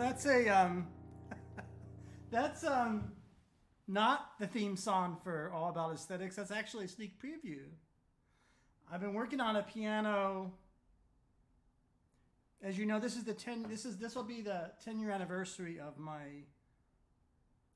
That's 0.00 0.24
a 0.24 0.48
um, 0.48 0.86
that's 2.30 2.64
um, 2.64 3.12
not 3.86 4.30
the 4.40 4.46
theme 4.46 4.74
song 4.74 5.18
for 5.22 5.52
All 5.54 5.68
About 5.68 5.92
Aesthetics. 5.92 6.36
That's 6.36 6.50
actually 6.50 6.86
a 6.86 6.88
sneak 6.88 7.20
preview. 7.22 7.64
I've 8.90 9.02
been 9.02 9.12
working 9.12 9.42
on 9.42 9.56
a 9.56 9.62
piano. 9.62 10.54
As 12.62 12.78
you 12.78 12.86
know, 12.86 12.98
this 12.98 13.14
is 13.14 13.24
the 13.24 13.34
ten. 13.34 13.66
This 13.68 13.84
is 13.84 13.98
this 13.98 14.14
will 14.14 14.24
be 14.24 14.40
the 14.40 14.70
ten 14.82 14.98
year 14.98 15.10
anniversary 15.10 15.78
of 15.78 15.98
my 15.98 16.44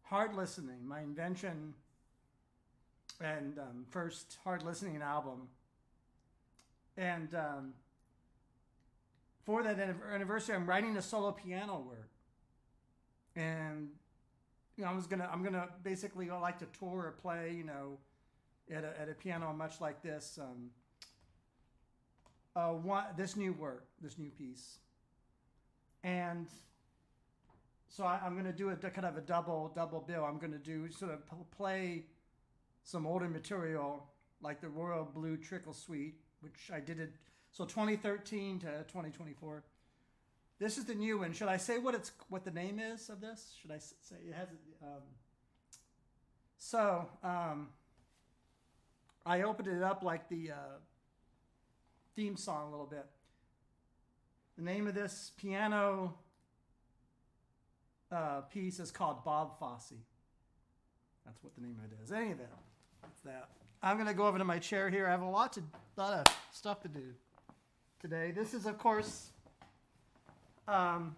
hard 0.05 0.35
listening, 0.35 0.89
my 0.89 1.03
invention, 1.03 1.75
and 3.21 3.59
um, 3.59 3.85
first 3.91 4.39
hard 4.45 4.63
listening 4.63 5.03
album. 5.03 5.49
And 6.97 7.35
um, 7.35 7.75
for 9.45 9.63
that 9.63 9.79
anniversary, 9.79 10.55
I'm 10.55 10.67
writing 10.67 10.97
a 10.97 11.03
solo 11.03 11.33
piano 11.33 11.85
work, 11.87 12.14
and 13.37 13.89
you 14.77 14.85
know, 14.85 14.91
I 14.91 14.95
was 14.95 15.07
gonna, 15.07 15.29
I'm 15.33 15.43
gonna 15.43 15.69
basically 15.83 16.29
like 16.31 16.59
to 16.59 16.67
tour 16.79 17.07
or 17.07 17.15
play, 17.21 17.55
you 17.57 17.65
know, 17.65 17.99
at 18.71 18.85
a, 18.85 19.01
at 19.01 19.09
a 19.09 19.15
piano 19.15 19.53
much 19.53 19.81
like 19.81 20.03
this. 20.03 20.39
Um, 20.41 20.71
uh, 22.57 22.73
one, 22.73 23.05
this 23.17 23.37
new 23.37 23.53
work, 23.53 23.87
this 24.01 24.19
new 24.19 24.31
piece, 24.31 24.79
and 26.03 26.47
so 27.89 28.05
I, 28.05 28.21
am 28.25 28.37
gonna 28.37 28.53
do 28.53 28.71
a 28.71 28.77
kind 28.77 29.07
of 29.07 29.17
a 29.17 29.21
double 29.21 29.73
double 29.75 30.01
bill. 30.01 30.25
I'm 30.25 30.39
gonna 30.39 30.59
do 30.59 30.91
sort 30.91 31.13
of 31.13 31.21
play 31.51 32.07
some 32.85 33.07
older 33.07 33.29
material 33.29 34.05
like 34.43 34.61
the 34.61 34.69
Royal 34.69 35.05
Blue 35.05 35.37
Trickle 35.37 35.73
Suite, 35.73 36.21
which 36.41 36.71
I 36.73 36.81
did 36.81 37.01
it 37.01 37.15
so 37.51 37.65
2013 37.65 38.59
to 38.61 38.67
2024. 38.67 39.63
This 40.65 40.79
is 40.79 40.87
the 40.87 40.95
new 40.95 41.19
one. 41.19 41.35
Should 41.35 41.49
I 41.49 41.59
say 41.59 41.77
what 41.77 41.95
it's 41.95 42.11
what 42.31 42.43
the 42.43 42.51
name 42.51 42.79
is 42.79 43.11
of 43.11 43.21
this? 43.21 43.55
Should 43.61 43.71
I 43.71 43.77
say 43.77 44.17
it 44.27 44.35
has? 44.35 44.49
Um, 44.83 45.03
so 46.57 47.07
um, 47.23 47.69
I 49.27 49.43
opened 49.43 49.69
it 49.69 49.83
up 49.83 50.03
like 50.03 50.27
the 50.31 50.53
uh, 50.53 50.79
theme 52.17 52.39
song 52.39 52.69
a 52.69 52.71
little 52.71 52.87
bit. 52.87 53.05
The 54.57 54.65
name 54.65 54.87
of 54.87 54.95
this 54.95 55.33
piano 55.37 56.15
uh, 58.11 58.41
piece 58.51 58.81
is 58.81 58.91
called 58.91 59.23
Bob 59.23 59.59
Fosse. 59.59 59.93
That's 61.27 61.45
what 61.45 61.55
the 61.57 61.61
name 61.61 61.77
of 61.85 61.93
it 61.93 62.03
is. 62.03 62.11
Any 62.11 62.33
of 62.33 62.41
it. 62.41 62.49
That. 63.27 63.51
I'm 63.83 63.97
going 63.97 64.09
to 64.09 64.15
go 64.15 64.27
over 64.27 64.39
to 64.39 64.45
my 64.45 64.59
chair 64.59 64.89
here. 64.89 65.07
I 65.07 65.11
have 65.11 65.21
a 65.21 65.29
lot 65.29 65.53
to 65.53 65.63
lot 65.99 66.27
of 66.27 66.35
stuff 66.53 66.81
to 66.85 66.89
do 66.89 67.13
today. 68.01 68.31
This 68.31 68.55
is, 68.55 68.65
of 68.65 68.79
course, 68.79 69.29
um, 70.69 71.17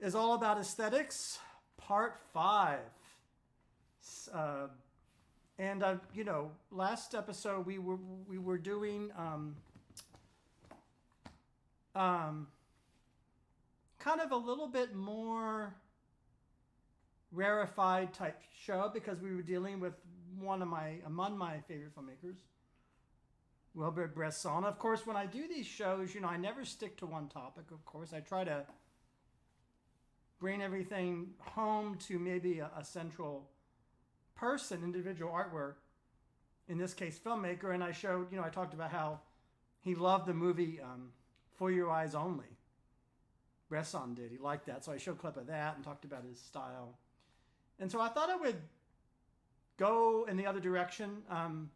is 0.00 0.14
all 0.14 0.34
about 0.34 0.58
aesthetics, 0.58 1.38
part 1.76 2.20
five. 2.32 2.80
Uh, 4.32 4.66
and 5.58 5.82
uh, 5.82 5.96
you 6.14 6.24
know, 6.24 6.50
last 6.70 7.14
episode 7.14 7.64
we 7.64 7.78
were 7.78 7.98
we 8.28 8.38
were 8.38 8.58
doing 8.58 9.10
um, 9.16 9.56
um, 11.94 12.48
kind 13.98 14.20
of 14.20 14.32
a 14.32 14.36
little 14.36 14.66
bit 14.66 14.94
more 14.94 15.74
rarefied 17.32 18.12
type 18.12 18.40
show 18.64 18.90
because 18.92 19.20
we 19.20 19.34
were 19.34 19.42
dealing 19.42 19.80
with 19.80 19.94
one 20.38 20.60
of 20.60 20.68
my 20.68 20.96
among 21.06 21.38
my 21.38 21.60
favorite 21.68 21.94
filmmakers, 21.94 22.36
Robert 23.74 24.14
Bresson. 24.14 24.64
Of 24.64 24.78
course, 24.78 25.06
when 25.06 25.16
I 25.16 25.26
do 25.26 25.48
these 25.48 25.66
shows, 25.66 26.14
you 26.14 26.20
know, 26.20 26.28
I 26.28 26.36
never 26.36 26.64
stick 26.64 26.96
to 26.98 27.06
one 27.06 27.28
topic. 27.28 27.64
Of 27.72 27.84
course, 27.84 28.12
I 28.12 28.20
try 28.20 28.44
to 28.44 28.64
bring 30.38 30.62
everything 30.62 31.28
home 31.40 31.96
to 32.06 32.18
maybe 32.18 32.60
a, 32.60 32.70
a 32.76 32.84
central 32.84 33.50
person, 34.36 34.82
individual 34.84 35.32
artwork. 35.32 35.74
In 36.68 36.78
this 36.78 36.94
case, 36.94 37.20
filmmaker. 37.22 37.74
And 37.74 37.82
I 37.84 37.92
showed, 37.92 38.30
you 38.30 38.38
know, 38.38 38.44
I 38.44 38.48
talked 38.48 38.74
about 38.74 38.90
how 38.90 39.20
he 39.80 39.94
loved 39.94 40.26
the 40.26 40.34
movie 40.34 40.80
um, 40.80 41.10
For 41.56 41.70
Your 41.70 41.90
Eyes 41.90 42.14
Only. 42.14 42.46
Bresson 43.68 44.14
did. 44.14 44.30
He 44.30 44.38
liked 44.38 44.66
that. 44.66 44.84
So 44.84 44.92
I 44.92 44.98
showed 44.98 45.16
a 45.16 45.18
clip 45.18 45.36
of 45.36 45.46
that 45.48 45.76
and 45.76 45.84
talked 45.84 46.04
about 46.04 46.24
his 46.24 46.38
style. 46.38 46.96
And 47.80 47.90
so 47.90 48.00
I 48.00 48.08
thought 48.08 48.30
I 48.30 48.36
would 48.36 48.56
go 49.76 50.26
in 50.28 50.36
the 50.36 50.46
other 50.46 50.60
direction. 50.60 51.22
Um, 51.28 51.70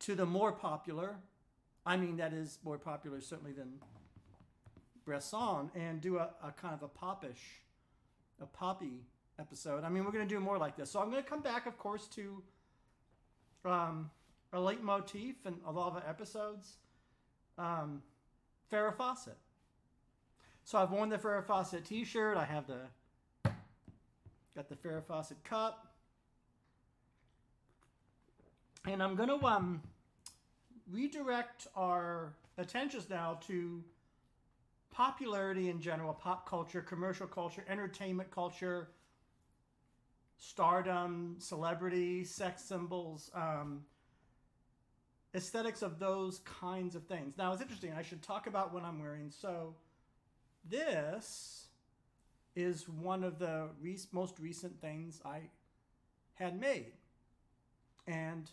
to 0.00 0.14
the 0.14 0.26
more 0.26 0.52
popular, 0.52 1.16
I 1.84 1.96
mean, 1.96 2.16
that 2.16 2.32
is 2.32 2.58
more 2.64 2.78
popular 2.78 3.20
certainly 3.20 3.52
than 3.52 3.74
Bresson, 5.04 5.70
and 5.74 6.00
do 6.00 6.18
a, 6.18 6.30
a 6.42 6.50
kind 6.52 6.74
of 6.74 6.82
a 6.82 6.88
popish, 6.88 7.62
a 8.40 8.46
poppy 8.46 9.04
episode. 9.38 9.84
I 9.84 9.88
mean, 9.88 10.04
we're 10.04 10.12
going 10.12 10.26
to 10.26 10.34
do 10.34 10.40
more 10.40 10.58
like 10.58 10.76
this. 10.76 10.90
So 10.90 11.00
I'm 11.00 11.10
going 11.10 11.22
to 11.22 11.28
come 11.28 11.42
back, 11.42 11.66
of 11.66 11.78
course, 11.78 12.08
to 12.08 12.42
um, 13.64 14.10
a 14.52 14.58
leitmotif 14.58 15.36
in 15.46 15.54
a 15.66 15.72
lot 15.72 15.96
of 15.96 16.02
episodes 16.08 16.76
um, 17.58 18.02
Farrah 18.72 18.96
Fawcett. 18.96 19.36
So 20.64 20.78
I've 20.78 20.90
worn 20.90 21.08
the 21.08 21.18
Farrah 21.18 21.44
Fawcett 21.44 21.84
t 21.84 22.04
shirt. 22.04 22.36
I 22.36 22.44
have 22.44 22.66
the, 22.66 22.80
got 24.54 24.68
the 24.68 24.74
Farrah 24.74 25.04
Fawcett 25.04 25.42
cup. 25.44 25.95
And 28.88 29.02
I'm 29.02 29.16
going 29.16 29.28
to 29.28 29.44
um, 29.44 29.82
redirect 30.92 31.66
our 31.74 32.32
attentions 32.56 33.10
now 33.10 33.40
to 33.48 33.82
popularity 34.92 35.70
in 35.70 35.80
general, 35.80 36.14
pop 36.14 36.48
culture, 36.48 36.80
commercial 36.80 37.26
culture, 37.26 37.64
entertainment 37.68 38.30
culture, 38.30 38.88
stardom, 40.38 41.34
celebrity, 41.40 42.22
sex 42.22 42.62
symbols, 42.62 43.28
um, 43.34 43.82
aesthetics 45.34 45.82
of 45.82 45.98
those 45.98 46.38
kinds 46.44 46.94
of 46.94 47.02
things. 47.06 47.34
Now, 47.36 47.52
it's 47.52 47.62
interesting. 47.62 47.92
I 47.92 48.02
should 48.02 48.22
talk 48.22 48.46
about 48.46 48.72
what 48.72 48.84
I'm 48.84 49.00
wearing. 49.00 49.32
So, 49.32 49.74
this 50.70 51.66
is 52.54 52.88
one 52.88 53.24
of 53.24 53.40
the 53.40 53.68
re- 53.82 53.98
most 54.12 54.38
recent 54.38 54.80
things 54.80 55.20
I 55.24 55.40
had 56.34 56.58
made. 56.60 56.92
And 58.06 58.48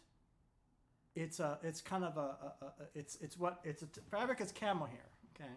it's 1.15 1.39
a 1.39 1.60
it's 1.63 1.81
kind 1.81 2.04
of 2.04 2.18
a, 2.18 2.19
a, 2.19 2.54
a, 2.62 2.71
it's 2.95 3.18
it's 3.21 3.38
what 3.38 3.60
it's 3.63 3.83
a 3.83 3.88
fabric 4.10 4.42
is 4.42 4.51
camel 4.51 4.88
hair 4.88 5.10
okay? 5.36 5.51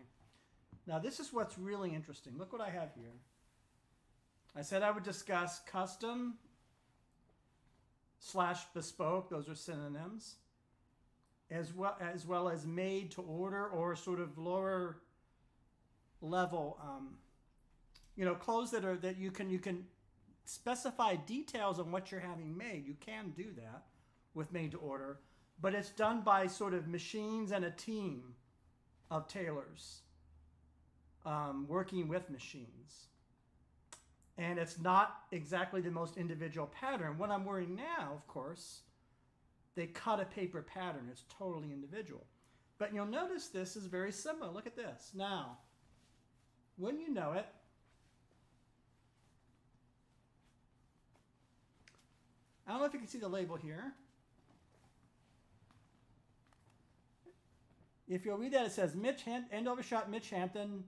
Now 0.87 0.99
this 0.99 1.19
is 1.21 1.33
what's 1.33 1.59
really 1.59 1.95
interesting. 1.95 2.35
Look 2.39 2.53
what 2.53 2.63
i 2.63 2.71
have 2.71 2.91
here. 2.95 3.13
I 4.55 4.63
said 4.63 4.83
i 4.83 4.91
would 4.91 5.05
discuss 5.05 5.61
custom 5.67 6.35
slash 8.19 8.65
bespoke 8.75 9.29
those 9.29 9.49
are 9.49 9.55
synonyms 9.55 10.37
as 11.51 11.75
well 11.75 11.97
as 12.01 12.27
well 12.27 12.49
as 12.49 12.67
made 12.67 13.11
to 13.13 13.21
order 13.23 13.69
or 13.69 13.95
sort 13.95 14.21
of 14.21 14.37
lower 14.39 14.99
level 16.23 16.79
um, 16.83 17.11
you 18.17 18.25
know 18.25 18.35
clothes 18.35 18.71
that 18.71 18.85
are 18.85 18.97
that 18.97 19.19
you 19.19 19.31
can 19.31 19.51
you 19.51 19.59
can 19.59 19.85
specify 20.47 21.17
details 21.17 21.79
on 21.79 21.91
what 21.91 22.11
you're 22.11 22.21
having 22.21 22.57
made. 22.57 22.87
You 22.87 22.97
can 23.01 23.33
do 23.37 23.47
that 23.57 23.85
with 24.35 24.53
made 24.53 24.71
to 24.73 24.79
order 24.79 25.19
but 25.61 25.75
it's 25.75 25.91
done 25.91 26.21
by 26.21 26.47
sort 26.47 26.75
of 26.75 26.87
machines 26.87 27.51
and 27.53 27.65
a 27.65 27.71
team 27.71 28.35
of 29.11 29.29
tailors 29.29 30.01
um, 31.25 31.67
working 31.69 32.09
with 32.09 32.31
machines. 32.31 33.07
And 34.39 34.59
it's 34.59 34.79
not 34.79 35.23
exactly 35.33 35.81
the 35.81 35.91
most 35.91 36.19
individual 36.19 36.67
pattern. 36.67 37.17
What 37.17 37.31
I'm 37.31 37.45
wearing 37.45 37.75
now, 37.75 38.13
of 38.13 38.27
course, 38.27 38.83
they 39.77 39.87
cut 39.87 40.21
a 40.21 40.25
paper 40.27 40.63
pattern. 40.63 41.09
It's 41.11 41.25
totally 41.39 41.73
individual. 41.73 42.25
But 42.79 42.93
you'll 42.93 43.07
notice 43.07 43.49
this 43.49 43.77
is 43.77 43.87
very 43.87 44.13
similar. 44.13 44.51
Look 44.53 44.67
at 44.67 44.77
this. 44.77 45.13
Now, 45.15 45.59
when 46.77 46.99
you 46.99 47.13
know 47.13 47.33
it, 47.33 47.47
I 52.67 52.73
don't 52.73 52.81
know 52.81 52.87
if 52.87 52.93
you 52.93 52.99
can 52.99 53.09
see 53.09 53.19
the 53.19 53.29
label 53.29 53.57
here. 53.57 53.95
If 58.09 58.25
you'll 58.25 58.39
read 58.39 58.53
that, 58.53 58.67
it 58.67 58.73
says 58.73 58.95
Mitch 58.95 59.23
Ham- 59.23 59.47
Andover 59.51 59.83
Shop 59.83 60.09
Mitch 60.09 60.31
Hampton 60.31 60.85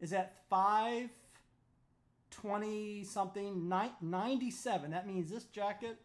is 0.00 0.12
at 0.12 0.34
520 0.50 3.04
something, 3.04 3.68
97. 3.68 4.90
That 4.90 5.06
means 5.06 5.30
this 5.30 5.44
jacket, 5.44 6.00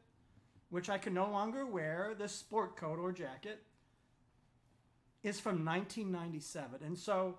which 0.70 0.88
I 0.90 1.00
can 1.00 1.14
no 1.14 1.30
longer 1.30 1.66
wear, 1.66 2.16
this 2.18 2.34
sport 2.34 2.78
coat 2.78 3.00
or 3.00 3.12
jacket, 3.12 3.64
is 5.24 5.40
from 5.40 5.66
1997. 5.66 6.84
And 6.84 6.98
so 6.98 7.38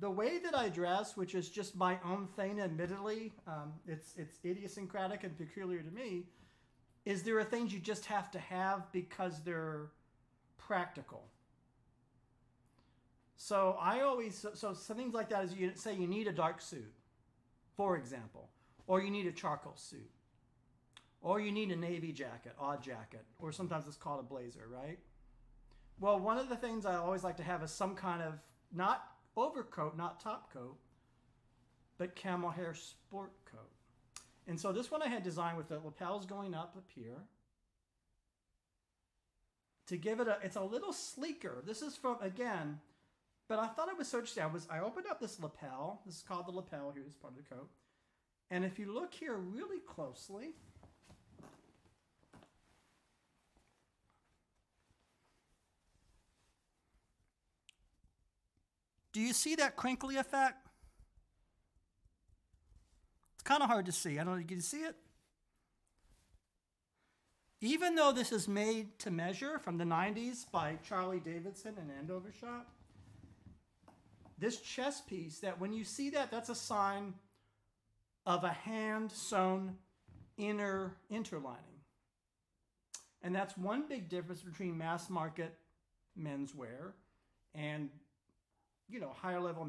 the 0.00 0.10
way 0.10 0.38
that 0.38 0.54
I 0.54 0.68
dress, 0.68 1.16
which 1.16 1.34
is 1.34 1.48
just 1.48 1.76
my 1.76 1.98
own 2.04 2.28
thing, 2.36 2.60
admittedly, 2.60 3.32
um, 3.46 3.72
it's, 3.86 4.14
it's 4.16 4.38
idiosyncratic 4.44 5.24
and 5.24 5.36
peculiar 5.36 5.82
to 5.82 5.90
me, 5.90 6.24
is 7.04 7.22
there 7.22 7.38
are 7.38 7.44
things 7.44 7.72
you 7.72 7.80
just 7.80 8.06
have 8.06 8.30
to 8.30 8.38
have 8.38 8.90
because 8.92 9.42
they're 9.42 9.90
practical. 10.58 11.24
So 13.44 13.76
I 13.80 14.02
always 14.02 14.46
so, 14.54 14.72
so 14.72 14.94
things 14.94 15.14
like 15.14 15.30
that 15.30 15.42
is 15.42 15.52
you 15.52 15.72
say 15.74 15.96
you 15.96 16.06
need 16.06 16.28
a 16.28 16.32
dark 16.32 16.60
suit, 16.60 16.94
for 17.76 17.96
example, 17.96 18.50
or 18.86 19.02
you 19.02 19.10
need 19.10 19.26
a 19.26 19.32
charcoal 19.32 19.74
suit, 19.74 20.12
or 21.20 21.40
you 21.40 21.50
need 21.50 21.72
a 21.72 21.76
navy 21.76 22.12
jacket, 22.12 22.52
odd 22.56 22.84
jacket, 22.84 23.24
or 23.40 23.50
sometimes 23.50 23.88
it's 23.88 23.96
called 23.96 24.20
a 24.20 24.22
blazer, 24.22 24.68
right? 24.72 25.00
Well, 25.98 26.20
one 26.20 26.38
of 26.38 26.48
the 26.48 26.54
things 26.54 26.86
I 26.86 26.94
always 26.94 27.24
like 27.24 27.36
to 27.38 27.42
have 27.42 27.64
is 27.64 27.72
some 27.72 27.96
kind 27.96 28.22
of 28.22 28.34
not 28.72 29.02
overcoat, 29.36 29.96
not 29.96 30.20
top 30.20 30.52
coat, 30.52 30.76
but 31.98 32.14
camel 32.14 32.50
hair 32.50 32.74
sport 32.74 33.32
coat. 33.44 33.72
And 34.46 34.58
so 34.58 34.70
this 34.70 34.88
one 34.88 35.02
I 35.02 35.08
had 35.08 35.24
designed 35.24 35.56
with 35.56 35.68
the 35.68 35.80
lapels 35.84 36.26
going 36.26 36.54
up 36.54 36.74
up 36.76 36.86
here. 36.94 37.24
To 39.88 39.96
give 39.96 40.20
it 40.20 40.28
a, 40.28 40.38
it's 40.44 40.54
a 40.54 40.62
little 40.62 40.92
sleeker. 40.92 41.60
This 41.66 41.82
is 41.82 41.96
from, 41.96 42.18
again, 42.22 42.78
but 43.48 43.58
I 43.58 43.66
thought 43.66 43.88
it 43.88 43.98
was 43.98 44.08
so 44.08 44.18
interesting. 44.18 44.42
I 44.42 44.46
was, 44.46 44.66
I 44.70 44.80
opened 44.80 45.06
up 45.10 45.20
this 45.20 45.38
lapel. 45.40 46.00
This 46.06 46.16
is 46.16 46.22
called 46.22 46.46
the 46.46 46.52
lapel. 46.52 46.92
Here's 46.94 47.14
part 47.14 47.34
of 47.34 47.38
the 47.38 47.54
coat. 47.54 47.68
And 48.50 48.64
if 48.64 48.78
you 48.78 48.92
look 48.92 49.14
here 49.14 49.36
really 49.36 49.80
closely, 49.80 50.54
do 59.12 59.20
you 59.20 59.32
see 59.32 59.54
that 59.56 59.76
crinkly 59.76 60.16
effect? 60.16 60.66
It's 63.34 63.42
kind 63.42 63.62
of 63.62 63.68
hard 63.68 63.86
to 63.86 63.92
see. 63.92 64.18
I 64.18 64.24
don't 64.24 64.38
know. 64.38 64.46
Can 64.46 64.58
you 64.58 64.62
see 64.62 64.82
it? 64.82 64.96
Even 67.60 67.94
though 67.94 68.12
this 68.12 68.32
is 68.32 68.48
made 68.48 68.98
to 68.98 69.10
measure 69.10 69.58
from 69.58 69.78
the 69.78 69.84
90s 69.84 70.50
by 70.50 70.78
Charlie 70.88 71.20
Davidson 71.20 71.74
and 71.78 71.90
Andover 71.90 72.32
Shop, 72.40 72.68
this 74.42 74.60
chest 74.60 75.06
piece, 75.06 75.38
that 75.38 75.60
when 75.60 75.72
you 75.72 75.84
see 75.84 76.10
that, 76.10 76.30
that's 76.32 76.48
a 76.48 76.54
sign 76.54 77.14
of 78.26 78.42
a 78.42 78.50
hand 78.50 79.12
sewn 79.12 79.76
inner 80.36 80.96
interlining. 81.10 81.60
And 83.22 83.32
that's 83.32 83.56
one 83.56 83.88
big 83.88 84.08
difference 84.08 84.42
between 84.42 84.76
mass 84.76 85.08
market 85.08 85.54
menswear 86.20 86.92
and 87.54 87.88
you 88.88 89.00
know 89.00 89.12
higher 89.14 89.40
level 89.40 89.66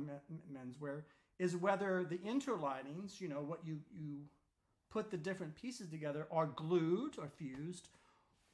menswear 0.52 1.04
is 1.38 1.56
whether 1.56 2.04
the 2.10 2.18
interlinings, 2.18 3.22
you 3.22 3.28
know, 3.28 3.42
what 3.42 3.60
you, 3.64 3.80
you 3.96 4.18
put 4.90 5.12
the 5.12 5.18
different 5.18 5.56
pieces 5.56 5.88
together, 5.90 6.28
are 6.32 6.48
glued 6.48 7.18
or 7.20 7.28
fused 7.28 7.90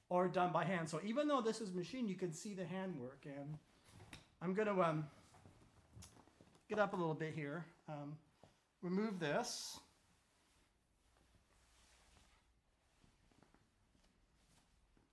or 0.09 0.27
done 0.27 0.51
by 0.51 0.65
hand. 0.65 0.89
So 0.89 0.99
even 1.05 1.27
though 1.27 1.41
this 1.41 1.61
is 1.61 1.73
machine, 1.73 2.07
you 2.07 2.15
can 2.15 2.33
see 2.33 2.53
the 2.53 2.65
handwork. 2.65 3.25
And 3.25 3.57
I'm 4.41 4.53
going 4.53 4.67
to 4.67 4.81
um, 4.81 5.05
get 6.69 6.77
up 6.77 6.93
a 6.93 6.95
little 6.95 7.15
bit 7.15 7.33
here, 7.33 7.65
um, 7.87 8.15
remove 8.83 9.19
this. 9.19 9.79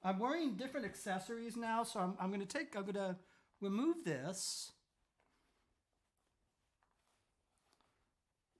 I'm 0.05 0.19
wearing 0.19 0.55
different 0.55 0.85
accessories 0.85 1.57
now, 1.57 1.83
so 1.83 1.99
I'm, 1.99 2.15
I'm 2.21 2.29
going 2.29 2.41
to 2.41 2.47
take, 2.47 2.77
I'm 2.77 2.83
going 2.83 2.95
to 2.95 3.17
remove 3.61 4.05
this. 4.05 4.71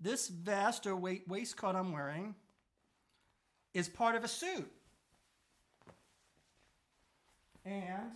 This 0.01 0.29
vest 0.29 0.87
or 0.87 0.97
waistcoat 0.97 1.77
I'm 1.77 1.93
wearing 1.93 2.35
is 3.75 3.89
part 3.89 4.17
of 4.17 4.25
a 4.25 4.29
suit. 4.29 4.71
And 7.65 8.13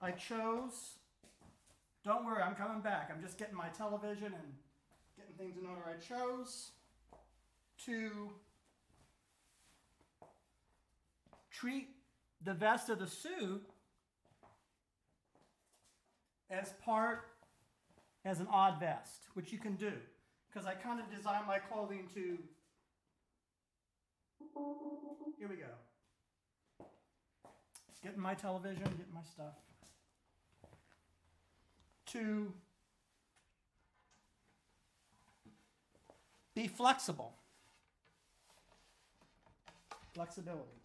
I 0.00 0.10
chose, 0.10 0.98
don't 2.04 2.24
worry, 2.24 2.42
I'm 2.42 2.54
coming 2.54 2.80
back. 2.80 3.10
I'm 3.14 3.22
just 3.22 3.38
getting 3.38 3.54
my 3.54 3.68
television 3.68 4.26
and 4.26 4.52
getting 5.16 5.34
things 5.38 5.56
in 5.56 5.66
order. 5.66 5.82
I 5.86 6.00
chose 6.00 6.72
to 7.86 8.30
treat 11.50 11.88
the 12.44 12.54
vest 12.54 12.88
of 12.88 12.98
the 12.98 13.06
suit 13.06 13.62
as 16.50 16.72
part 16.84 17.28
as 18.24 18.40
an 18.40 18.46
odd 18.50 18.80
vest, 18.80 19.28
which 19.34 19.52
you 19.52 19.58
can 19.58 19.76
do. 19.76 19.92
Because 20.52 20.66
I 20.66 20.74
kind 20.74 21.00
of 21.00 21.10
designed 21.14 21.46
my 21.46 21.58
clothing 21.58 22.08
to. 22.14 22.38
Here 25.38 25.48
we 25.48 25.56
go. 25.56 26.86
Getting 28.02 28.20
my 28.20 28.34
television, 28.34 28.82
getting 28.82 29.14
my 29.14 29.22
stuff. 29.22 29.54
To 32.12 32.52
be 36.54 36.68
flexible. 36.68 37.32
Flexibility. 40.12 40.81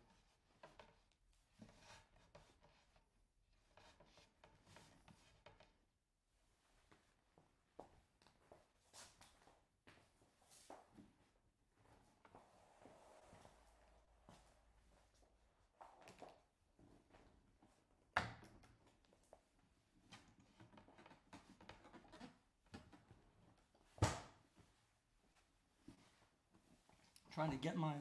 Trying 27.38 27.51
to 27.51 27.58
get 27.58 27.77
my 27.77 27.94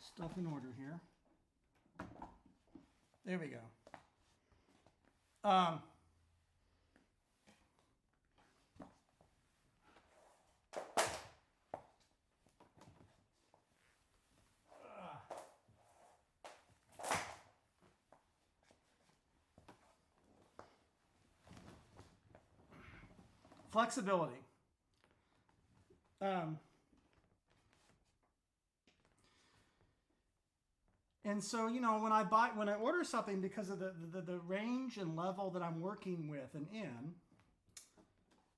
stuff 0.00 0.32
in 0.36 0.46
order 0.46 0.68
here. 0.76 1.00
There 3.24 3.38
we 3.38 3.46
go. 3.46 3.56
Um, 5.48 5.80
flexibility. 23.70 24.34
Um, 26.20 26.58
And 31.28 31.44
so, 31.44 31.68
you 31.68 31.82
know, 31.82 31.98
when 31.98 32.10
I 32.10 32.22
buy, 32.24 32.48
when 32.54 32.70
I 32.70 32.74
order 32.76 33.04
something 33.04 33.42
because 33.42 33.68
of 33.68 33.78
the, 33.78 33.92
the, 34.10 34.22
the 34.22 34.38
range 34.46 34.96
and 34.96 35.14
level 35.14 35.50
that 35.50 35.62
I'm 35.62 35.82
working 35.82 36.26
with 36.30 36.54
and 36.54 36.66
in, 36.72 37.12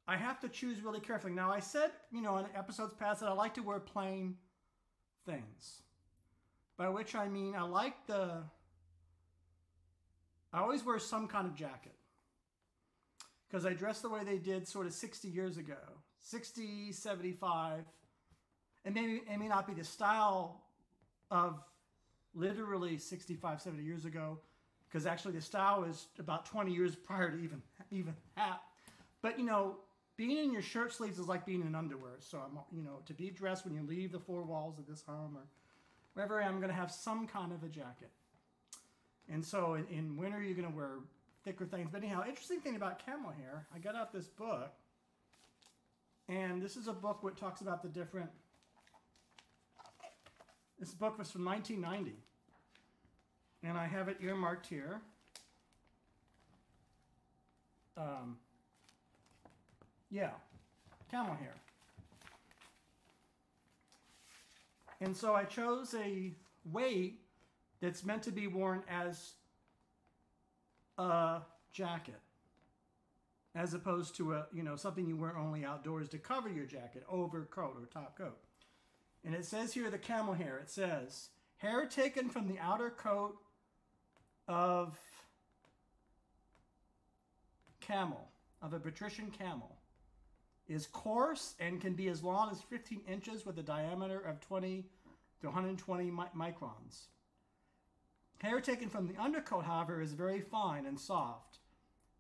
I 0.07 0.17
have 0.17 0.39
to 0.41 0.49
choose 0.49 0.81
really 0.81 1.01
carefully. 1.01 1.33
Now, 1.33 1.51
I 1.51 1.59
said, 1.59 1.91
you 2.13 2.23
know, 2.23 2.37
in 2.37 2.47
episodes 2.55 2.95
past 2.95 3.21
that 3.21 3.29
I 3.29 3.33
like 3.33 3.55
to 3.55 3.61
wear 3.63 3.81
plain 3.81 4.37
things, 5.27 5.83
by 6.77 6.89
which 6.89 7.17
I 7.17 7.27
mean 7.27 7.57
I 7.57 7.63
like 7.63 8.07
the, 8.07 8.45
I 10.53 10.61
always 10.61 10.85
wear 10.85 11.01
some 11.01 11.27
kind 11.27 11.49
of 11.49 11.57
jacket 11.57 11.97
because 13.49 13.67
I 13.67 13.73
dress 13.73 14.01
the 14.01 14.11
way 14.11 14.23
they 14.23 14.39
did 14.39 14.69
sort 14.69 14.87
of 14.87 14.93
60 14.93 15.27
years 15.27 15.57
ago, 15.57 15.75
60, 16.21 16.93
75. 16.93 17.81
And 18.85 18.95
maybe 18.95 19.23
it 19.29 19.39
may 19.41 19.49
not 19.49 19.67
be 19.67 19.75
the 19.75 19.83
style 19.83 20.63
of 21.33 21.61
literally 22.35 22.99
65, 22.99 23.61
70 23.61 23.83
years 23.83 24.05
ago, 24.05 24.39
because 24.89 25.07
actually 25.07 25.35
the 25.35 25.41
style 25.41 25.85
is 25.85 26.07
about 26.19 26.47
20 26.47 26.73
years 26.73 26.95
prior 26.95 27.31
to 27.31 27.39
even 27.39 27.63
even 27.91 28.15
that. 28.37 28.61
But 29.23 29.39
you 29.39 29.45
know, 29.45 29.77
being 30.17 30.37
in 30.37 30.53
your 30.53 30.63
shirt 30.63 30.93
sleeves 30.93 31.19
is 31.19 31.29
like 31.29 31.47
being 31.47 31.63
in 31.63 31.75
underwear. 31.75 32.13
So 32.21 32.39
I'm, 32.39 32.59
you 32.71 32.83
know, 32.83 33.01
to 33.07 33.15
be 33.15 33.31
dressed 33.31 33.65
when 33.65 33.75
you 33.75 33.83
leave 33.83 34.13
the 34.13 34.19
four 34.19 34.43
walls 34.43 34.79
of 34.79 34.87
this 34.87 35.03
home 35.07 35.37
or 35.37 35.45
wherever 36.15 36.41
I 36.41 36.47
am, 36.47 36.55
I'm 36.55 36.61
going 36.61 36.71
to 36.71 36.77
have 36.77 36.91
some 36.91 37.27
kind 37.27 37.53
of 37.53 37.63
a 37.63 37.69
jacket. 37.69 38.11
And 39.33 39.45
so 39.45 39.75
in, 39.75 39.87
in 39.87 40.17
winter, 40.17 40.43
you're 40.43 40.55
going 40.55 40.71
to 40.71 40.77
wear 40.77 40.99
thicker 41.45 41.65
things. 41.65 41.89
But 41.91 42.03
anyhow, 42.03 42.25
interesting 42.29 42.61
thing 42.61 42.77
about 42.77 43.05
camel 43.05 43.31
hair, 43.31 43.67
I 43.75 43.79
got 43.79 43.95
out 43.95 44.13
this 44.13 44.27
book, 44.27 44.73
and 46.29 46.61
this 46.61 46.77
is 46.77 46.89
a 46.89 46.93
book 46.93 47.21
that 47.25 47.37
talks 47.37 47.61
about 47.61 47.83
the 47.83 47.89
different 47.89 48.31
this 50.81 50.93
book 50.93 51.19
was 51.19 51.31
from 51.31 51.45
1990. 51.45 52.17
And 53.63 53.77
I 53.77 53.87
have 53.87 54.09
it 54.09 54.17
earmarked 54.23 54.67
here. 54.67 55.03
Um, 57.99 58.39
yeah, 60.11 60.31
camel 61.11 61.35
hair. 61.35 61.55
And 65.03 65.15
so 65.15 65.35
I 65.35 65.45
chose 65.45 65.95
a 65.95 66.33
weight 66.65 67.21
that's 67.81 68.05
meant 68.05 68.23
to 68.23 68.31
be 68.31 68.47
worn 68.47 68.83
as 68.89 69.33
a 70.97 71.41
jacket, 71.73 72.21
as 73.55 73.75
opposed 73.75 74.17
to 74.17 74.35
a 74.35 74.47
you 74.53 74.63
know 74.63 74.77
something 74.77 75.07
you 75.07 75.17
wear 75.17 75.37
only 75.37 75.65
outdoors 75.65 76.09
to 76.11 76.19
cover 76.19 76.51
your 76.51 76.67
jacket, 76.67 77.05
overcoat 77.09 77.77
or 77.79 77.87
top 77.87 78.17
coat. 78.17 78.39
And 79.25 79.35
it 79.35 79.45
says 79.45 79.75
here 79.75 79.91
the 79.91 79.99
camel 79.99 80.35
hair. 80.35 80.59
It 80.59 80.71
says 80.71 81.29
hair 81.59 81.87
taken 81.87 82.29
from 82.29 82.49
the 82.49 82.59
outer 82.59 82.91
coat 82.91 83.37
of 84.49 84.99
camel 87.81 88.29
of 88.63 88.73
a 88.73 88.79
Bactrian 88.79 89.31
camel 89.31 89.77
is 90.69 90.87
coarse 90.87 91.55
and 91.59 91.81
can 91.81 91.95
be 91.95 92.09
as 92.09 92.23
long 92.23 92.51
as 92.51 92.61
15 92.63 93.01
inches 93.09 93.45
with 93.45 93.59
a 93.59 93.63
diameter 93.63 94.21
of 94.21 94.41
20 94.41 94.85
to 95.41 95.47
120 95.47 96.11
mi- 96.11 96.23
microns. 96.37 97.07
Hair 98.41 98.61
taken 98.61 98.89
from 98.89 99.07
the 99.07 99.21
undercoat, 99.21 99.65
however, 99.65 100.01
is 100.01 100.13
very 100.13 100.41
fine 100.41 100.87
and 100.87 100.99
soft, 100.99 101.59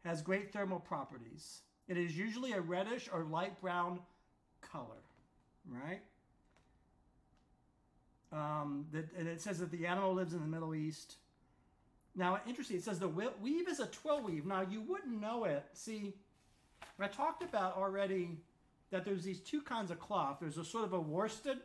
has 0.04 0.20
great 0.20 0.52
thermal 0.52 0.80
properties. 0.80 1.62
It 1.88 1.96
is 1.96 2.16
usually 2.16 2.52
a 2.52 2.60
reddish 2.60 3.08
or 3.12 3.24
light 3.24 3.60
brown 3.60 4.00
color, 4.60 5.02
right? 5.66 6.02
Um, 8.32 8.86
that, 8.92 9.08
and 9.18 9.26
it 9.26 9.40
says 9.40 9.58
that 9.58 9.70
the 9.70 9.86
animal 9.86 10.14
lives 10.14 10.34
in 10.34 10.40
the 10.40 10.46
Middle 10.46 10.74
East. 10.74 11.16
Now, 12.14 12.40
interesting, 12.46 12.76
it 12.76 12.84
says 12.84 12.98
the 12.98 13.08
weave 13.08 13.68
is 13.68 13.80
a 13.80 13.86
twill 13.86 14.22
weave. 14.22 14.46
Now, 14.46 14.62
you 14.62 14.80
wouldn't 14.82 15.20
know 15.20 15.44
it. 15.44 15.64
See, 15.72 16.14
I 16.98 17.06
talked 17.08 17.42
about 17.42 17.76
already 17.76 18.38
that 18.90 19.04
there's 19.04 19.22
these 19.22 19.40
two 19.40 19.62
kinds 19.62 19.90
of 19.90 19.98
cloth. 19.98 20.38
There's 20.40 20.58
a 20.58 20.64
sort 20.64 20.84
of 20.84 20.92
a 20.92 21.00
worsted, 21.00 21.58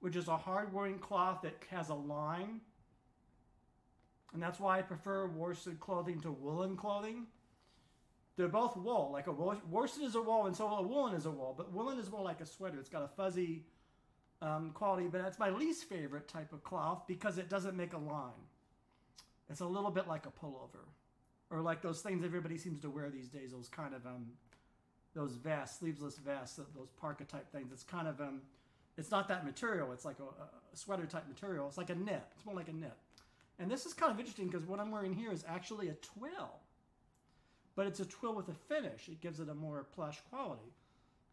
which 0.00 0.16
is 0.16 0.28
a 0.28 0.36
hard 0.36 0.72
wearing 0.72 0.98
cloth 0.98 1.42
that 1.42 1.54
has 1.70 1.88
a 1.88 1.94
line. 1.94 2.60
And 4.32 4.42
that's 4.42 4.58
why 4.58 4.78
I 4.78 4.82
prefer 4.82 5.26
worsted 5.26 5.80
clothing 5.80 6.20
to 6.20 6.30
woolen 6.30 6.76
clothing. 6.76 7.26
They're 8.36 8.48
both 8.48 8.76
wool. 8.76 9.10
Like 9.12 9.26
a 9.28 9.32
worsted 9.32 10.04
is 10.04 10.14
a 10.16 10.22
wool, 10.22 10.46
and 10.46 10.56
so 10.56 10.66
a 10.66 10.82
woolen 10.82 11.14
is 11.14 11.26
a 11.26 11.30
wool. 11.30 11.54
But 11.56 11.72
woolen 11.72 11.98
is 11.98 12.10
more 12.10 12.22
like 12.22 12.40
a 12.40 12.46
sweater. 12.46 12.78
It's 12.80 12.88
got 12.88 13.02
a 13.02 13.08
fuzzy 13.08 13.64
um, 14.42 14.70
quality, 14.74 15.08
but 15.10 15.22
that's 15.22 15.38
my 15.38 15.50
least 15.50 15.84
favorite 15.84 16.28
type 16.28 16.52
of 16.52 16.62
cloth 16.64 17.04
because 17.06 17.38
it 17.38 17.48
doesn't 17.48 17.76
make 17.76 17.92
a 17.92 17.98
line. 17.98 18.32
It's 19.48 19.60
a 19.60 19.66
little 19.66 19.90
bit 19.90 20.08
like 20.08 20.26
a 20.26 20.30
pullover, 20.30 20.86
or 21.50 21.60
like 21.60 21.82
those 21.82 22.00
things 22.00 22.24
everybody 22.24 22.58
seems 22.58 22.80
to 22.80 22.90
wear 22.90 23.10
these 23.10 23.28
days. 23.28 23.52
Those 23.52 23.68
kind 23.68 23.94
of 23.94 24.06
um, 24.06 24.26
those 25.14 25.34
vests, 25.36 25.78
sleeveless 25.78 26.18
vests, 26.18 26.60
those 26.76 26.90
parka 27.00 27.24
type 27.24 27.50
things. 27.52 27.72
It's 27.72 27.84
kind 27.84 28.08
of 28.08 28.20
um, 28.20 28.42
it's 28.96 29.10
not 29.10 29.28
that 29.28 29.44
material. 29.44 29.92
It's 29.92 30.04
like 30.04 30.16
a, 30.18 30.24
a 30.24 30.76
sweater 30.76 31.06
type 31.06 31.28
material. 31.28 31.66
It's 31.68 31.78
like 31.78 31.90
a 31.90 31.94
knit. 31.94 32.22
It's 32.36 32.44
more 32.44 32.54
like 32.54 32.68
a 32.68 32.72
knit. 32.72 32.94
And 33.58 33.70
this 33.70 33.86
is 33.86 33.92
kind 33.92 34.10
of 34.10 34.18
interesting 34.18 34.48
because 34.48 34.66
what 34.66 34.80
I'm 34.80 34.90
wearing 34.90 35.14
here 35.14 35.30
is 35.30 35.44
actually 35.48 35.88
a 35.88 35.94
twill, 35.94 36.50
but 37.76 37.86
it's 37.86 38.00
a 38.00 38.04
twill 38.04 38.34
with 38.34 38.48
a 38.48 38.54
finish. 38.54 39.08
It 39.08 39.20
gives 39.20 39.40
it 39.40 39.48
a 39.48 39.54
more 39.54 39.86
plush 39.94 40.18
quality. 40.30 40.72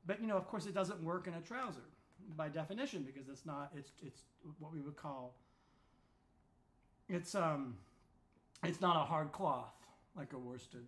But 0.06 0.22
you 0.22 0.28
know, 0.28 0.38
of 0.38 0.48
course, 0.48 0.66
it 0.66 0.74
doesn't 0.74 1.02
work 1.04 1.28
in 1.28 1.34
a 1.34 1.42
trouser 1.42 1.82
by 2.36 2.50
definition 2.50 3.04
because 3.04 3.30
it's 3.30 3.46
not. 3.46 3.72
It's 3.76 3.92
it's 4.06 4.22
what 4.60 4.74
we 4.74 4.82
would 4.82 4.96
call. 4.96 5.36
It's 7.10 7.36
um, 7.36 7.76
it's 8.64 8.82
not 8.82 8.96
a 8.96 9.06
hard 9.06 9.32
cloth 9.32 9.74
like 10.16 10.34
a 10.34 10.38
worsted 10.38 10.86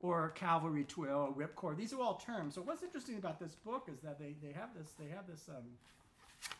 or 0.00 0.30
cavalry 0.30 0.84
twill, 0.84 1.28
or 1.28 1.32
whipcord. 1.32 1.76
These 1.76 1.92
are 1.92 2.00
all 2.00 2.14
terms. 2.14 2.54
So 2.54 2.62
what's 2.62 2.82
interesting 2.82 3.16
about 3.16 3.40
this 3.40 3.54
book 3.54 3.88
is 3.92 4.00
that 4.02 4.18
they, 4.18 4.34
they 4.42 4.52
have 4.52 4.70
this 4.76 4.92
they 4.98 5.08
have 5.08 5.26
this 5.26 5.48
um, 5.48 5.64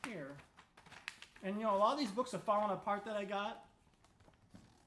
here, 0.06 0.36
and 1.42 1.56
you 1.56 1.64
know 1.64 1.74
a 1.74 1.78
lot 1.78 1.92
of 1.92 1.98
these 1.98 2.10
books 2.10 2.34
are 2.34 2.38
falling 2.38 2.70
apart 2.70 3.04
that 3.04 3.16
I 3.16 3.24
got, 3.24 3.64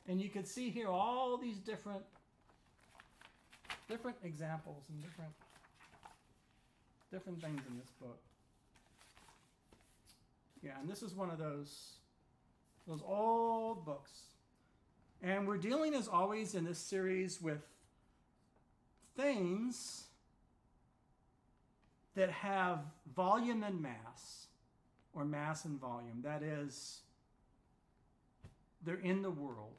and 0.07 0.21
you 0.21 0.29
can 0.29 0.45
see 0.45 0.69
here 0.69 0.87
all 0.87 1.37
these 1.37 1.57
different 1.57 2.03
different 3.87 4.17
examples 4.23 4.85
and 4.89 5.01
different 5.01 5.31
different 7.11 7.41
things 7.41 7.61
in 7.69 7.77
this 7.77 7.91
book. 8.01 8.19
Yeah, 10.63 10.79
and 10.79 10.89
this 10.89 11.01
is 11.01 11.13
one 11.13 11.29
of 11.29 11.37
those 11.37 11.93
those 12.87 13.01
old 13.05 13.85
books. 13.85 14.11
And 15.21 15.47
we're 15.47 15.57
dealing 15.57 15.93
as 15.93 16.07
always 16.07 16.55
in 16.55 16.63
this 16.63 16.79
series 16.79 17.41
with 17.41 17.61
things 19.15 20.05
that 22.15 22.31
have 22.31 22.79
volume 23.15 23.63
and 23.63 23.81
mass, 23.81 24.47
or 25.13 25.25
mass 25.25 25.65
and 25.65 25.79
volume. 25.79 26.21
That 26.23 26.41
is, 26.41 27.01
they're 28.83 28.95
in 28.95 29.21
the 29.21 29.29
world. 29.29 29.75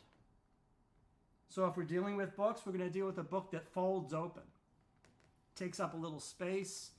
So 1.49 1.67
if 1.67 1.77
we're 1.77 1.83
dealing 1.83 2.17
with 2.17 2.37
books, 2.37 2.61
we're 2.65 2.73
going 2.73 2.85
to 2.85 2.93
deal 2.93 3.07
with 3.07 3.19
a 3.19 3.25
book 3.25 3.51
that 3.51 3.67
folds 3.67 4.15
open, 4.15 4.43
takes 5.57 5.81
up 5.81 5.95
a 5.95 5.97
little 5.97 6.21
space. 6.21 6.91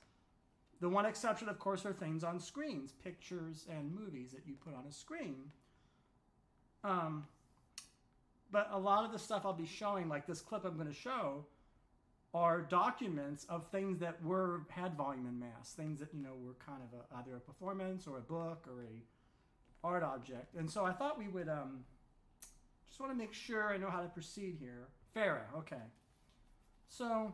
The 0.82 0.88
one 0.88 1.06
exception, 1.06 1.48
of 1.48 1.60
course, 1.60 1.86
are 1.86 1.92
things 1.92 2.24
on 2.24 2.40
screens, 2.40 2.90
pictures 3.04 3.66
and 3.70 3.94
movies 3.94 4.32
that 4.32 4.40
you 4.48 4.54
put 4.54 4.74
on 4.74 4.84
a 4.88 4.92
screen. 4.92 5.52
Um, 6.82 7.24
but 8.50 8.68
a 8.72 8.78
lot 8.80 9.04
of 9.04 9.12
the 9.12 9.18
stuff 9.20 9.42
I'll 9.44 9.52
be 9.52 9.64
showing, 9.64 10.08
like 10.08 10.26
this 10.26 10.40
clip 10.40 10.64
I'm 10.64 10.74
going 10.74 10.88
to 10.88 10.92
show, 10.92 11.44
are 12.34 12.62
documents 12.62 13.46
of 13.48 13.64
things 13.68 14.00
that 14.00 14.20
were 14.24 14.62
had 14.70 14.96
volume 14.96 15.26
and 15.26 15.38
mass, 15.38 15.72
things 15.76 16.00
that 16.00 16.12
you 16.12 16.20
know 16.20 16.34
were 16.34 16.54
kind 16.54 16.82
of 16.82 16.98
a, 16.98 17.20
either 17.20 17.36
a 17.36 17.40
performance 17.40 18.08
or 18.08 18.18
a 18.18 18.22
book 18.22 18.66
or 18.66 18.82
a 18.82 19.86
art 19.86 20.02
object. 20.02 20.56
And 20.56 20.68
so 20.68 20.84
I 20.84 20.90
thought 20.90 21.16
we 21.16 21.28
would 21.28 21.48
um, 21.48 21.84
just 22.88 22.98
want 22.98 23.12
to 23.12 23.16
make 23.16 23.34
sure 23.34 23.72
I 23.72 23.76
know 23.76 23.88
how 23.88 24.00
to 24.00 24.08
proceed 24.08 24.56
here. 24.58 24.88
Farrah, 25.14 25.56
okay. 25.58 25.84
So 26.88 27.32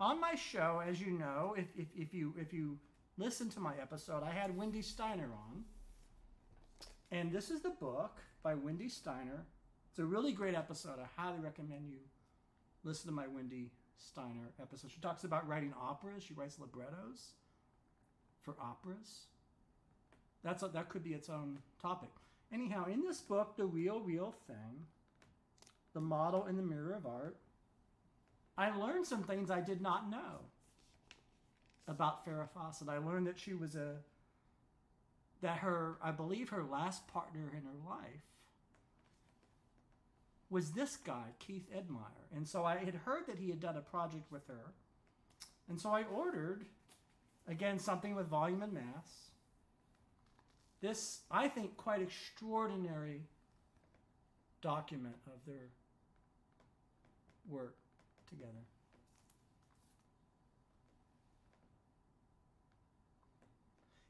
on 0.00 0.20
my 0.20 0.34
show, 0.34 0.82
as 0.86 1.00
you 1.00 1.12
know, 1.12 1.54
if, 1.56 1.66
if, 1.76 1.86
if 1.94 2.14
you 2.14 2.34
if 2.38 2.52
you 2.52 2.78
listen 3.18 3.50
to 3.50 3.60
my 3.60 3.74
episode, 3.80 4.22
I 4.22 4.30
had 4.30 4.56
Wendy 4.56 4.82
Steiner 4.82 5.28
on. 5.32 5.64
And 7.12 7.30
this 7.30 7.50
is 7.50 7.60
the 7.60 7.70
book 7.70 8.18
by 8.42 8.54
Wendy 8.54 8.88
Steiner. 8.88 9.44
It's 9.90 9.98
a 9.98 10.04
really 10.04 10.32
great 10.32 10.54
episode. 10.54 10.98
I 10.98 11.20
highly 11.20 11.40
recommend 11.40 11.90
you 11.90 11.98
listen 12.84 13.08
to 13.08 13.14
my 13.14 13.26
Wendy 13.26 13.70
Steiner 13.98 14.52
episode. 14.60 14.90
She 14.90 15.00
talks 15.00 15.24
about 15.24 15.46
writing 15.46 15.74
operas. 15.78 16.22
She 16.22 16.34
writes 16.34 16.58
librettos 16.58 17.32
for 18.42 18.54
operas. 18.60 19.26
That's 20.42 20.62
a, 20.62 20.68
that 20.68 20.88
could 20.88 21.04
be 21.04 21.10
its 21.10 21.28
own 21.28 21.58
topic. 21.82 22.10
Anyhow, 22.52 22.86
in 22.86 23.02
this 23.02 23.20
book, 23.20 23.56
The 23.56 23.66
Real 23.66 24.00
Real 24.00 24.34
Thing, 24.46 24.86
The 25.92 26.00
Model 26.00 26.46
in 26.46 26.56
the 26.56 26.62
Mirror 26.62 26.94
of 26.94 27.06
Art, 27.06 27.36
I 28.56 28.76
learned 28.76 29.06
some 29.06 29.22
things 29.22 29.50
I 29.50 29.60
did 29.60 29.80
not 29.80 30.10
know 30.10 30.40
about 31.88 32.24
Farrah 32.24 32.48
Fawcett. 32.50 32.88
I 32.88 32.98
learned 32.98 33.26
that 33.26 33.38
she 33.38 33.54
was 33.54 33.74
a 33.74 33.96
that 35.42 35.58
her 35.58 35.96
I 36.02 36.10
believe 36.10 36.50
her 36.50 36.62
last 36.62 37.06
partner 37.08 37.50
in 37.52 37.62
her 37.62 37.88
life 37.88 38.22
was 40.50 40.72
this 40.72 40.96
guy, 40.96 41.28
Keith 41.38 41.66
Edmier. 41.72 42.26
And 42.34 42.46
so 42.46 42.64
I 42.64 42.78
had 42.78 42.94
heard 42.94 43.26
that 43.28 43.38
he 43.38 43.48
had 43.50 43.60
done 43.60 43.76
a 43.76 43.80
project 43.80 44.30
with 44.30 44.46
her. 44.48 44.72
And 45.68 45.80
so 45.80 45.90
I 45.90 46.02
ordered, 46.02 46.64
again, 47.46 47.78
something 47.78 48.16
with 48.16 48.26
volume 48.26 48.62
and 48.62 48.72
mass. 48.72 49.30
This, 50.80 51.20
I 51.30 51.46
think, 51.46 51.76
quite 51.76 52.02
extraordinary 52.02 53.22
document 54.60 55.18
of 55.26 55.38
their 55.46 55.68
work 57.48 57.76
together. 58.30 58.52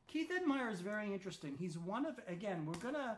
Keith 0.06 0.30
Edmier 0.30 0.72
is 0.72 0.80
very 0.80 1.12
interesting. 1.12 1.54
He's 1.58 1.78
one 1.78 2.04
of, 2.04 2.18
again, 2.28 2.66
we're 2.66 2.74
going 2.74 2.94
to 2.94 3.16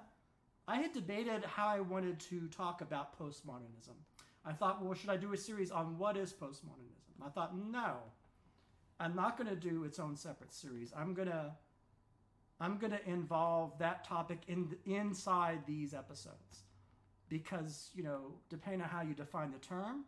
I 0.69 0.77
had 0.77 0.93
debated 0.93 1.45
how 1.45 1.67
I 1.67 1.81
wanted 1.81 2.21
to 2.21 2.47
talk 2.49 2.81
about 2.83 3.19
postmodernism. 3.19 3.97
I 4.45 4.53
thought, 4.53 4.83
well, 4.83 4.95
should 4.95 5.11
I 5.11 5.17
do 5.17 5.33
a 5.33 5.37
series 5.37 5.71
on 5.71 5.99
what 5.99 6.17
is 6.17 6.33
postmodernism? 6.33 7.25
I 7.25 7.29
thought, 7.29 7.57
no, 7.57 7.97
I'm 9.01 9.15
not 9.15 9.37
going 9.37 9.49
to 9.49 9.57
do 9.57 9.85
its 9.85 9.99
own 9.99 10.17
separate 10.17 10.53
series. 10.53 10.93
I'm 10.97 11.15
going 11.15 11.29
to 11.29 11.53
I'm 12.61 12.79
going 12.79 12.93
to 12.93 13.11
involve 13.11 13.77
that 13.81 14.05
topic 14.05 14.39
in 14.47 14.77
inside 14.87 15.67
these 15.67 15.95
episodes 15.95 16.63
because 17.29 17.91
you 17.95 18.05
know, 18.05 18.35
depending 18.49 18.83
on 18.83 18.89
how 18.89 19.03
you 19.03 19.15
define 19.15 19.51
the 19.51 19.59
term, 19.59 20.05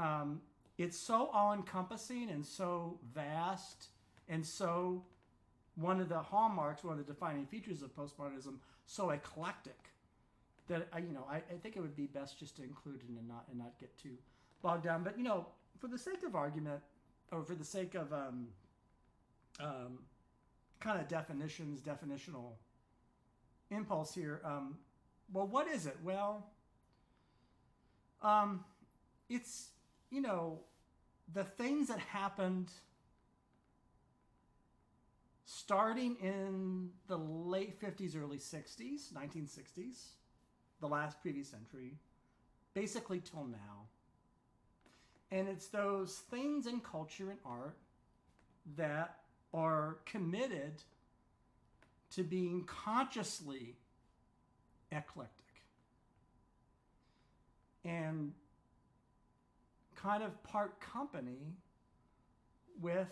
um, 0.00 0.40
it's 0.78 0.96
so 0.96 1.28
all-encompassing 1.32 2.30
and 2.30 2.44
so 2.44 2.98
vast 3.14 3.88
and 4.28 4.44
so 4.44 5.04
one 5.76 6.00
of 6.00 6.08
the 6.08 6.18
hallmarks, 6.18 6.84
one 6.84 6.98
of 6.98 7.06
the 7.06 7.12
defining 7.12 7.46
features 7.46 7.82
of 7.82 7.94
postmodernism 7.94 8.54
so 8.86 9.10
eclectic 9.10 9.78
that 10.68 10.88
I, 10.92 10.98
you 10.98 11.12
know, 11.12 11.26
I, 11.30 11.36
I 11.36 11.58
think 11.62 11.76
it 11.76 11.80
would 11.80 11.96
be 11.96 12.06
best 12.06 12.38
just 12.38 12.56
to 12.56 12.62
include 12.62 13.00
it 13.02 13.08
and 13.08 13.28
not 13.28 13.44
and 13.50 13.58
not 13.58 13.78
get 13.78 13.96
too 13.98 14.16
bogged 14.62 14.84
down. 14.84 15.02
But 15.02 15.18
you 15.18 15.24
know, 15.24 15.46
for 15.78 15.88
the 15.88 15.98
sake 15.98 16.22
of 16.22 16.34
argument, 16.34 16.80
or 17.32 17.42
for 17.42 17.54
the 17.54 17.64
sake 17.64 17.94
of 17.94 18.12
um, 18.12 18.48
um, 19.60 19.98
kind 20.80 21.00
of 21.00 21.08
definitions, 21.08 21.80
definitional 21.80 22.52
impulse 23.70 24.14
here. 24.14 24.40
Um, 24.44 24.76
well, 25.32 25.46
what 25.46 25.68
is 25.68 25.86
it? 25.86 25.96
Well, 26.02 26.46
Um, 28.22 28.64
it's 29.28 29.70
you 30.10 30.20
know 30.20 30.60
the 31.32 31.44
things 31.44 31.88
that 31.88 31.98
happened 31.98 32.70
starting 35.44 36.16
in 36.22 36.90
the 37.08 37.16
late 37.16 37.80
50s 37.80 38.16
early 38.16 38.38
60s 38.38 39.12
1960s 39.12 40.10
the 40.80 40.88
last 40.88 41.20
previous 41.20 41.48
century 41.48 41.94
basically 42.74 43.20
till 43.20 43.44
now. 43.44 43.86
And 45.30 45.48
it's 45.48 45.68
those 45.68 46.22
things 46.30 46.66
in 46.66 46.80
culture 46.80 47.30
and 47.30 47.38
art 47.44 47.76
that 48.76 49.18
are 49.54 49.98
committed 50.06 50.82
to 52.14 52.24
being 52.24 52.64
consciously 52.64 53.76
eclectic. 54.90 55.36
And 57.84 58.32
kind 60.02 60.22
of 60.22 60.42
part 60.42 60.80
company 60.80 61.56
with 62.80 63.08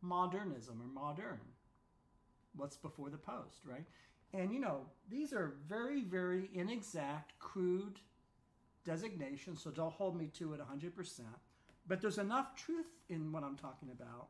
modernism 0.00 0.80
or 0.82 0.88
modern 0.92 1.40
what's 2.56 2.76
before 2.76 3.08
the 3.08 3.16
post 3.16 3.60
right? 3.64 3.84
And 4.34 4.52
you 4.52 4.60
know 4.60 4.80
these 5.10 5.32
are 5.32 5.54
very 5.68 6.02
very 6.02 6.50
inexact 6.54 7.38
crude 7.38 8.00
designations 8.84 9.62
so 9.62 9.70
don't 9.70 9.92
hold 9.92 10.16
me 10.16 10.26
to 10.34 10.54
it 10.54 10.60
100% 10.60 11.20
but 11.86 12.00
there's 12.00 12.18
enough 12.18 12.54
truth 12.56 12.86
in 13.08 13.32
what 13.32 13.42
i'm 13.42 13.56
talking 13.56 13.88
about. 13.90 14.28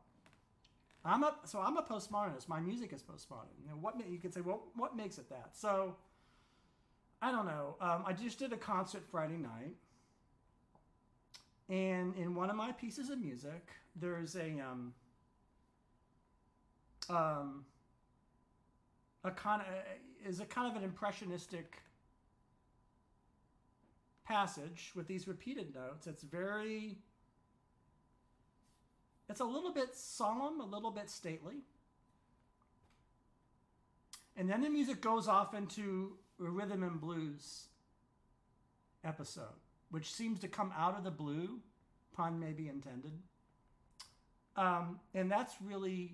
I'm 1.05 1.23
a 1.23 1.35
so 1.45 1.59
i'm 1.59 1.77
a 1.77 1.83
postmodernist. 1.83 2.47
My 2.47 2.59
music 2.59 2.93
is 2.93 3.01
postmodern. 3.01 3.57
You 3.61 3.69
know 3.69 3.75
what 3.81 3.95
you 4.09 4.19
could 4.19 4.33
say 4.33 4.41
well 4.41 4.63
what 4.75 4.95
makes 4.95 5.17
it 5.17 5.29
that? 5.29 5.49
So 5.53 5.95
i 7.21 7.31
don't 7.31 7.45
know. 7.45 7.75
Um, 7.81 8.03
i 8.05 8.13
just 8.13 8.39
did 8.39 8.53
a 8.53 8.57
concert 8.57 9.03
friday 9.11 9.37
night 9.37 9.75
and 11.73 12.15
in 12.17 12.35
one 12.35 12.51
of 12.51 12.55
my 12.55 12.71
pieces 12.71 13.09
of 13.09 13.19
music 13.19 13.71
there's 13.95 14.35
a 14.35 14.59
um, 14.59 14.93
um, 17.09 17.65
a 19.23 19.31
kind 19.31 19.61
of 19.61 19.67
is 20.27 20.39
a 20.39 20.45
kind 20.45 20.69
of 20.69 20.77
an 20.77 20.83
impressionistic 20.83 21.77
passage 24.23 24.91
with 24.95 25.07
these 25.07 25.27
repeated 25.27 25.73
notes. 25.73 26.07
It's 26.07 26.23
very 26.23 26.97
it's 29.29 29.39
a 29.39 29.45
little 29.45 29.73
bit 29.73 29.95
solemn, 29.95 30.59
a 30.59 30.65
little 30.65 30.91
bit 30.91 31.09
stately. 31.09 31.63
And 34.35 34.49
then 34.49 34.61
the 34.61 34.69
music 34.69 35.01
goes 35.01 35.27
off 35.27 35.53
into 35.53 36.17
a 36.39 36.49
rhythm 36.49 36.83
and 36.83 36.99
blues 36.99 37.67
episode, 39.03 39.62
which 39.93 40.11
seems 40.11 40.39
to 40.39 40.47
come 40.47 40.73
out 40.75 40.97
of 40.97 41.03
the 41.03 41.11
blue, 41.11 41.59
pun 42.15 42.39
may 42.39 42.51
be 42.51 42.67
intended. 42.67 43.13
Um, 44.55 44.99
and 45.13 45.31
that's 45.31 45.53
really 45.63 46.13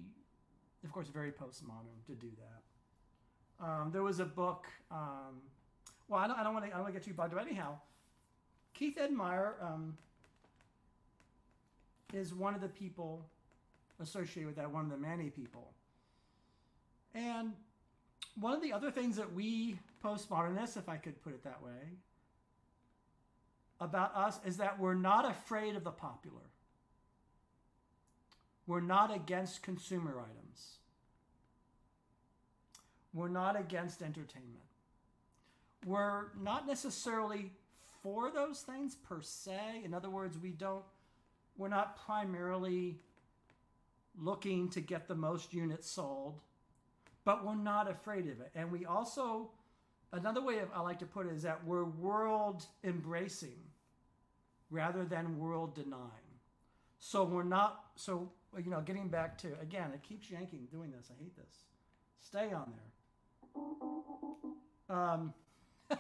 of 0.84 0.92
course, 0.92 1.08
very 1.08 1.32
postmodern 1.32 2.06
to 2.08 2.14
do 2.14 2.30
that. 2.38 3.66
Um, 3.66 3.90
there 3.92 4.04
was 4.04 4.20
a 4.20 4.26
book. 4.26 4.68
Um, 4.92 5.42
well, 6.08 6.20
I 6.20 6.28
don't, 6.28 6.40
I 6.40 6.44
don't 6.44 6.54
want 6.54 6.66
to. 6.66 6.92
Get 6.94 7.04
too 7.04 7.14
bugged, 7.14 7.34
but 7.34 7.46
anyhow, 7.46 7.78
Keith 8.74 8.98
Edmier 8.98 9.62
um, 9.62 9.98
is 12.14 12.34
one 12.34 12.56
of 12.56 12.62
the 12.62 12.70
people 12.70 13.26
associated 14.02 14.48
with 14.48 14.56
that. 14.56 14.72
One 14.72 14.86
of 14.86 14.92
the 14.92 14.98
many 14.98 15.30
people. 15.30 15.74
And 17.14 17.54
one 18.40 18.54
of 18.54 18.62
the 18.62 18.72
other 18.72 18.92
things 18.92 19.18
that 19.18 19.34
we 19.34 19.78
postmodernists, 20.04 20.78
if 20.78 20.88
I 20.88 20.96
could 20.96 21.22
put 21.22 21.34
it 21.34 21.44
that 21.44 21.62
way, 21.62 21.98
about 23.80 24.16
us 24.16 24.40
is 24.46 24.58
that 24.58 24.80
we're 24.80 24.94
not 24.94 25.30
afraid 25.30 25.76
of 25.76 25.84
the 25.84 25.92
popular. 25.92 26.42
We're 28.68 28.82
not 28.82 29.16
against 29.16 29.64
consumer 29.64 30.20
items. 30.20 30.76
We're 33.14 33.30
not 33.30 33.60
against 33.60 34.02
entertainment. 34.02 34.66
We're 35.86 36.28
not 36.40 36.68
necessarily 36.68 37.52
for 38.04 38.30
those 38.32 38.62
things 38.62 38.96
per 38.96 39.22
se. 39.22 39.82
In 39.84 39.94
other 39.94 40.10
words, 40.10 40.38
we 40.38 40.52
don't 40.52 40.84
we're 41.58 41.68
not 41.68 41.98
primarily 42.06 43.00
looking 44.18 44.70
to 44.70 44.82
get 44.82 45.08
the 45.08 45.16
most 45.16 45.54
units 45.54 45.90
sold, 45.90 46.40
but 47.26 47.46
we're 47.46 47.56
not 47.56 47.90
afraid 47.90 48.28
of 48.28 48.40
it. 48.40 48.52
And 48.56 48.72
we 48.72 48.86
also 48.86 49.50
another 50.12 50.42
way 50.42 50.60
of, 50.60 50.70
I 50.74 50.82
like 50.82 51.00
to 51.00 51.06
put 51.06 51.26
it 51.28 51.34
is 51.34 51.44
that 51.44 51.66
we're 51.66 51.84
world 51.84 52.66
embracing 52.84 53.60
rather 54.70 55.04
than 55.06 55.40
world 55.40 55.76
denying. 55.76 56.10
So 57.00 57.24
we're 57.24 57.44
not 57.44 57.86
so 57.96 58.32
you 58.58 58.72
know, 58.72 58.82
getting 58.82 59.10
back 59.10 59.38
to 59.40 59.48
again, 59.62 59.92
it 59.94 60.04
keeps 60.04 60.30
yanking 60.30 60.68
doing 60.72 60.92
this. 60.92 61.10
I 61.12 61.22
hate 61.22 61.36
this. 61.36 61.64
Stay 62.22 62.54
on 62.54 62.74
there. 64.90 64.98
Um, 64.98 65.34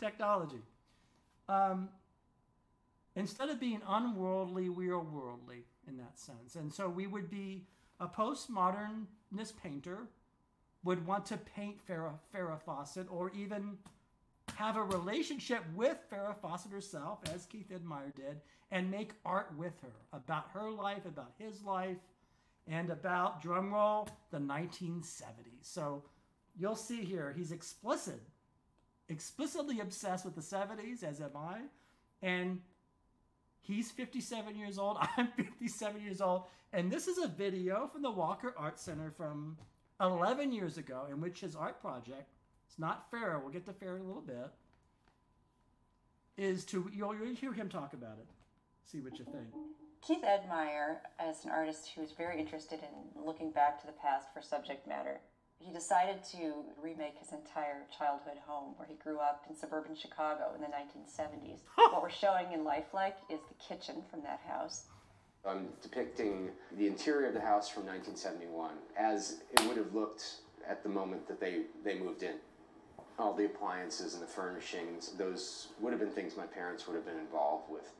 technology. 0.00 0.62
Um, 1.48 1.88
instead 3.14 3.48
of 3.48 3.60
being 3.60 3.80
unworldly, 3.88 4.68
we 4.68 4.88
are 4.88 5.00
worldly 5.00 5.64
in 5.88 5.96
that 5.98 6.18
sense. 6.18 6.56
And 6.56 6.72
so 6.72 6.88
we 6.88 7.06
would 7.06 7.30
be 7.30 7.64
a 8.00 8.06
postmodernist 8.06 9.56
painter 9.62 10.08
would 10.84 11.06
want 11.06 11.26
to 11.26 11.36
paint 11.36 11.76
Farrah, 11.86 12.14
Farrah 12.34 12.60
Fawcett 12.60 13.06
or 13.10 13.30
even 13.30 13.78
have 14.56 14.76
a 14.76 14.82
relationship 14.82 15.62
with 15.74 15.96
Farrah 16.10 16.36
Fawcett 16.36 16.72
herself, 16.72 17.20
as 17.34 17.46
Keith 17.46 17.70
Edmier 17.70 18.14
did, 18.14 18.40
and 18.70 18.90
make 18.90 19.12
art 19.24 19.52
with 19.56 19.74
her 19.82 19.92
about 20.12 20.46
her 20.52 20.70
life, 20.70 21.04
about 21.04 21.32
his 21.38 21.62
life, 21.62 21.98
and 22.66 22.90
about, 22.90 23.42
drumroll, 23.42 24.08
the 24.30 24.38
1970s. 24.38 25.62
So 25.62 26.04
you'll 26.56 26.76
see 26.76 27.04
here, 27.04 27.34
he's 27.36 27.52
explicit, 27.52 28.20
explicitly 29.08 29.80
obsessed 29.80 30.24
with 30.24 30.34
the 30.34 30.40
70s, 30.40 31.02
as 31.02 31.20
am 31.20 31.36
I. 31.36 31.60
And 32.22 32.60
he's 33.60 33.90
57 33.90 34.56
years 34.56 34.78
old, 34.78 34.98
I'm 35.16 35.28
57 35.28 36.00
years 36.00 36.20
old. 36.20 36.44
And 36.72 36.90
this 36.90 37.08
is 37.08 37.18
a 37.18 37.28
video 37.28 37.88
from 37.88 38.02
the 38.02 38.10
Walker 38.10 38.54
Art 38.56 38.78
Center 38.78 39.10
from 39.10 39.58
11 40.00 40.52
years 40.52 40.78
ago, 40.78 41.06
in 41.10 41.20
which 41.20 41.40
his 41.40 41.54
art 41.54 41.80
project 41.80 42.31
it's 42.72 42.78
not 42.78 43.10
fair. 43.10 43.38
We'll 43.38 43.52
get 43.52 43.66
to 43.66 43.72
fair 43.74 43.96
in 43.96 44.02
a 44.02 44.06
little 44.06 44.22
bit. 44.22 44.48
Is 46.38 46.64
to 46.66 46.90
you'll, 46.94 47.14
you'll 47.14 47.34
hear 47.34 47.52
him 47.52 47.68
talk 47.68 47.92
about 47.92 48.16
it. 48.18 48.26
See 48.90 49.00
what 49.00 49.18
you 49.18 49.26
think. 49.26 49.52
Keith 50.00 50.24
Edmier, 50.24 50.96
as 51.20 51.44
an 51.44 51.50
artist 51.50 51.90
who 51.94 52.02
is 52.02 52.12
very 52.12 52.40
interested 52.40 52.80
in 52.80 53.24
looking 53.24 53.50
back 53.50 53.78
to 53.82 53.86
the 53.86 53.92
past 53.92 54.28
for 54.32 54.40
subject 54.40 54.88
matter, 54.88 55.20
he 55.58 55.70
decided 55.70 56.24
to 56.32 56.64
remake 56.82 57.18
his 57.18 57.32
entire 57.32 57.84
childhood 57.96 58.38
home 58.46 58.72
where 58.78 58.88
he 58.88 58.94
grew 58.94 59.18
up 59.18 59.44
in 59.50 59.54
suburban 59.54 59.94
Chicago 59.94 60.52
in 60.54 60.62
the 60.62 60.66
1970s. 60.66 61.60
what 61.76 62.02
we're 62.02 62.10
showing 62.10 62.52
in 62.52 62.64
Lifelike 62.64 63.18
is 63.30 63.40
the 63.48 63.74
kitchen 63.74 64.02
from 64.10 64.22
that 64.22 64.40
house. 64.48 64.86
I'm 65.46 65.68
depicting 65.82 66.48
the 66.78 66.86
interior 66.86 67.28
of 67.28 67.34
the 67.34 67.40
house 67.40 67.68
from 67.68 67.84
1971 67.84 68.70
as 68.98 69.42
it 69.52 69.68
would 69.68 69.76
have 69.76 69.94
looked 69.94 70.36
at 70.66 70.82
the 70.82 70.88
moment 70.88 71.28
that 71.28 71.38
they, 71.38 71.64
they 71.84 71.98
moved 71.98 72.22
in 72.22 72.36
all 73.18 73.34
the 73.34 73.44
appliances 73.44 74.14
and 74.14 74.22
the 74.22 74.26
furnishings, 74.26 75.12
those 75.18 75.68
would 75.80 75.92
have 75.92 76.00
been 76.00 76.10
things 76.10 76.36
my 76.36 76.46
parents 76.46 76.86
would 76.86 76.94
have 76.94 77.06
been 77.06 77.18
involved 77.18 77.70
with. 77.70 77.90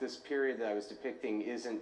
This 0.00 0.16
period 0.16 0.60
that 0.60 0.68
I 0.68 0.74
was 0.74 0.86
depicting 0.86 1.42
isn't 1.42 1.80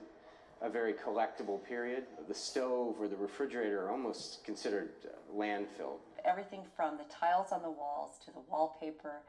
a 0.63 0.69
very 0.69 0.93
collectible 0.93 1.63
period. 1.65 2.05
The 2.29 2.35
stove 2.35 2.97
or 3.01 3.09
the 3.09 3.17
refrigerator 3.17 3.87
are 3.87 3.91
almost 3.91 4.45
considered 4.45 4.91
uh, 5.05 5.09
landfill. 5.35 5.99
Everything 6.25 6.63
from 6.77 6.99
the 6.99 7.05
tiles 7.05 7.51
on 7.51 7.63
the 7.63 7.71
walls 7.71 8.19
to 8.27 8.31
the 8.31 8.41
wallpaper 8.51 9.23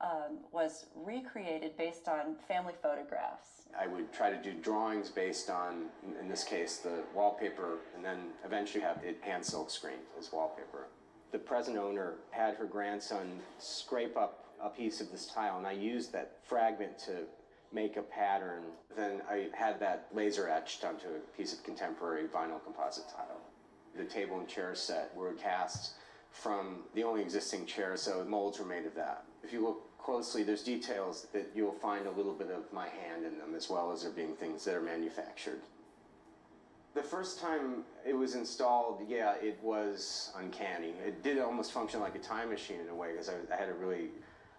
um, 0.00 0.40
was 0.52 0.86
recreated 0.94 1.76
based 1.78 2.08
on 2.08 2.36
family 2.46 2.74
photographs. 2.82 3.62
I 3.78 3.86
would 3.86 4.12
try 4.12 4.30
to 4.30 4.36
do 4.36 4.52
drawings 4.52 5.08
based 5.08 5.48
on, 5.48 5.86
in 6.20 6.28
this 6.28 6.44
case, 6.44 6.78
the 6.78 7.02
wallpaper, 7.14 7.78
and 7.96 8.04
then 8.04 8.18
eventually 8.44 8.82
have 8.82 9.02
it 9.02 9.18
hand 9.22 9.44
silk 9.44 9.70
screened 9.70 10.02
as 10.18 10.32
wallpaper 10.32 10.86
the 11.34 11.38
present 11.40 11.76
owner 11.76 12.14
had 12.30 12.54
her 12.54 12.64
grandson 12.64 13.40
scrape 13.58 14.16
up 14.16 14.44
a 14.62 14.68
piece 14.68 15.00
of 15.00 15.10
this 15.10 15.26
tile, 15.26 15.58
and 15.58 15.66
I 15.66 15.72
used 15.72 16.12
that 16.12 16.36
fragment 16.44 16.96
to 17.06 17.24
make 17.72 17.96
a 17.96 18.02
pattern. 18.02 18.62
Then 18.96 19.20
I 19.28 19.48
had 19.52 19.80
that 19.80 20.06
laser 20.14 20.48
etched 20.48 20.84
onto 20.84 21.08
a 21.08 21.36
piece 21.36 21.52
of 21.52 21.64
contemporary 21.64 22.28
vinyl 22.28 22.62
composite 22.62 23.08
tile. 23.08 23.40
The 23.96 24.04
table 24.04 24.38
and 24.38 24.46
chair 24.46 24.76
set 24.76 25.10
were 25.16 25.32
cast 25.32 25.94
from 26.30 26.84
the 26.94 27.02
only 27.02 27.22
existing 27.22 27.66
chair, 27.66 27.96
so 27.96 28.24
molds 28.28 28.60
were 28.60 28.64
made 28.64 28.86
of 28.86 28.94
that. 28.94 29.24
If 29.42 29.52
you 29.52 29.60
look 29.60 29.98
closely, 29.98 30.44
there's 30.44 30.62
details 30.62 31.26
that 31.32 31.50
you'll 31.52 31.72
find 31.72 32.06
a 32.06 32.12
little 32.12 32.34
bit 32.34 32.50
of 32.52 32.72
my 32.72 32.86
hand 32.86 33.24
in 33.24 33.38
them, 33.38 33.56
as 33.56 33.68
well 33.68 33.90
as 33.90 34.02
there 34.02 34.12
being 34.12 34.36
things 34.36 34.64
that 34.66 34.74
are 34.76 34.80
manufactured. 34.80 35.58
The 36.94 37.02
first 37.02 37.40
time 37.40 37.82
it 38.06 38.14
was 38.14 38.36
installed, 38.36 39.00
yeah, 39.08 39.34
it 39.42 39.58
was 39.62 40.30
uncanny. 40.38 40.94
It 41.04 41.24
did 41.24 41.40
almost 41.40 41.72
function 41.72 42.00
like 42.00 42.14
a 42.14 42.20
time 42.20 42.50
machine 42.50 42.78
in 42.80 42.88
a 42.88 42.94
way 42.94 43.10
because 43.10 43.28
I, 43.28 43.34
I, 43.52 43.56
had 43.56 43.66
to 43.66 43.74
really 43.74 44.10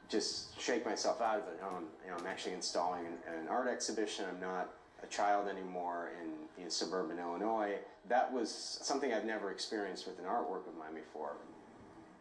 just 0.10 0.60
shake 0.60 0.86
myself 0.86 1.22
out 1.22 1.38
of 1.40 1.48
it. 1.48 1.62
I'm, 1.64 1.86
you 2.04 2.12
know, 2.12 2.18
I'm 2.20 2.28
actually 2.28 2.54
installing 2.54 3.06
an, 3.06 3.40
an 3.40 3.48
art 3.48 3.70
exhibition. 3.70 4.26
I'm 4.30 4.42
not 4.42 4.70
a 5.02 5.08
child 5.08 5.48
anymore 5.48 6.12
in, 6.22 6.64
in 6.64 6.70
suburban 6.70 7.20
Illinois. 7.20 7.76
That 8.10 8.32
was 8.34 8.52
something 8.82 9.14
I've 9.14 9.26
never 9.26 9.52
experienced 9.52 10.06
with 10.06 10.20
an 10.20 10.26
artwork 10.26 10.68
of 10.68 10.78
mine 10.78 10.94
before. 10.94 11.38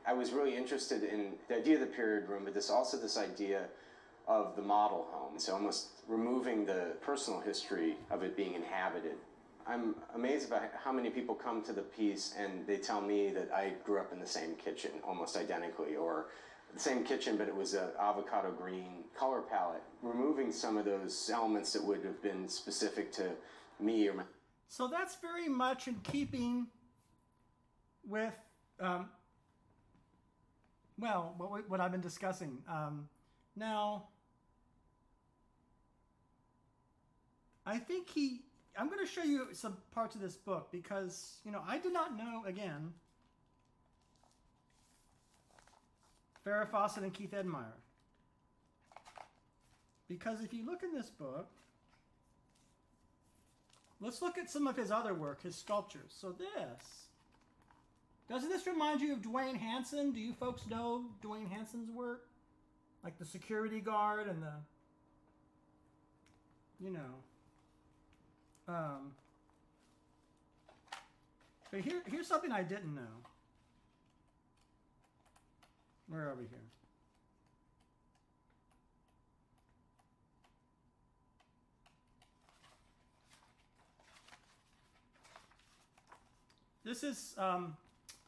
I 0.06 0.12
was 0.12 0.30
really 0.30 0.56
interested 0.56 1.02
in 1.02 1.32
the 1.48 1.56
idea 1.56 1.74
of 1.74 1.80
the 1.80 1.86
period 1.86 2.28
room, 2.28 2.42
but 2.44 2.54
this 2.54 2.70
also 2.70 2.98
this 2.98 3.16
idea 3.16 3.64
of 4.28 4.54
the 4.54 4.62
model 4.62 5.06
home. 5.10 5.38
So 5.38 5.54
almost 5.54 5.88
removing 6.06 6.66
the 6.66 6.92
personal 7.00 7.40
history 7.40 7.96
of 8.10 8.22
it 8.22 8.36
being 8.36 8.54
inhabited. 8.54 9.16
I'm 9.66 9.94
amazed 10.14 10.50
by 10.50 10.60
how 10.82 10.92
many 10.92 11.10
people 11.10 11.34
come 11.34 11.62
to 11.62 11.72
the 11.72 11.82
piece 11.82 12.34
and 12.38 12.66
they 12.66 12.76
tell 12.76 13.00
me 13.00 13.30
that 13.30 13.50
I 13.52 13.72
grew 13.84 13.98
up 13.98 14.12
in 14.12 14.20
the 14.20 14.26
same 14.26 14.54
kitchen, 14.56 14.90
almost 15.02 15.36
identically, 15.36 15.96
or 15.96 16.26
the 16.72 16.80
same 16.80 17.04
kitchen, 17.04 17.36
but 17.36 17.48
it 17.48 17.54
was 17.54 17.74
an 17.74 17.88
avocado 17.98 18.50
green 18.52 19.04
color 19.18 19.40
palette. 19.40 19.82
Removing 20.02 20.52
some 20.52 20.76
of 20.76 20.84
those 20.84 21.30
elements 21.32 21.72
that 21.72 21.82
would 21.82 22.04
have 22.04 22.20
been 22.22 22.48
specific 22.48 23.10
to 23.12 23.30
me 23.80 24.08
or 24.08 24.14
my. 24.14 24.24
So 24.68 24.88
that's 24.88 25.16
very 25.16 25.48
much 25.48 25.88
in 25.88 25.94
keeping 26.02 26.66
with, 28.06 28.34
um, 28.80 29.08
well, 30.98 31.34
what, 31.38 31.68
what 31.70 31.80
I've 31.80 31.92
been 31.92 32.00
discussing. 32.00 32.58
Um, 32.68 33.08
now, 33.56 34.08
I 37.64 37.78
think 37.78 38.10
he. 38.10 38.42
I'm 38.76 38.88
going 38.88 39.04
to 39.04 39.10
show 39.10 39.22
you 39.22 39.48
some 39.52 39.76
parts 39.92 40.14
of 40.14 40.20
this 40.20 40.36
book 40.36 40.68
because, 40.72 41.36
you 41.44 41.52
know, 41.52 41.62
I 41.66 41.78
did 41.78 41.92
not 41.92 42.16
know, 42.16 42.42
again, 42.44 42.92
Farrah 46.44 46.68
Fawcett 46.68 47.04
and 47.04 47.14
Keith 47.14 47.32
Edmier. 47.32 47.72
Because 50.08 50.42
if 50.42 50.52
you 50.52 50.66
look 50.66 50.82
in 50.82 50.92
this 50.92 51.08
book, 51.08 51.48
let's 54.00 54.20
look 54.20 54.36
at 54.36 54.50
some 54.50 54.66
of 54.66 54.76
his 54.76 54.90
other 54.90 55.14
work, 55.14 55.42
his 55.42 55.56
sculptures. 55.56 56.12
So 56.20 56.32
this, 56.32 57.06
doesn't 58.28 58.48
this 58.48 58.66
remind 58.66 59.00
you 59.00 59.12
of 59.12 59.22
Duane 59.22 59.54
Hanson? 59.54 60.12
Do 60.12 60.20
you 60.20 60.32
folks 60.32 60.62
know 60.68 61.04
Duane 61.22 61.46
Hanson's 61.46 61.90
work? 61.90 62.26
Like 63.02 63.18
the 63.18 63.24
security 63.24 63.80
guard 63.80 64.28
and 64.28 64.42
the, 64.42 64.52
you 66.80 66.90
know. 66.90 67.22
Um, 68.66 69.12
but 71.70 71.80
here, 71.80 72.02
here's 72.06 72.26
something 72.26 72.50
I 72.50 72.62
didn't 72.62 72.94
know. 72.94 73.02
Where 76.08 76.22
are 76.22 76.34
we 76.34 76.44
here? 76.44 76.60
This 86.84 87.02
is 87.02 87.34
um 87.38 87.76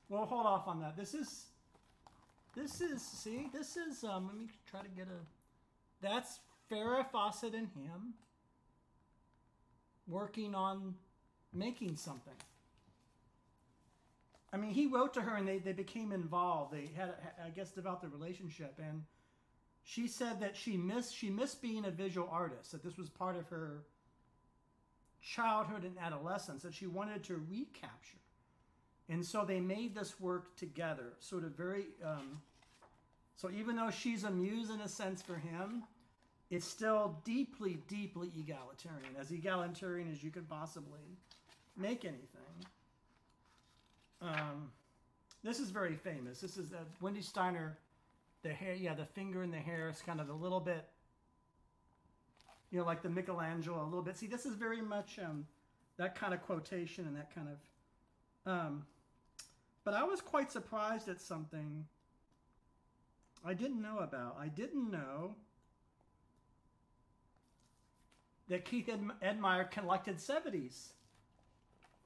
well 0.08 0.24
hold 0.24 0.46
off 0.46 0.66
on 0.66 0.80
that. 0.80 0.96
This 0.96 1.12
is 1.12 1.44
this 2.54 2.80
is 2.80 3.02
see, 3.02 3.48
this 3.52 3.76
is 3.76 4.02
um 4.02 4.26
let 4.26 4.36
me 4.36 4.46
try 4.68 4.80
to 4.80 4.88
get 4.88 5.06
a 5.08 5.20
that's 6.00 6.40
Farrah 6.70 7.06
Fawcett 7.10 7.54
and 7.54 7.68
him 7.68 8.14
working 10.06 10.54
on 10.54 10.94
making 11.52 11.96
something. 11.96 12.34
I 14.52 14.58
mean, 14.58 14.70
he 14.70 14.86
wrote 14.86 15.14
to 15.14 15.20
her 15.20 15.36
and 15.36 15.46
they, 15.46 15.58
they 15.58 15.72
became 15.72 16.12
involved. 16.12 16.72
They 16.72 16.90
had, 16.96 17.14
I 17.44 17.50
guess, 17.50 17.70
developed 17.70 18.04
a 18.04 18.08
relationship. 18.08 18.78
And 18.78 19.02
she 19.84 20.06
said 20.06 20.40
that 20.40 20.56
she 20.56 20.76
missed, 20.76 21.14
she 21.14 21.30
missed 21.30 21.60
being 21.60 21.84
a 21.84 21.90
visual 21.90 22.28
artist, 22.30 22.72
that 22.72 22.82
this 22.82 22.96
was 22.96 23.08
part 23.08 23.36
of 23.36 23.48
her 23.48 23.82
childhood 25.20 25.82
and 25.82 25.98
adolescence 25.98 26.62
that 26.62 26.74
she 26.74 26.86
wanted 26.86 27.24
to 27.24 27.34
recapture. 27.50 28.18
And 29.08 29.24
so 29.24 29.44
they 29.44 29.60
made 29.60 29.94
this 29.94 30.18
work 30.20 30.56
together, 30.56 31.12
sort 31.20 31.44
of 31.44 31.52
very. 31.52 31.86
Um, 32.04 32.40
so 33.36 33.50
even 33.50 33.76
though 33.76 33.90
she's 33.90 34.24
a 34.24 34.30
muse 34.30 34.70
in 34.70 34.80
a 34.80 34.88
sense 34.88 35.22
for 35.22 35.36
him, 35.36 35.84
it's 36.50 36.66
still 36.66 37.20
deeply, 37.24 37.78
deeply 37.88 38.30
egalitarian, 38.38 39.16
as 39.18 39.30
egalitarian 39.30 40.10
as 40.10 40.22
you 40.22 40.30
could 40.30 40.48
possibly 40.48 41.18
make 41.76 42.04
anything. 42.04 42.66
Um, 44.22 44.70
this 45.42 45.58
is 45.58 45.70
very 45.70 45.96
famous. 45.96 46.40
This 46.40 46.56
is 46.56 46.72
Wendy 47.00 47.20
Steiner. 47.20 47.78
The 48.42 48.50
hair, 48.50 48.74
yeah, 48.74 48.94
the 48.94 49.04
finger 49.04 49.42
in 49.42 49.50
the 49.50 49.58
hair 49.58 49.88
is 49.88 50.00
kind 50.00 50.20
of 50.20 50.28
a 50.28 50.32
little 50.32 50.60
bit, 50.60 50.86
you 52.70 52.78
know, 52.78 52.84
like 52.84 53.02
the 53.02 53.08
Michelangelo 53.08 53.82
a 53.82 53.84
little 53.84 54.02
bit. 54.02 54.16
See, 54.16 54.28
this 54.28 54.46
is 54.46 54.54
very 54.54 54.80
much 54.80 55.18
um, 55.18 55.46
that 55.96 56.14
kind 56.14 56.32
of 56.32 56.42
quotation 56.42 57.06
and 57.06 57.16
that 57.16 57.34
kind 57.34 57.48
of. 57.48 58.52
Um, 58.52 58.86
but 59.84 59.94
I 59.94 60.04
was 60.04 60.20
quite 60.20 60.52
surprised 60.52 61.08
at 61.08 61.20
something 61.20 61.86
I 63.44 63.54
didn't 63.54 63.82
know 63.82 63.98
about. 63.98 64.36
I 64.40 64.48
didn't 64.48 64.90
know 64.90 65.34
that 68.48 68.64
Keith 68.64 68.88
Ed- 68.88 69.10
Edmier 69.22 69.70
collected 69.70 70.16
70s 70.16 70.88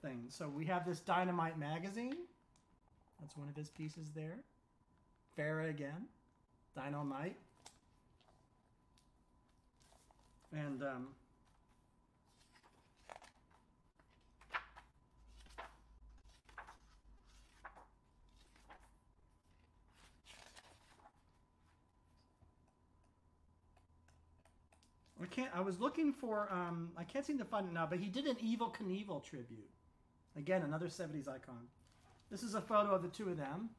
things. 0.02 0.34
So 0.34 0.48
we 0.48 0.64
have 0.66 0.86
this 0.86 1.00
Dynamite 1.00 1.58
magazine. 1.58 2.16
That's 3.20 3.36
one 3.36 3.48
of 3.48 3.56
his 3.56 3.68
pieces 3.68 4.08
there. 4.14 4.38
Farrah 5.38 5.68
again. 5.68 6.06
Dynamite. 6.74 7.36
And 10.52 10.82
um, 10.82 11.08
I 25.22 25.26
can't. 25.26 25.50
I 25.54 25.60
was 25.60 25.78
looking 25.80 26.12
for. 26.12 26.48
Um, 26.50 26.90
I 26.96 27.04
can't 27.04 27.24
seem 27.24 27.38
to 27.38 27.44
find 27.44 27.66
it 27.66 27.72
now. 27.72 27.86
But 27.86 27.98
he 27.98 28.08
did 28.08 28.26
an 28.26 28.36
Evel 28.36 28.74
Knievel 28.74 29.22
tribute. 29.22 29.68
Again, 30.36 30.62
another 30.62 30.86
'70s 30.86 31.28
icon. 31.28 31.68
This 32.30 32.42
is 32.42 32.54
a 32.54 32.60
photo 32.60 32.94
of 32.94 33.02
the 33.02 33.08
two 33.08 33.28
of 33.28 33.36
them. 33.36 33.70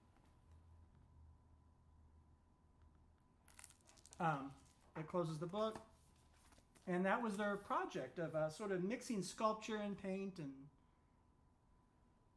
Um, 4.19 4.51
that 4.95 5.07
closes 5.07 5.39
the 5.39 5.47
book, 5.47 5.79
and 6.87 7.03
that 7.05 7.23
was 7.23 7.37
their 7.37 7.55
project 7.55 8.19
of 8.19 8.35
uh, 8.35 8.49
sort 8.49 8.71
of 8.71 8.83
mixing 8.83 9.23
sculpture 9.23 9.77
and 9.77 10.01
paint, 10.01 10.37
and 10.37 10.51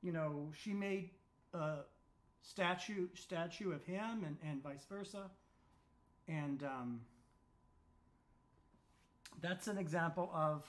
you 0.03 0.13
know, 0.13 0.51
she 0.59 0.73
made 0.73 1.11
a 1.53 1.79
statue 2.43 3.09
statue 3.15 3.73
of 3.73 3.85
him, 3.85 4.25
and, 4.25 4.39
and 4.43 4.63
vice 4.63 4.87
versa, 4.89 5.31
and. 6.27 6.63
Um, 6.63 7.01
that's 9.41 9.69
an 9.69 9.79
example 9.79 10.31
of 10.35 10.65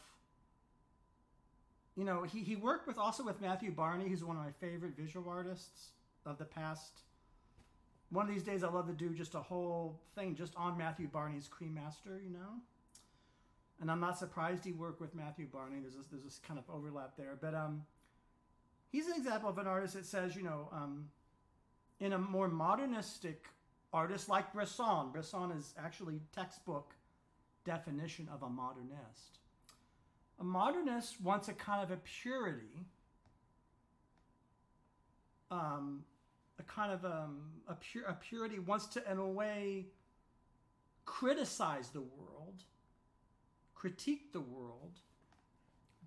you 1.96 2.04
know 2.04 2.24
he, 2.24 2.40
he 2.40 2.56
worked 2.56 2.88
with 2.88 2.98
also 2.98 3.24
with 3.24 3.42
matthew 3.42 3.72
barney 3.72 4.08
who's 4.08 4.24
one 4.24 4.36
of 4.38 4.44
my 4.44 4.52
favorite 4.52 4.96
visual 4.96 5.30
artists 5.30 5.90
of 6.26 6.40
the 6.40 6.46
past. 6.46 7.02
One 8.10 8.28
of 8.28 8.34
these 8.34 8.44
days 8.44 8.64
i 8.64 8.70
love 8.70 8.88
to 8.88 8.94
do 8.94 9.10
just 9.14 9.36
a 9.36 9.40
whole 9.40 10.00
thing 10.16 10.36
just 10.36 10.56
on 10.56 10.78
matthew 10.78 11.08
barney's 11.08 11.50
Cremaster 11.50 12.24
you 12.24 12.32
know? 12.32 12.62
And 13.82 13.92
i'm 13.92 14.00
not 14.00 14.18
surprised 14.18 14.64
he 14.64 14.72
worked 14.72 15.02
with 15.02 15.16
matthew 15.16 15.46
barney. 15.46 15.78
There's 15.82 15.96
this, 15.96 16.08
there's 16.08 16.24
this 16.24 16.40
kind 16.48 16.60
of 16.60 16.66
overlap 16.74 17.14
there. 17.18 17.38
But 17.40 17.54
um 17.56 17.84
he's 18.92 19.08
an 19.08 19.14
example 19.18 19.50
of 19.50 19.58
an 19.58 19.68
artist 19.68 19.96
that 19.96 20.06
says 20.06 20.36
you 20.36 20.44
know 20.44 20.70
um 20.72 21.10
in 22.00 22.14
a 22.14 22.18
more 22.18 22.48
modernistic 22.48 23.46
artist 23.94 24.30
like 24.30 24.54
bresson 24.54 25.12
bresson 25.12 25.52
is 25.52 25.74
actually 25.78 26.22
textbook 26.34 26.95
definition 27.66 28.30
of 28.34 28.44
a 28.44 28.50
modernist. 28.50 29.40
A 30.40 30.44
modernist 30.44 31.22
wants 31.22 31.48
a 31.48 31.54
kind 31.54 31.84
of 31.84 31.92
a 31.92 31.98
purity, 31.98 32.86
um, 35.50 36.04
a 36.60 36.64
kind 36.64 36.92
of 36.92 37.06
um, 37.06 37.40
a, 37.68 37.76
a 38.08 38.14
purity 38.14 38.60
wants 38.60 38.86
to, 38.88 39.12
in 39.12 39.18
a 39.18 39.28
way, 39.28 39.88
criticize 41.06 41.90
the 41.90 42.02
world, 42.02 42.64
critique 43.74 44.34
the 44.34 44.42
world, 44.42 45.00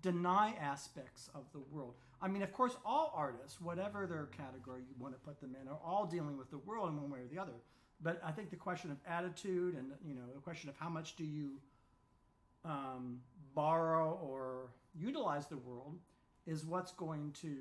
deny 0.01 0.53
aspects 0.61 1.29
of 1.33 1.45
the 1.51 1.59
world. 1.71 1.95
I 2.21 2.27
mean, 2.27 2.41
of 2.41 2.51
course, 2.51 2.75
all 2.85 3.13
artists, 3.15 3.61
whatever 3.61 4.05
their 4.05 4.25
category 4.25 4.81
you 4.81 4.95
want 4.99 5.13
to 5.13 5.19
put 5.19 5.39
them 5.39 5.55
in, 5.59 5.67
are 5.67 5.79
all 5.83 6.05
dealing 6.05 6.37
with 6.37 6.51
the 6.51 6.57
world 6.57 6.89
in 6.89 7.01
one 7.01 7.09
way 7.09 7.19
or 7.19 7.27
the 7.33 7.41
other. 7.41 7.53
But 8.01 8.21
I 8.25 8.31
think 8.31 8.49
the 8.49 8.55
question 8.55 8.91
of 8.91 8.97
attitude 9.07 9.75
and 9.75 9.91
you 10.05 10.15
know 10.15 10.21
the 10.33 10.41
question 10.41 10.69
of 10.69 10.75
how 10.77 10.89
much 10.89 11.15
do 11.15 11.25
you 11.25 11.51
um, 12.65 13.19
borrow 13.53 14.19
or 14.23 14.69
utilize 14.95 15.47
the 15.47 15.57
world 15.57 15.97
is 16.47 16.65
what's 16.65 16.91
going 16.93 17.33
to 17.41 17.55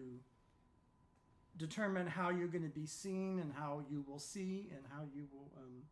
determine 1.56 2.06
how 2.06 2.30
you're 2.30 2.48
going 2.48 2.62
to 2.62 2.68
be 2.68 2.86
seen 2.86 3.40
and 3.40 3.52
how 3.52 3.82
you 3.90 4.04
will 4.08 4.18
see 4.18 4.68
and 4.70 4.80
how 4.90 5.02
you 5.14 5.24
will 5.32 5.50
um, 5.58 5.82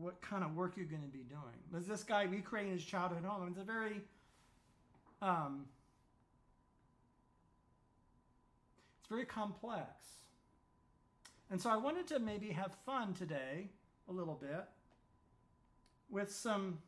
what 0.00 0.20
kind 0.20 0.42
of 0.42 0.56
work 0.56 0.76
you're 0.76 0.86
going 0.86 1.02
to 1.02 1.08
be 1.08 1.24
doing. 1.24 1.80
Is 1.80 1.86
this 1.86 2.02
guy 2.02 2.22
recreating 2.24 2.72
his 2.72 2.84
childhood 2.84 3.24
home? 3.24 3.46
It's 3.48 3.60
a 3.60 3.64
very 3.64 4.00
um, 5.20 5.66
it's 9.00 9.08
very 9.08 9.24
complex. 9.24 10.21
And 11.52 11.60
so 11.60 11.68
I 11.68 11.76
wanted 11.76 12.06
to 12.06 12.18
maybe 12.18 12.48
have 12.52 12.72
fun 12.86 13.12
today 13.12 13.68
a 14.08 14.12
little 14.12 14.34
bit 14.34 14.64
with 16.08 16.32
some 16.32 16.78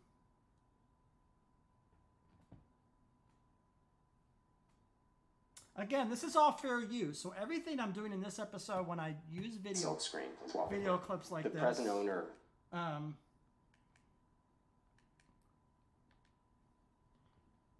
Again, 5.77 6.09
this 6.09 6.23
is 6.23 6.35
all 6.37 6.53
fair 6.53 6.81
use. 6.81 7.19
So 7.19 7.35
everything 7.39 7.81
I'm 7.81 7.91
doing 7.91 8.13
in 8.13 8.23
this 8.23 8.39
episode 8.39 8.87
when 8.87 9.01
I 9.01 9.17
use 9.29 9.57
video 9.57 9.99
screen 9.99 10.29
as 10.47 10.55
wallpaper. 10.55 10.79
video 10.79 10.97
clips 10.97 11.31
like 11.31 11.43
the 11.43 11.51
this 11.51 11.61
present 11.61 11.89
owner 11.89 12.25
um, 12.73 13.17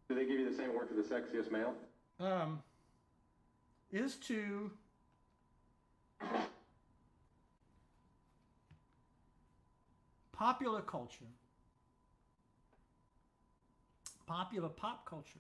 Do 0.09 0.17
they 0.17 0.27
give 0.27 0.39
you 0.39 0.51
the 0.51 0.57
same 0.57 0.71
award 0.71 0.89
for 0.89 0.95
the 0.95 1.03
sexiest 1.03 1.51
male? 1.51 1.73
um, 2.21 2.63
is 3.93 4.17
to 4.17 4.71
popular 10.35 10.81
culture, 10.81 11.25
popular 14.27 14.69
pop 14.69 15.09
culture. 15.09 15.39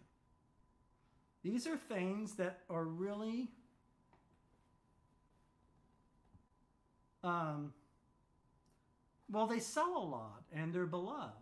These 1.43 1.67
are 1.67 1.77
things 1.77 2.37
that 2.37 2.61
are 2.71 2.85
really 2.85 3.51
um, 7.23 7.73
well, 9.31 9.47
they 9.47 9.59
sell 9.59 9.97
a 9.97 10.05
lot 10.05 10.45
and 10.53 10.73
they're 10.73 10.87
beloved. 10.87 11.33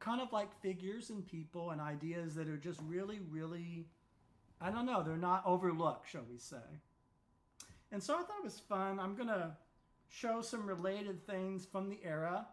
Kind 0.00 0.20
of 0.20 0.32
like 0.32 0.48
figures 0.60 1.10
and 1.10 1.26
people 1.26 1.70
and 1.70 1.80
ideas 1.80 2.34
that 2.34 2.48
are 2.48 2.56
just 2.56 2.80
really, 2.86 3.20
really, 3.30 3.86
I 4.60 4.70
don't 4.70 4.86
know, 4.86 5.02
they're 5.02 5.16
not 5.16 5.44
overlooked, 5.46 6.10
shall 6.10 6.24
we 6.28 6.38
say. 6.38 6.56
And 7.92 8.02
so 8.02 8.14
I 8.14 8.18
thought 8.18 8.38
it 8.38 8.44
was 8.44 8.58
fun. 8.58 8.98
I'm 8.98 9.14
going 9.14 9.28
to 9.28 9.52
show 10.08 10.42
some 10.42 10.66
related 10.66 11.26
things 11.26 11.64
from 11.64 11.88
the 11.88 11.98
era. 12.04 12.46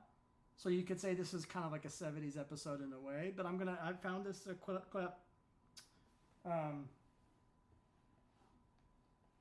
So 0.57 0.69
you 0.69 0.83
could 0.83 0.99
say 0.99 1.13
this 1.13 1.33
is 1.33 1.45
kind 1.45 1.65
of 1.65 1.71
like 1.71 1.85
a 1.85 1.89
70s 1.89 2.39
episode 2.39 2.81
in 2.81 2.93
a 2.93 2.99
way, 2.99 3.33
but 3.35 3.45
I'm 3.45 3.57
to, 3.59 3.77
I 3.83 3.93
found 3.93 4.25
this 4.25 4.47
uh, 4.47 4.53
clip. 4.53 4.89
clip 4.91 5.13
um, 6.45 6.85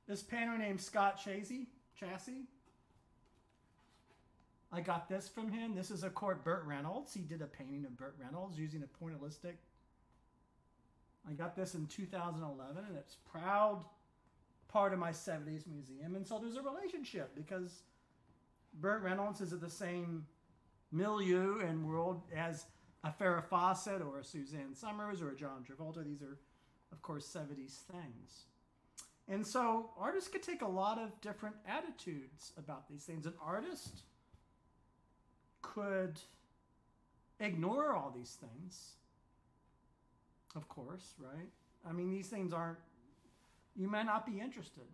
this 0.06 0.22
painter 0.22 0.58
named 0.58 0.80
Scott 0.80 1.20
Chasey, 1.24 1.66
Chassis. 1.98 2.46
I 4.72 4.80
got 4.80 5.08
this 5.08 5.28
from 5.28 5.50
him. 5.50 5.74
This 5.74 5.90
is 5.90 6.04
a 6.04 6.10
court 6.10 6.44
Burt 6.44 6.64
Reynolds. 6.64 7.12
He 7.12 7.20
did 7.20 7.42
a 7.42 7.46
painting 7.46 7.84
of 7.84 7.96
Burt 7.96 8.16
Reynolds 8.22 8.58
using 8.58 8.82
a 8.82 9.04
pointillistic. 9.04 9.54
I 11.28 11.32
got 11.32 11.54
this 11.54 11.74
in 11.74 11.86
2011, 11.86 12.84
and 12.88 12.96
it's 12.96 13.16
proud 13.30 13.84
part 14.68 14.92
of 14.92 14.98
my 14.98 15.10
70s 15.10 15.66
museum. 15.66 16.14
And 16.14 16.26
so 16.26 16.38
there's 16.38 16.56
a 16.56 16.62
relationship 16.62 17.34
because 17.34 17.82
Burt 18.74 19.02
Reynolds 19.02 19.40
is 19.40 19.52
of 19.52 19.61
the 19.61 19.70
same 19.70 20.26
milieu 20.92 21.61
and 21.61 21.87
world 21.87 22.22
as 22.35 22.66
a 23.04 23.11
Farrah 23.11 23.44
Fawcett 23.44 24.02
or 24.02 24.18
a 24.18 24.24
Suzanne 24.24 24.74
Somers 24.74 25.22
or 25.22 25.30
a 25.30 25.37
John 25.37 25.64
Travolta. 25.64 26.04
These 26.04 26.22
are, 26.22 26.38
of 26.92 27.02
course, 27.02 27.26
70s 27.26 27.78
things. 27.90 28.44
And 29.28 29.46
so 29.46 29.90
artists 29.98 30.28
could 30.28 30.42
take 30.42 30.62
a 30.62 30.68
lot 30.68 30.98
of 30.98 31.18
different 31.20 31.56
attitudes 31.66 32.52
about 32.59 32.88
these 32.88 33.04
things. 33.04 33.26
An 33.26 33.35
artist 33.44 34.02
could 35.62 36.18
ignore 37.38 37.94
all 37.94 38.12
these 38.14 38.37
things, 38.40 38.94
of 40.56 40.68
course, 40.68 41.14
right? 41.18 41.48
I 41.88 41.92
mean, 41.92 42.11
these 42.11 42.26
things 42.26 42.52
aren't, 42.52 42.78
you 43.76 43.88
may 43.88 44.02
not 44.02 44.26
be 44.26 44.40
interested. 44.40 44.85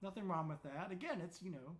Nothing 0.00 0.28
wrong 0.28 0.48
with 0.48 0.62
that. 0.62 0.90
Again, 0.90 1.20
it's, 1.22 1.42
you 1.42 1.50
know, 1.50 1.76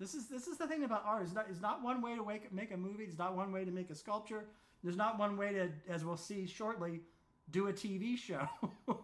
this 0.00 0.14
is 0.14 0.28
this 0.28 0.46
is 0.46 0.56
the 0.56 0.66
thing 0.66 0.82
about 0.82 1.04
art. 1.04 1.22
It's 1.22 1.34
not, 1.34 1.46
it's 1.50 1.60
not 1.60 1.82
one 1.82 2.00
way 2.00 2.16
to 2.16 2.24
make, 2.26 2.50
make 2.52 2.72
a 2.72 2.76
movie. 2.76 3.04
It's 3.04 3.18
not 3.18 3.36
one 3.36 3.52
way 3.52 3.66
to 3.66 3.70
make 3.70 3.90
a 3.90 3.94
sculpture. 3.94 4.46
There's 4.82 4.96
not 4.96 5.18
one 5.18 5.36
way 5.36 5.52
to, 5.52 5.68
as 5.92 6.06
we'll 6.06 6.16
see 6.16 6.46
shortly, 6.46 7.02
do 7.50 7.68
a 7.68 7.72
TV 7.72 8.16
show. 8.26 8.48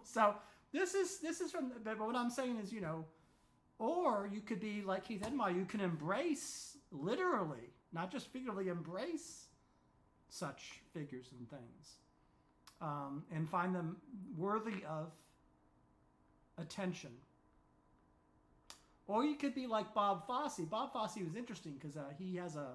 so 0.02 0.35
this 0.72 0.94
is 0.94 1.18
this 1.18 1.42
is 1.42 1.52
from. 1.52 1.72
But 1.85 2.00
what 2.00 2.16
I'm 2.16 2.30
saying 2.30 2.59
is, 2.62 2.72
you 2.72 2.80
know, 2.80 3.04
or 3.78 4.28
you 4.32 4.40
could 4.40 4.59
be 4.59 4.82
like 4.82 5.04
Keith 5.04 5.22
Edmier. 5.22 5.54
You 5.54 5.66
can 5.66 5.80
embrace 5.80 6.78
literally, 6.90 7.70
not 7.92 8.11
just 8.11 8.28
figuratively, 8.28 8.68
embrace 8.68 9.48
such 10.30 10.80
figures 10.94 11.26
and 11.38 11.48
things, 11.50 11.96
um, 12.80 13.22
and 13.30 13.46
find 13.46 13.74
them 13.74 13.98
worthy 14.35 14.82
of 14.88 15.12
attention. 16.56 17.11
Or 19.08 19.24
you 19.24 19.36
could 19.36 19.54
be 19.54 19.66
like 19.66 19.94
Bob 19.94 20.26
Fosse. 20.26 20.60
Bob 20.68 20.92
Fosse 20.92 21.18
was 21.24 21.36
interesting 21.36 21.74
because 21.80 21.96
uh, 21.96 22.04
he 22.18 22.36
has 22.36 22.56
a. 22.56 22.68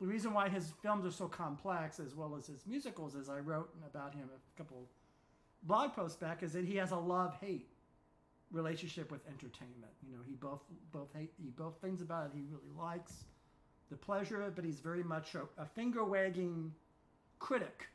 The 0.00 0.06
reason 0.06 0.34
why 0.34 0.48
his 0.48 0.72
films 0.82 1.06
are 1.06 1.12
so 1.12 1.28
complex, 1.28 2.00
as 2.00 2.14
well 2.14 2.34
as 2.36 2.46
his 2.46 2.66
musicals, 2.66 3.14
as 3.14 3.28
I 3.28 3.38
wrote 3.38 3.70
about 3.86 4.14
him 4.14 4.28
a 4.34 4.58
couple 4.58 4.88
blog 5.62 5.94
posts 5.94 6.16
back, 6.16 6.42
is 6.42 6.52
that 6.52 6.64
he 6.64 6.76
has 6.76 6.90
a 6.90 6.96
love 6.96 7.36
hate 7.40 7.68
relationship 8.50 9.10
with 9.10 9.26
entertainment. 9.26 9.92
You 10.06 10.16
know, 10.16 10.22
he 10.26 10.34
both 10.34 10.60
both 10.92 11.08
hate 11.14 11.32
he 11.42 11.50
both 11.50 11.76
things 11.80 12.02
about 12.02 12.26
it 12.26 12.32
he 12.34 12.42
really 12.50 12.72
likes, 12.76 13.24
the 13.90 13.96
pleasure 13.96 14.42
of 14.42 14.48
it, 14.48 14.56
but 14.56 14.64
he's 14.64 14.80
very 14.80 15.02
much 15.02 15.34
a, 15.34 15.42
a 15.60 15.66
finger 15.66 16.04
wagging 16.04 16.72
critic 17.38 17.88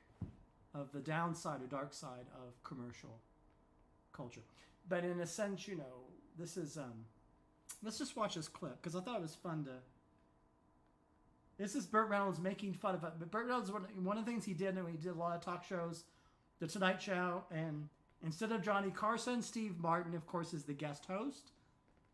of 0.74 0.92
the 0.92 1.00
downside 1.00 1.62
or 1.62 1.68
dark 1.68 1.94
side 1.94 2.26
of 2.36 2.62
commercial 2.64 3.20
culture. 4.12 4.42
But 4.90 5.04
in 5.04 5.20
a 5.20 5.28
sense, 5.28 5.68
you 5.68 5.76
know, 5.76 6.06
this 6.38 6.58
is 6.58 6.78
um, 6.78 7.06
let's 7.84 7.98
just 7.98 8.16
watch 8.16 8.36
this 8.36 8.48
clip 8.48 8.82
because 8.82 8.96
I 8.96 9.02
thought 9.02 9.18
it 9.18 9.22
was 9.22 9.36
fun 9.36 9.66
to. 9.66 9.72
This 11.58 11.76
is 11.76 11.88
Burt 11.88 12.10
Reynolds 12.10 12.40
making 12.40 12.74
fun 12.74 12.96
of 12.96 13.04
it. 13.04 13.14
But 13.18 13.32
Burt 13.32 13.48
Reynolds, 13.48 13.72
one, 13.72 13.84
one 14.04 14.18
of 14.18 14.26
the 14.26 14.32
things 14.32 14.46
he 14.46 14.54
did, 14.54 14.78
and 14.78 14.88
he 14.88 14.98
did 14.98 15.16
a 15.16 15.18
lot 15.18 15.36
of 15.36 15.42
talk 15.42 15.64
shows, 15.64 16.04
The 16.60 16.68
Tonight 16.68 17.02
Show, 17.02 17.46
and 17.50 17.90
instead 18.24 18.52
of 18.52 18.62
Johnny 18.62 18.92
Carson, 18.92 19.42
Steve 19.42 19.80
Martin, 19.80 20.14
of 20.14 20.28
course, 20.28 20.54
is 20.54 20.66
the 20.66 20.74
guest 20.74 21.06
host 21.06 21.52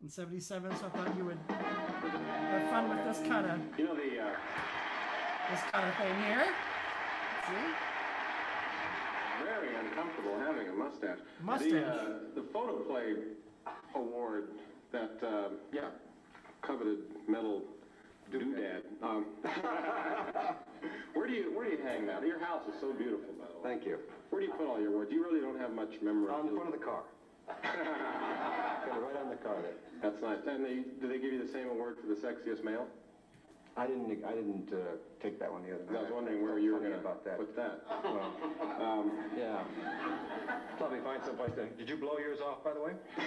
in 0.02 0.08
77. 0.08 0.74
So 0.76 0.86
I 0.86 0.88
thought 0.88 1.16
you 1.16 1.26
would 1.26 1.38
have 1.48 2.70
fun 2.70 2.88
with 2.88 3.04
this 3.04 3.26
kind 3.28 3.46
of 3.46 3.60
You 3.78 3.84
know 3.84 3.94
the 3.94 4.22
uh, 4.22 4.30
this 5.50 5.60
kind 5.70 5.88
of 5.88 5.94
thing 5.96 6.24
here. 6.24 6.46
See? 7.46 7.93
Very 9.94 10.06
uncomfortable 10.06 10.38
having 10.38 10.68
a 10.68 10.72
mustache. 10.72 11.18
Mustache. 11.42 11.70
The, 11.70 11.86
uh, 11.86 12.08
the 12.34 12.44
photoplay 12.52 13.14
award 13.94 14.48
that 14.92 15.18
uh, 15.22 15.48
yeah 15.72 15.90
coveted 16.62 16.98
metal 17.28 17.62
doodad. 18.32 18.82
Um, 19.02 19.26
where 21.14 21.26
do 21.26 21.32
you 21.32 21.56
where 21.56 21.64
do 21.66 21.76
you 21.76 21.82
hang 21.82 22.06
that? 22.06 22.26
Your 22.26 22.38
house 22.40 22.62
is 22.72 22.80
so 22.80 22.92
beautiful, 22.92 23.34
by 23.38 23.46
the 23.46 23.68
way. 23.68 23.74
Thank 23.74 23.86
you. 23.86 23.98
Where 24.30 24.40
do 24.40 24.46
you 24.46 24.52
put 24.54 24.66
all 24.66 24.80
your 24.80 24.90
awards? 24.90 25.12
You 25.12 25.22
really 25.22 25.40
don't 25.40 25.58
have 25.58 25.72
much 25.72 25.90
memory. 26.02 26.32
On 26.32 26.46
the 26.46 26.52
front 26.52 26.74
of 26.74 26.78
the 26.78 26.84
car. 26.84 27.02
Right 28.84 29.16
on 29.16 29.28
the 29.28 29.36
car 29.36 29.56
there. 29.60 29.74
That's 30.02 30.22
nice. 30.22 30.38
And 30.46 30.64
they, 30.64 30.84
do 31.00 31.08
they 31.08 31.18
give 31.18 31.32
you 31.32 31.44
the 31.44 31.52
same 31.52 31.68
award 31.68 31.96
for 32.00 32.06
the 32.06 32.14
sexiest 32.14 32.62
male? 32.62 32.86
I 33.76 33.86
didn't, 33.86 34.24
I 34.24 34.32
didn't 34.32 34.70
uh, 34.72 34.76
take 35.20 35.38
that 35.40 35.50
one 35.50 35.62
the 35.64 35.74
other 35.74 35.84
I 35.98 36.02
was 36.02 36.12
wondering 36.12 36.42
where 36.42 36.58
you 36.58 36.74
were 36.74 36.78
Funny 36.80 36.92
to 36.92 36.98
about 36.98 37.24
that. 37.24 37.38
put 37.38 37.56
that. 37.56 37.82
Well, 38.04 38.32
Um, 38.80 39.12
yeah. 39.36 39.64
Probably 40.78 41.00
find 41.00 41.22
someplace 41.24 41.50
to, 41.56 41.66
did 41.66 41.88
you 41.88 41.96
blow 41.96 42.18
yours 42.18 42.38
off, 42.40 42.62
by 42.62 42.72
the 42.72 42.80
way? 42.80 42.92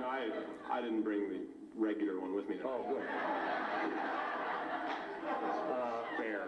no, 0.00 0.06
I 0.08 0.30
I 0.70 0.80
didn't 0.80 1.02
bring 1.02 1.28
the 1.28 1.40
regular 1.76 2.18
one 2.20 2.34
with 2.34 2.48
me. 2.48 2.56
Oh, 2.64 2.82
good. 2.88 3.02
Fair 6.18 6.42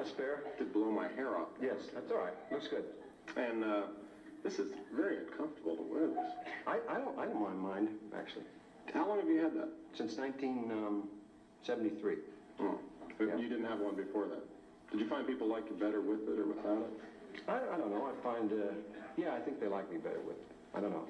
a 0.00 0.04
spare? 0.08 0.42
to 0.58 0.64
blow 0.64 0.90
my 0.90 1.08
hair 1.08 1.36
off. 1.36 1.48
Yes, 1.60 1.76
that's 1.94 2.10
all 2.12 2.18
right. 2.18 2.34
Looks 2.52 2.68
good. 2.68 2.84
And 3.36 3.64
uh, 3.64 3.82
this 4.44 4.58
is 4.58 4.70
very 4.94 5.18
uncomfortable 5.18 5.76
to 5.76 5.82
wear 5.82 6.06
this. 6.06 6.32
I, 6.66 6.78
I 6.88 6.98
don't, 6.98 7.18
I 7.18 7.26
don't 7.26 7.40
mind 7.42 7.58
mine, 7.60 7.88
actually. 8.16 8.44
How 8.94 9.06
long 9.08 9.18
have 9.20 9.28
you 9.28 9.40
had 9.40 9.54
that? 9.54 9.68
Since 9.94 10.16
1973. 10.16 12.16
Oh, 12.60 12.78
Yeah. 13.20 13.36
you 13.36 13.48
didn't 13.48 13.64
have 13.66 13.80
one 13.80 13.96
before 13.96 14.26
that. 14.28 14.42
Did 14.90 15.00
you 15.00 15.08
find 15.08 15.26
people 15.26 15.48
like 15.48 15.68
you 15.68 15.74
better 15.76 16.00
with 16.00 16.26
it 16.28 16.38
or 16.38 16.46
without 16.46 16.82
it? 16.82 16.90
I, 17.48 17.58
I 17.74 17.76
don't 17.76 17.90
know. 17.90 18.06
I 18.08 18.12
find, 18.22 18.50
uh, 18.52 18.72
yeah, 19.16 19.34
I 19.34 19.40
think 19.40 19.58
they 19.60 19.66
like 19.66 19.90
me 19.90 19.98
better 19.98 20.20
with 20.20 20.36
it. 20.36 20.46
I 20.74 20.80
don't 20.80 20.92
know. 20.92 21.04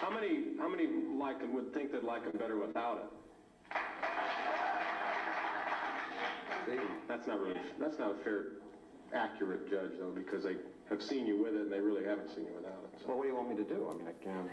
How 0.00 0.10
many 0.10 0.56
how 0.58 0.68
many 0.68 0.86
like 1.18 1.40
them 1.40 1.52
would 1.54 1.72
think 1.74 1.90
they'd 1.90 2.02
like 2.04 2.22
them 2.22 2.36
better 2.38 2.56
without 2.58 2.98
it? 2.98 3.10
See? 6.66 6.78
That's 7.08 7.26
not 7.26 7.40
really 7.40 7.58
that's 7.80 7.98
not 7.98 8.12
a 8.12 8.16
fair, 8.22 8.44
accurate 9.14 9.68
judge 9.70 9.92
though 9.98 10.12
because 10.14 10.44
they 10.44 10.56
have 10.88 11.02
seen 11.02 11.26
you 11.26 11.42
with 11.42 11.54
it, 11.54 11.62
and 11.62 11.72
they 11.72 11.80
really 11.80 12.04
haven't 12.04 12.28
seen 12.30 12.46
you 12.46 12.54
without 12.54 12.84
it. 12.84 13.00
So. 13.00 13.08
Well, 13.08 13.18
what 13.18 13.22
do 13.24 13.28
you 13.28 13.36
want 13.36 13.50
me 13.50 13.56
to 13.56 13.64
do? 13.64 13.88
I 13.90 13.94
mean, 13.94 14.06
I 14.06 14.12
can't. 14.22 14.50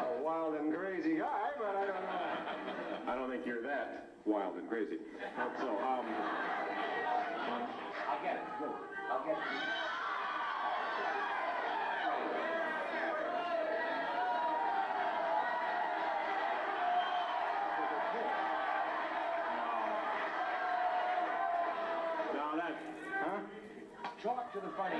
A 0.00 0.22
wild 0.22 0.54
and 0.54 0.74
crazy 0.74 1.18
guy, 1.18 1.50
but 1.58 1.76
I 1.76 1.86
don't 1.86 2.02
know. 2.02 3.12
I 3.12 3.14
don't 3.14 3.30
think 3.30 3.46
you're 3.46 3.62
that 3.62 4.10
wild 4.24 4.56
and 4.56 4.68
crazy. 4.68 4.98
So, 5.60 5.68
um, 5.68 6.06
I'll 8.08 8.22
get 8.22 8.36
it. 8.36 8.42
Good. 8.58 8.70
I'll 9.10 9.24
get 9.24 9.36
it. 9.36 9.42
now 22.34 22.56
that, 22.56 22.74
huh? 23.20 23.40
Talk 24.22 24.39
to 24.52 24.60
the 24.60 24.68
funny. 24.76 24.96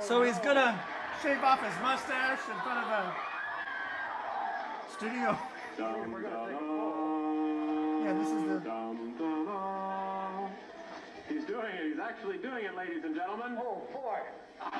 So 0.00 0.22
he's 0.22 0.38
gonna 0.38 0.78
shave 1.22 1.42
off 1.42 1.62
his 1.64 1.72
mustache 1.82 2.40
in 2.50 2.60
front 2.60 2.84
of 2.84 2.88
a 2.90 3.14
studio. 4.92 5.38
Dum, 5.78 6.12
we're 6.12 6.20
gonna 6.20 6.46
take 6.46 6.60
a 6.60 8.04
Yeah, 8.04 8.12
this 8.12 8.28
is 8.28 8.42
the- 8.48 8.60
dum, 8.60 9.14
dum, 9.18 9.46
dum. 9.46 10.50
He's 11.28 11.44
doing 11.44 11.72
it. 11.74 11.84
He's 11.90 11.98
actually 11.98 12.38
doing 12.38 12.64
it, 12.66 12.74
ladies 12.76 13.02
and 13.04 13.14
gentlemen. 13.14 13.56
Oh, 13.58 13.82
boy. 13.92 14.20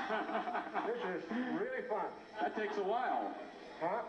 This 0.86 0.96
is 1.16 1.22
really 1.58 1.82
fun. 1.88 2.06
That 2.40 2.54
takes 2.56 2.76
a 2.76 2.82
while. 2.82 3.32
Huh? 3.80 4.02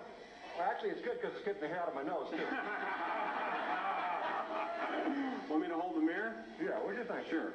Well, 0.57 0.67
actually, 0.69 0.89
it's 0.91 1.01
good 1.01 1.19
because 1.21 1.35
it's 1.35 1.45
getting 1.45 1.61
the 1.61 1.67
hair 1.67 1.81
out 1.81 1.89
of 1.89 1.95
my 1.95 2.03
nose, 2.03 2.27
too. 2.31 2.37
Want 5.49 5.61
me 5.61 5.67
to 5.67 5.75
hold 5.75 5.95
the 5.95 6.01
mirror? 6.01 6.33
Yeah, 6.61 6.71
what 6.81 6.95
do 6.95 7.01
you 7.01 7.07
think? 7.07 7.27
Sure. 7.29 7.51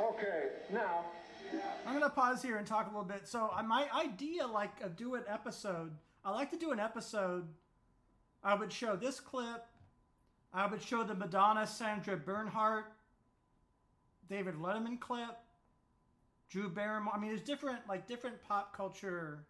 Okay, 0.00 0.48
now, 0.72 1.04
I'm 1.86 1.92
gonna 1.92 2.10
pause 2.10 2.42
here 2.42 2.56
and 2.56 2.66
talk 2.66 2.86
a 2.86 2.88
little 2.88 3.04
bit. 3.04 3.28
So 3.28 3.50
uh, 3.56 3.62
my 3.62 3.86
idea, 3.94 4.44
like, 4.46 4.80
of 4.82 4.96
do 4.96 5.14
an 5.14 5.22
episode, 5.28 5.92
I 6.24 6.32
like 6.32 6.50
to 6.50 6.56
do 6.56 6.72
an 6.72 6.80
episode. 6.80 7.46
I 8.42 8.54
would 8.54 8.72
show 8.72 8.96
this 8.96 9.20
clip. 9.20 9.64
I 10.52 10.66
would 10.66 10.82
show 10.82 11.04
the 11.04 11.14
Madonna 11.14 11.64
Sandra 11.66 12.16
Bernhard, 12.16 12.84
David 14.28 14.56
Letterman 14.56 14.98
clip, 15.00 15.36
Drew 16.48 16.68
Barrymore. 16.68 17.12
I 17.14 17.18
mean, 17.18 17.30
there's 17.30 17.40
different, 17.42 17.80
like, 17.88 18.06
different 18.06 18.42
pop 18.42 18.76
culture 18.76 19.44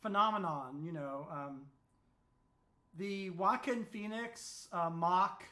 phenomenon. 0.00 0.82
You 0.84 0.92
know, 0.92 1.26
um, 1.30 1.62
the 2.98 3.30
Joaquin 3.30 3.84
Phoenix 3.84 4.68
uh, 4.72 4.90
mock 4.90 5.44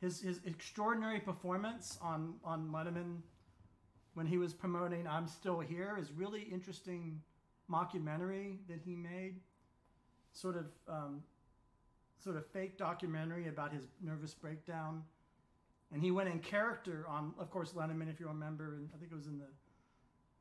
his 0.00 0.20
his 0.20 0.40
extraordinary 0.44 1.20
performance 1.20 1.98
on 2.02 2.34
on 2.44 2.70
Letterman 2.70 3.20
when 4.14 4.26
he 4.26 4.38
was 4.38 4.52
promoting 4.52 5.06
I'm 5.06 5.26
Still 5.26 5.60
Here 5.60 5.96
is 5.98 6.12
really 6.12 6.42
interesting 6.42 7.20
mockumentary 7.70 8.58
that 8.68 8.80
he 8.84 8.94
made. 8.94 9.40
Sort 10.32 10.56
of 10.56 10.66
um, 10.88 11.22
sort 12.22 12.36
of 12.36 12.46
fake 12.46 12.76
documentary 12.76 13.48
about 13.48 13.72
his 13.72 13.84
nervous 14.02 14.34
breakdown. 14.34 15.02
And 15.94 16.02
he 16.02 16.10
went 16.10 16.28
in 16.28 16.40
character 16.40 17.06
on, 17.08 17.32
of 17.38 17.50
course, 17.50 17.72
Letterman, 17.72 18.10
if 18.10 18.18
you 18.18 18.26
remember, 18.26 18.74
and 18.74 18.90
I 18.94 18.98
think 18.98 19.12
it 19.12 19.14
was 19.14 19.28
in 19.28 19.38
the 19.38 19.46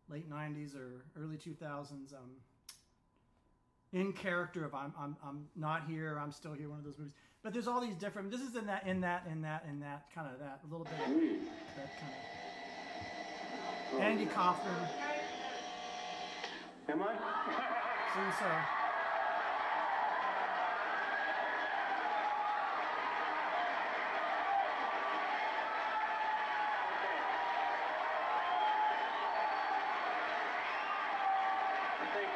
late 0.10 0.28
90s 0.30 0.76
or 0.76 1.06
early 1.16 1.38
2000s. 1.38 2.14
Um, 2.14 2.32
in 3.94 4.12
character 4.12 4.66
of 4.66 4.74
I'm, 4.74 4.92
I'm, 5.00 5.16
I'm 5.24 5.46
not 5.56 5.86
here, 5.88 6.20
I'm 6.20 6.32
still 6.32 6.54
here, 6.54 6.70
one 6.70 6.80
of 6.80 6.86
those 6.86 6.98
movies. 6.98 7.14
But 7.44 7.54
there's 7.54 7.68
all 7.68 7.80
these 7.80 7.96
different, 7.96 8.32
this 8.32 8.42
is 8.42 8.56
in 8.56 8.66
that, 8.66 8.88
in 8.88 9.02
that, 9.02 9.28
in 9.32 9.42
that, 9.44 9.64
in 9.70 9.80
that, 9.82 10.08
kind 10.16 10.28
of 10.34 10.40
that, 10.40 10.62
a 10.68 10.68
little 10.72 10.86
bit 10.86 10.94
of 10.94 11.00
that 11.00 12.00
kind 12.00 12.12
of. 13.94 14.02
Andy 14.02 14.26
Kaufman. 14.26 14.74
Am 16.90 17.04
I? 17.04 17.14
See, 18.14 18.40
so. 18.40 18.46
I 32.04 32.06
think. 32.14 32.30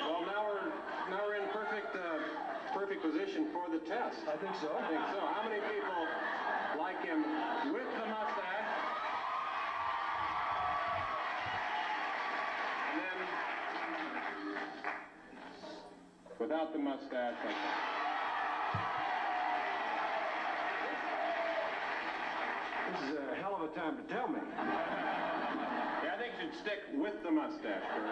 Well, 0.00 0.22
now 0.26 0.46
we're 0.46 0.70
now 1.10 1.20
we're 1.26 1.36
in 1.36 1.48
perfect 1.48 1.96
uh, 1.96 1.98
perfect 2.74 3.02
position 3.02 3.46
for 4.10 4.20
the 4.20 4.26
test. 4.26 4.28
I 4.28 4.36
think 4.36 4.56
so. 4.60 4.68
I 4.76 4.88
think 4.88 5.00
so. 5.12 5.20
How 5.20 5.48
many 5.48 5.60
people 5.60 6.06
like 6.78 7.04
him 7.04 7.22
with 7.72 7.90
the 7.94 8.06
mustache? 8.06 8.70
And 12.92 13.00
then 13.00 13.18
without 16.38 16.72
the 16.72 16.78
mustache. 16.78 17.34
Like 17.44 17.56
this 22.92 23.02
is 23.10 23.16
a 23.16 23.34
hell 23.36 23.54
of 23.56 23.62
a 23.62 23.74
time 23.74 23.96
to 23.96 24.02
tell 24.12 24.28
me. 24.28 24.40
yeah, 24.56 26.14
I 26.14 26.18
think 26.18 26.32
you 26.40 26.50
should 26.50 26.58
stick 26.60 26.80
with 26.94 27.22
the 27.22 27.30
mustache. 27.30 27.82
Kurt. 27.94 28.10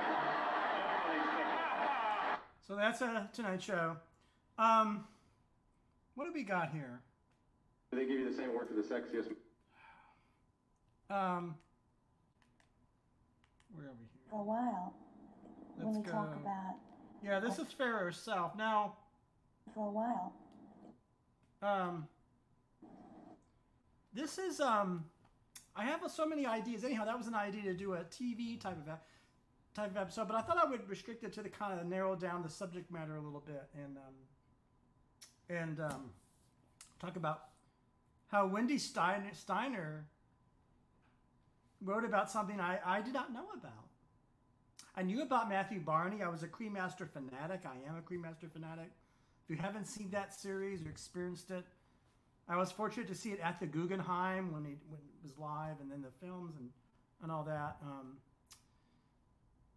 So 2.67 2.77
that's 2.77 3.01
a 3.01 3.31
Tonight 3.33 3.63
Show. 3.63 3.97
Um, 4.59 5.05
what 6.19 6.27
do 6.27 6.33
we 6.33 6.43
got 6.43 6.73
here? 6.73 7.01
Do 7.93 7.99
they 7.99 8.05
give 8.05 8.19
you 8.19 8.29
the 8.29 8.37
same 8.37 8.53
word 8.53 8.67
for 8.67 8.75
the 8.75 8.83
sexiest? 8.83 9.29
Um, 11.11 11.55
where 13.73 13.87
are 13.87 13.93
we 13.93 14.05
here? 14.05 14.27
for 14.29 14.41
a 14.41 14.45
while 14.45 14.95
when 15.77 15.95
Let's 15.95 16.05
we 16.05 16.13
talk 16.13 16.35
about 16.35 16.75
Yeah, 17.23 17.39
this 17.39 17.61
is 17.61 17.67
Farrah 17.67 18.01
herself. 18.01 18.57
Now, 18.59 18.97
for 19.73 19.87
a 19.87 19.91
while. 19.93 20.33
um, 21.63 22.09
this 24.13 24.39
is 24.39 24.59
um, 24.61 25.05
I 25.77 25.85
have 25.85 26.01
so 26.11 26.27
many 26.27 26.47
ideas. 26.47 26.83
Anyhow, 26.83 27.05
that 27.05 27.17
was 27.17 27.29
an 27.29 27.37
idea 27.37 27.63
to 27.63 27.75
do 27.75 27.93
a 27.95 28.01
TV 28.01 28.61
type 28.61 28.77
of 28.77 28.89
a, 28.89 28.99
type 29.73 29.93
of 29.93 29.97
episode, 29.97 30.27
but 30.27 30.37
I 30.37 30.41
thought 30.41 30.59
I 30.59 30.69
would 30.69 30.89
restrict 30.89 31.23
it 31.23 31.33
to 31.35 31.43
the 31.43 31.49
kind 31.49 31.79
of 31.79 31.87
narrow 31.87 32.17
down 32.17 32.43
the 32.43 32.51
subject 32.51 32.91
matter 32.91 33.15
a 33.15 33.21
little 33.21 33.45
bit 33.47 33.69
and 33.77 33.97
um, 33.97 34.15
and 35.49 35.81
um, 35.81 36.11
talk 37.01 37.17
about 37.17 37.45
how 38.29 38.47
Wendy 38.47 38.79
Steiner, 38.79 39.31
Steiner 39.33 40.07
wrote 41.83 42.05
about 42.05 42.31
something 42.31 42.61
I, 42.61 42.79
I 42.85 43.01
did 43.01 43.15
not 43.15 43.33
know 43.33 43.47
about. 43.57 43.73
I 44.97 45.03
knew 45.03 45.23
about 45.23 45.49
Matthew 45.49 45.81
Barney. 45.81 46.23
I 46.23 46.29
was 46.29 46.43
a 46.43 46.49
Cremaster 46.49 47.09
fanatic. 47.09 47.63
I 47.65 47.89
am 47.89 47.97
a 47.97 48.03
Cremaster 48.03 48.51
fanatic. 48.53 48.91
If 49.45 49.57
you 49.57 49.63
haven't 49.63 49.87
seen 49.87 50.11
that 50.11 50.35
series 50.35 50.83
or 50.83 50.89
experienced 50.89 51.51
it, 51.51 51.65
I 52.49 52.57
was 52.57 52.73
fortunate 52.73 53.09
to 53.09 53.15
see 53.15 53.31
it 53.31 53.41
at 53.41 53.61
the 53.61 53.67
Guggenheim 53.67 54.53
when 54.53 54.65
it, 54.65 54.79
when 54.89 55.01
it 55.01 55.23
was 55.23 55.39
live, 55.39 55.77
and 55.81 55.91
then 55.91 56.03
the 56.03 56.27
films 56.27 56.55
and, 56.59 56.71
and 57.23 57.31
all 57.31 57.45
that. 57.45 57.77
Um, 57.83 58.17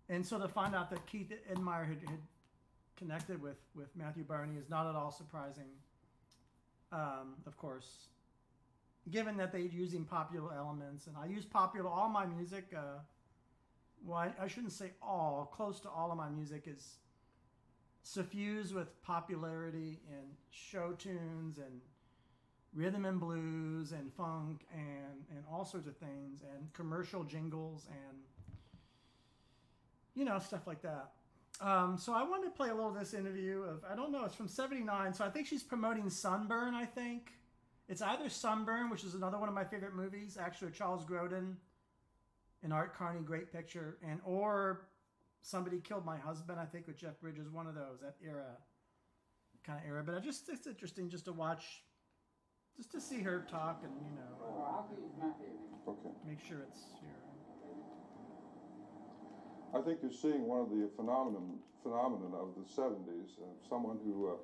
and 0.10 0.26
so 0.26 0.40
to 0.40 0.48
find 0.48 0.76
out 0.76 0.90
that 0.90 1.06
Keith 1.06 1.32
Edmier 1.54 1.88
had, 1.88 2.00
had 2.10 2.20
connected 2.98 3.42
with, 3.42 3.58
with 3.76 3.96
Matthew 3.96 4.24
Barney 4.24 4.58
is 4.58 4.70
not 4.70 4.88
at 4.88 4.96
all 4.96 5.12
surprising. 5.12 5.70
Um, 6.92 7.36
of 7.48 7.58
course, 7.58 8.08
given 9.10 9.38
that 9.38 9.52
they're 9.52 9.62
using 9.62 10.04
popular 10.04 10.54
elements, 10.54 11.08
and 11.08 11.16
I 11.18 11.26
use 11.26 11.46
popular 11.46 11.90
all 11.90 12.10
my 12.10 12.26
music. 12.26 12.66
Uh, 12.76 13.00
well, 14.06 14.18
I, 14.18 14.32
I 14.44 14.48
shouldn't 14.48 14.74
say 14.74 14.92
all. 15.02 15.50
Close 15.54 15.80
to 15.82 15.90
all 15.90 16.12
of 16.12 16.18
my 16.18 16.30
music 16.30 16.64
is 16.68 16.98
suffused 18.04 18.74
with 18.74 19.02
popularity 19.04 20.00
and 20.10 20.28
show 20.50 20.92
tunes 20.94 21.60
and 21.60 21.82
rhythm 22.74 23.06
and 23.06 23.20
blues 23.20 23.92
and 23.92 24.12
funk 24.14 24.66
and 24.74 25.26
and 25.30 25.44
all 25.52 25.66
sorts 25.66 25.88
of 25.88 25.98
things 25.98 26.42
and 26.54 26.72
commercial 26.74 27.24
jingles 27.24 27.86
and 27.90 28.18
you 30.16 30.26
know 30.26 30.40
stuff 30.40 30.68
like 30.68 30.82
that. 30.82 31.12
Um, 31.62 31.96
so 31.98 32.12
I 32.14 32.24
wanted 32.24 32.46
to 32.46 32.52
play 32.52 32.70
a 32.70 32.74
little 32.74 32.90
of 32.90 32.96
this 33.00 33.14
interview 33.14 33.62
of 33.62 33.84
I 33.90 33.96
don't 33.96 34.12
know 34.12 34.26
it's 34.26 34.34
from 34.36 34.48
'79, 34.48 35.14
so 35.14 35.24
I 35.24 35.30
think 35.30 35.46
she's 35.46 35.62
promoting 35.64 36.10
Sunburn. 36.10 36.74
I 36.74 36.86
think 36.86 37.32
it's 37.88 38.02
either 38.02 38.30
Sunburn, 38.30 38.90
which 38.90 39.04
is 39.04 39.14
another 39.14 39.38
one 39.38 39.48
of 39.48 39.54
my 39.54 39.64
favorite 39.64 39.94
movies, 39.96 40.38
actually 40.42 40.72
Charles 40.72 41.06
Grodin, 41.06 41.54
and 42.64 42.74
Art 42.74 42.96
Carney, 42.96 43.22
great 43.22 43.52
picture, 43.52 43.98
and 44.08 44.20
or 44.26 44.88
Somebody 45.44 45.80
Killed 45.80 46.06
My 46.06 46.18
Husband. 46.18 46.60
I 46.60 46.66
think 46.66 46.88
with 46.88 46.98
Jeff 46.98 47.20
Bridges, 47.22 47.48
one 47.50 47.68
of 47.68 47.76
those 47.76 48.00
that 48.02 48.16
era, 48.26 48.58
kind 49.64 49.80
of 49.80 49.86
era. 49.88 50.04
But 50.04 50.16
I 50.16 50.20
just 50.20 50.50
it's 50.50 50.66
interesting 50.66 51.10
just 51.10 51.26
to 51.26 51.32
watch 51.34 51.84
just 52.76 52.92
to 52.94 53.02
see 53.02 53.22
her 53.22 53.46
talk 53.52 53.82
and 53.84 53.92
you 54.04 54.12
know 54.16 54.46
Okay. 55.88 56.10
make 56.28 56.40
sure 56.44 56.60
it's 56.68 56.86
here. 57.02 57.10
I 59.74 59.80
think 59.80 60.00
you're 60.02 60.12
seeing 60.12 60.48
one 60.48 60.60
of 60.60 60.70
the 60.70 60.90
phenomenon 60.96 61.60
phenomenon 61.82 62.34
of 62.36 62.54
the 62.54 62.68
70s. 62.70 63.40
Uh, 63.42 63.48
someone 63.68 63.98
who 64.06 64.28
uh, 64.28 64.38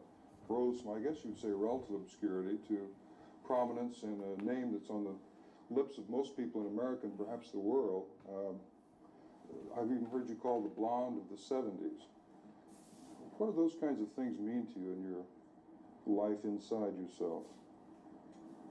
rose 0.50 0.82
from, 0.82 0.96
I 0.96 1.00
guess 1.00 1.18
you'd 1.24 1.40
say, 1.40 1.50
relative 1.50 1.96
obscurity 1.96 2.58
to 2.70 2.80
prominence 3.46 4.04
and 4.04 4.18
a 4.24 4.44
name 4.44 4.72
that's 4.72 4.90
on 4.90 5.04
the 5.04 5.16
lips 5.70 5.98
of 5.98 6.10
most 6.10 6.36
people 6.36 6.62
in 6.62 6.68
America 6.68 7.06
and 7.06 7.18
perhaps 7.18 7.52
the 7.52 7.60
world. 7.60 8.06
Um, 8.28 8.56
I've 9.78 9.92
even 9.92 10.08
heard 10.12 10.28
you 10.30 10.36
called 10.36 10.66
the 10.66 10.74
blonde 10.74 11.20
of 11.20 11.30
the 11.30 11.38
70s. 11.38 12.08
What 13.38 13.54
do 13.54 13.56
those 13.56 13.76
kinds 13.80 14.02
of 14.02 14.12
things 14.14 14.40
mean 14.40 14.66
to 14.74 14.80
you 14.80 14.94
in 14.94 15.04
your 15.06 15.26
life 16.08 16.44
inside 16.44 16.98
yourself? 16.98 17.44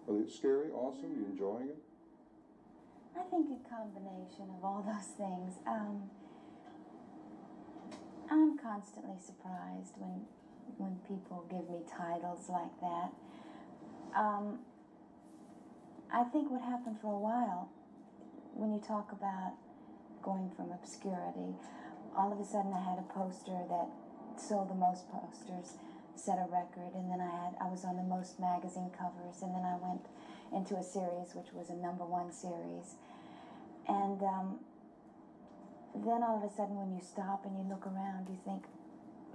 Are 0.08 0.14
they 0.14 0.28
scary, 0.28 0.70
awesome? 0.70 1.14
you 1.14 1.26
enjoying 1.30 1.68
it? 1.68 1.78
I 3.18 3.22
think 3.30 3.46
a 3.48 3.68
combination 3.68 4.50
of 4.58 4.64
all 4.64 4.84
those 4.84 5.14
things. 5.16 5.54
Um, 5.66 6.10
I'm 8.30 8.58
constantly 8.58 9.16
surprised 9.24 9.94
when 9.98 10.26
when 10.78 10.98
people 11.08 11.46
give 11.48 11.70
me 11.70 11.80
titles 11.88 12.50
like 12.50 12.74
that. 12.80 13.10
Um, 14.18 14.58
I 16.12 16.24
think 16.24 16.50
what 16.50 16.60
happened 16.60 16.96
for 17.00 17.14
a 17.14 17.18
while, 17.18 17.70
when 18.52 18.72
you 18.72 18.80
talk 18.80 19.12
about 19.12 19.54
going 20.22 20.50
from 20.56 20.72
obscurity, 20.72 21.54
all 22.16 22.32
of 22.32 22.40
a 22.40 22.44
sudden 22.44 22.72
I 22.74 22.82
had 22.82 22.98
a 22.98 23.08
poster 23.14 23.56
that 23.70 23.88
sold 24.36 24.68
the 24.70 24.74
most 24.74 25.06
posters, 25.08 25.78
set 26.16 26.38
a 26.38 26.50
record, 26.50 26.92
and 26.94 27.10
then 27.10 27.20
I 27.20 27.30
had 27.30 27.54
I 27.60 27.68
was 27.68 27.84
on 27.84 27.96
the 27.96 28.02
most 28.02 28.40
magazine 28.40 28.90
covers, 28.90 29.40
and 29.42 29.54
then 29.54 29.64
I 29.64 29.76
went 29.80 30.06
into 30.52 30.76
a 30.76 30.82
series 30.82 31.34
which 31.34 31.52
was 31.54 31.70
a 31.70 31.76
number 31.76 32.04
one 32.04 32.32
series, 32.32 32.96
and 33.88 34.22
um, 34.22 34.58
then 36.04 36.22
all 36.22 36.42
of 36.42 36.44
a 36.44 36.52
sudden 36.52 36.76
when 36.76 36.92
you 36.92 37.00
stop 37.00 37.44
and 37.44 37.56
you 37.56 37.64
look 37.68 37.86
around, 37.86 38.28
you 38.28 38.38
think 38.44 38.64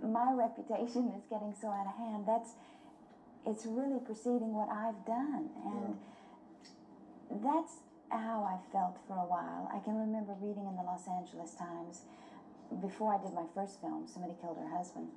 my 0.02 0.34
reputation 0.34 1.14
is 1.16 1.24
getting 1.30 1.54
so 1.54 1.70
out 1.70 1.88
of 1.88 1.96
hand. 1.98 2.26
That's 2.28 2.58
it's 3.46 3.66
really 3.66 4.00
preceding 4.00 4.54
what 4.54 4.70
I've 4.70 5.02
done, 5.06 5.50
and 5.66 5.98
that's 7.42 7.82
how 8.10 8.46
I 8.46 8.62
felt 8.72 9.02
for 9.08 9.18
a 9.18 9.26
while. 9.26 9.72
I 9.74 9.80
can 9.82 9.98
remember 9.98 10.36
reading 10.38 10.68
in 10.68 10.76
the 10.78 10.86
Los 10.86 11.08
Angeles 11.08 11.56
Times 11.58 12.06
before 12.82 13.16
I 13.16 13.18
did 13.18 13.34
my 13.34 13.50
first 13.56 13.82
film, 13.82 14.06
Somebody 14.06 14.36
Killed 14.42 14.58
Her 14.62 14.70
Husband. 14.70 15.10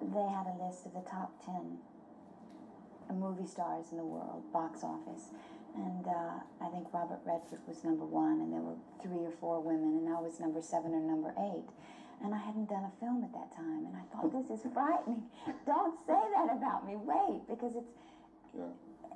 They 0.00 0.28
had 0.30 0.46
a 0.46 0.56
list 0.62 0.86
of 0.86 0.94
the 0.94 1.02
top 1.02 1.34
10 1.44 1.78
movie 3.18 3.46
stars 3.46 3.86
in 3.90 3.98
the 3.98 4.04
world, 4.04 4.42
box 4.52 4.82
office. 4.82 5.28
And 5.74 6.04
uh, 6.06 6.36
I 6.60 6.68
think 6.68 6.92
Robert 6.92 7.20
Redford 7.24 7.60
was 7.66 7.82
number 7.84 8.04
one, 8.04 8.40
and 8.44 8.52
there 8.52 8.60
were 8.60 8.76
three 9.00 9.24
or 9.24 9.32
four 9.40 9.60
women, 9.60 10.04
and 10.04 10.08
I 10.08 10.20
was 10.20 10.38
number 10.38 10.60
seven 10.60 10.92
or 10.92 11.00
number 11.00 11.32
eight. 11.48 11.68
And 12.22 12.34
I 12.34 12.38
hadn't 12.38 12.68
done 12.68 12.84
a 12.84 12.94
film 13.00 13.24
at 13.24 13.32
that 13.32 13.50
time, 13.56 13.88
and 13.88 13.96
I 13.96 14.04
thought, 14.12 14.30
this 14.30 14.46
is 14.52 14.62
frightening. 14.72 15.24
Don't 15.66 15.96
say 16.06 16.20
that 16.36 16.52
about 16.54 16.84
me. 16.86 16.94
Wait, 17.00 17.42
because 17.48 17.74
it's, 17.74 17.90
Yeah. 18.54 18.68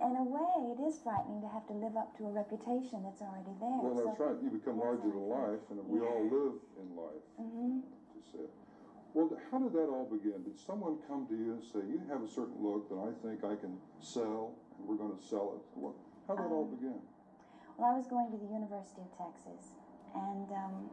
in 0.02 0.16
a 0.16 0.24
way, 0.24 0.74
it 0.74 0.80
is 0.80 0.98
frightening 1.04 1.40
to 1.44 1.48
have 1.52 1.66
to 1.68 1.74
live 1.76 1.94
up 1.96 2.16
to 2.18 2.26
a 2.26 2.32
reputation 2.32 3.04
that's 3.04 3.20
already 3.22 3.52
there. 3.60 3.78
Well, 3.78 3.94
that's 3.94 4.16
So- 4.18 4.24
right. 4.26 4.42
You 4.42 4.50
become 4.50 4.80
larger 4.80 5.06
than 5.12 5.28
life, 5.28 5.60
and 5.70 5.78
we 5.86 6.00
all 6.00 6.24
live 6.24 6.56
in 6.80 6.88
life. 6.96 7.24
Mhm. 7.38 7.82
It. 8.34 8.50
Well, 9.14 9.30
how 9.50 9.58
did 9.60 9.72
that 9.72 9.88
all 9.88 10.04
begin? 10.04 10.42
Did 10.42 10.58
someone 10.58 10.98
come 11.06 11.26
to 11.28 11.36
you 11.36 11.52
and 11.52 11.62
say, 11.62 11.78
"You 11.86 11.98
have 12.08 12.22
a 12.22 12.28
certain 12.28 12.60
look 12.62 12.88
that 12.88 12.98
I 12.98 13.12
think 13.22 13.44
I 13.44 13.56
can 13.56 13.80
sell, 14.00 14.52
and 14.78 14.88
we're 14.88 14.96
going 14.96 15.16
to 15.16 15.22
sell 15.22 15.54
it"? 15.54 15.62
What? 15.78 15.94
How 16.26 16.34
did 16.34 16.46
it 16.46 16.52
all 16.52 16.64
Um, 16.64 16.70
begin? 16.74 17.00
Well, 17.78 17.92
I 17.92 17.96
was 17.96 18.06
going 18.06 18.30
to 18.30 18.36
the 18.36 18.46
University 18.50 19.02
of 19.02 19.10
Texas, 19.16 19.76
and 20.14 20.50
um, 20.50 20.90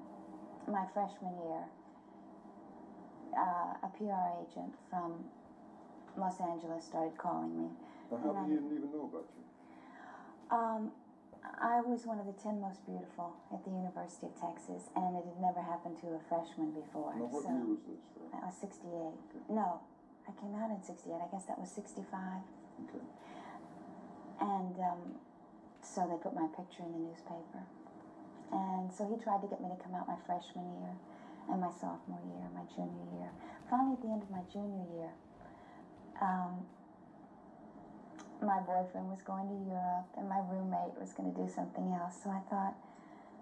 my 0.68 0.86
freshman 0.94 1.34
year, 1.42 1.64
uh, 3.36 3.74
a 3.88 3.90
PR 3.98 4.44
agent 4.44 4.76
from 4.90 5.24
Los 6.18 6.40
Angeles 6.42 6.86
started 6.86 7.18
calling 7.18 7.56
me. 7.58 7.70
Now, 8.12 8.18
how 8.18 8.34
did 8.34 8.46
he 8.46 8.52
I- 8.54 8.56
didn't 8.56 8.78
even 8.78 8.92
know 8.92 9.06
about 9.06 9.26
you? 9.34 9.44
Um, 10.52 10.92
I 11.60 11.82
was 11.82 12.06
one 12.06 12.20
of 12.20 12.26
the 12.28 12.34
10 12.34 12.62
most 12.62 12.86
beautiful 12.86 13.34
at 13.52 13.64
the 13.66 13.72
University 13.72 14.28
of 14.28 14.36
Texas, 14.40 14.90
and 14.96 15.18
it 15.18 15.26
had 15.26 15.40
never 15.42 15.62
happened 15.62 15.98
to 16.00 16.14
a 16.14 16.20
freshman 16.30 16.72
before. 16.72 17.16
Now, 17.16 17.26
what 17.26 17.44
so 17.44 17.50
year 17.50 17.66
was 17.66 17.80
this? 17.88 18.00
That 18.32 18.44
was 18.44 18.56
68. 18.56 19.50
No, 19.50 19.82
I 20.28 20.32
came 20.40 20.54
out 20.56 20.70
in 20.70 20.82
68. 20.84 21.16
I 21.16 21.28
guess 21.32 21.46
that 21.46 21.58
was 21.60 21.72
65. 21.72 22.44
Okay. 22.86 23.04
And 24.42 24.76
um, 24.80 25.02
so 25.82 26.08
they 26.08 26.18
put 26.22 26.34
my 26.34 26.48
picture 26.56 26.84
in 26.84 26.92
the 26.92 27.04
newspaper. 27.10 27.64
And 28.52 28.92
so 28.94 29.10
he 29.10 29.18
tried 29.22 29.42
to 29.42 29.48
get 29.48 29.62
me 29.62 29.70
to 29.70 29.80
come 29.82 29.96
out 29.96 30.08
my 30.08 30.20
freshman 30.26 30.66
year 30.80 30.94
and 31.50 31.60
my 31.60 31.72
sophomore 31.74 32.22
year, 32.30 32.46
my 32.54 32.64
junior 32.72 33.08
year. 33.18 33.30
Finally, 33.70 33.98
at 33.98 34.02
the 34.02 34.12
end 34.14 34.22
of 34.24 34.30
my 34.30 34.46
junior 34.52 34.86
year, 34.94 35.12
um, 36.22 36.64
my 38.42 38.60
boyfriend 38.62 39.10
was 39.10 39.24
going 39.24 39.48
to 39.48 39.58
Europe 39.66 40.08
and 40.18 40.28
my 40.28 40.40
roommate 40.52 40.94
was 41.00 41.14
going 41.14 41.32
to 41.32 41.36
do 41.36 41.48
something 41.48 41.96
else. 41.96 42.20
So 42.24 42.30
I 42.30 42.42
thought, 42.50 42.76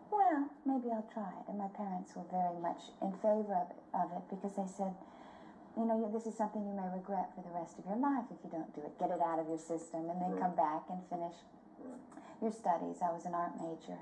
well, 0.10 0.48
maybe 0.66 0.92
I'll 0.94 1.08
try 1.12 1.28
it. 1.42 1.46
And 1.50 1.58
my 1.58 1.70
parents 1.76 2.16
were 2.16 2.28
very 2.30 2.56
much 2.62 2.94
in 3.02 3.12
favor 3.20 3.56
of 3.58 3.68
it, 3.72 3.82
of 3.94 4.08
it 4.16 4.24
because 4.30 4.56
they 4.56 4.70
said, 4.70 4.94
you 5.78 5.86
know, 5.86 6.10
this 6.12 6.26
is 6.28 6.36
something 6.38 6.66
you 6.66 6.74
may 6.74 6.88
regret 6.94 7.30
for 7.36 7.42
the 7.42 7.50
rest 7.56 7.80
of 7.80 7.86
your 7.86 7.98
life 7.98 8.26
if 8.32 8.38
you 8.44 8.50
don't 8.52 8.74
do 8.76 8.82
it. 8.82 8.98
Get 9.00 9.10
it 9.12 9.22
out 9.22 9.40
of 9.40 9.48
your 9.48 9.58
system 9.60 10.10
and 10.10 10.22
then 10.22 10.32
Right. 10.32 10.42
come 10.42 10.56
back 10.56 10.84
and 10.90 11.00
finish 11.10 11.36
your 12.42 12.52
studies. 12.52 13.02
I 13.02 13.12
was 13.12 13.26
an 13.26 13.34
art 13.36 13.56
major. 13.60 13.98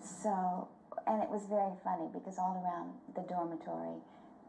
So, 0.00 0.68
and 1.06 1.22
it 1.22 1.28
was 1.28 1.46
very 1.46 1.74
funny 1.84 2.08
because 2.12 2.38
all 2.38 2.56
around 2.64 2.94
the 3.14 3.22
dormitory, 3.22 4.00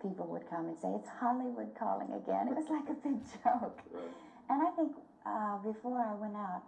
people 0.02 0.26
would 0.28 0.48
come 0.50 0.68
and 0.68 0.78
say, 0.78 0.90
It's 0.96 1.10
Hollywood 1.10 1.76
calling 1.76 2.12
again. 2.14 2.48
It 2.48 2.56
was 2.56 2.70
like 2.70 2.90
a 2.90 2.94
big 2.96 3.20
joke. 3.44 3.82
Right. 3.92 4.12
And 4.50 4.62
I 4.68 4.72
think 4.72 4.92
uh, 5.26 5.58
before 5.60 6.00
I 6.02 6.14
went 6.16 6.36
out, 6.36 6.64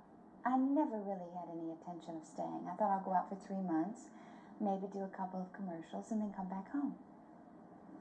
I 0.45 0.55
never 0.57 0.99
really 0.99 1.27
had 1.35 1.47
any 1.51 1.71
intention 1.71 2.15
of 2.15 2.23
staying. 2.23 2.63
I 2.71 2.75
thought 2.75 2.91
I'll 2.91 3.03
go 3.03 3.13
out 3.13 3.27
for 3.29 3.35
three 3.47 3.59
months, 3.63 4.07
maybe 4.59 4.87
do 4.91 5.03
a 5.03 5.11
couple 5.11 5.39
of 5.41 5.51
commercials, 5.51 6.11
and 6.11 6.21
then 6.21 6.31
come 6.35 6.47
back 6.47 6.71
home. 6.71 6.95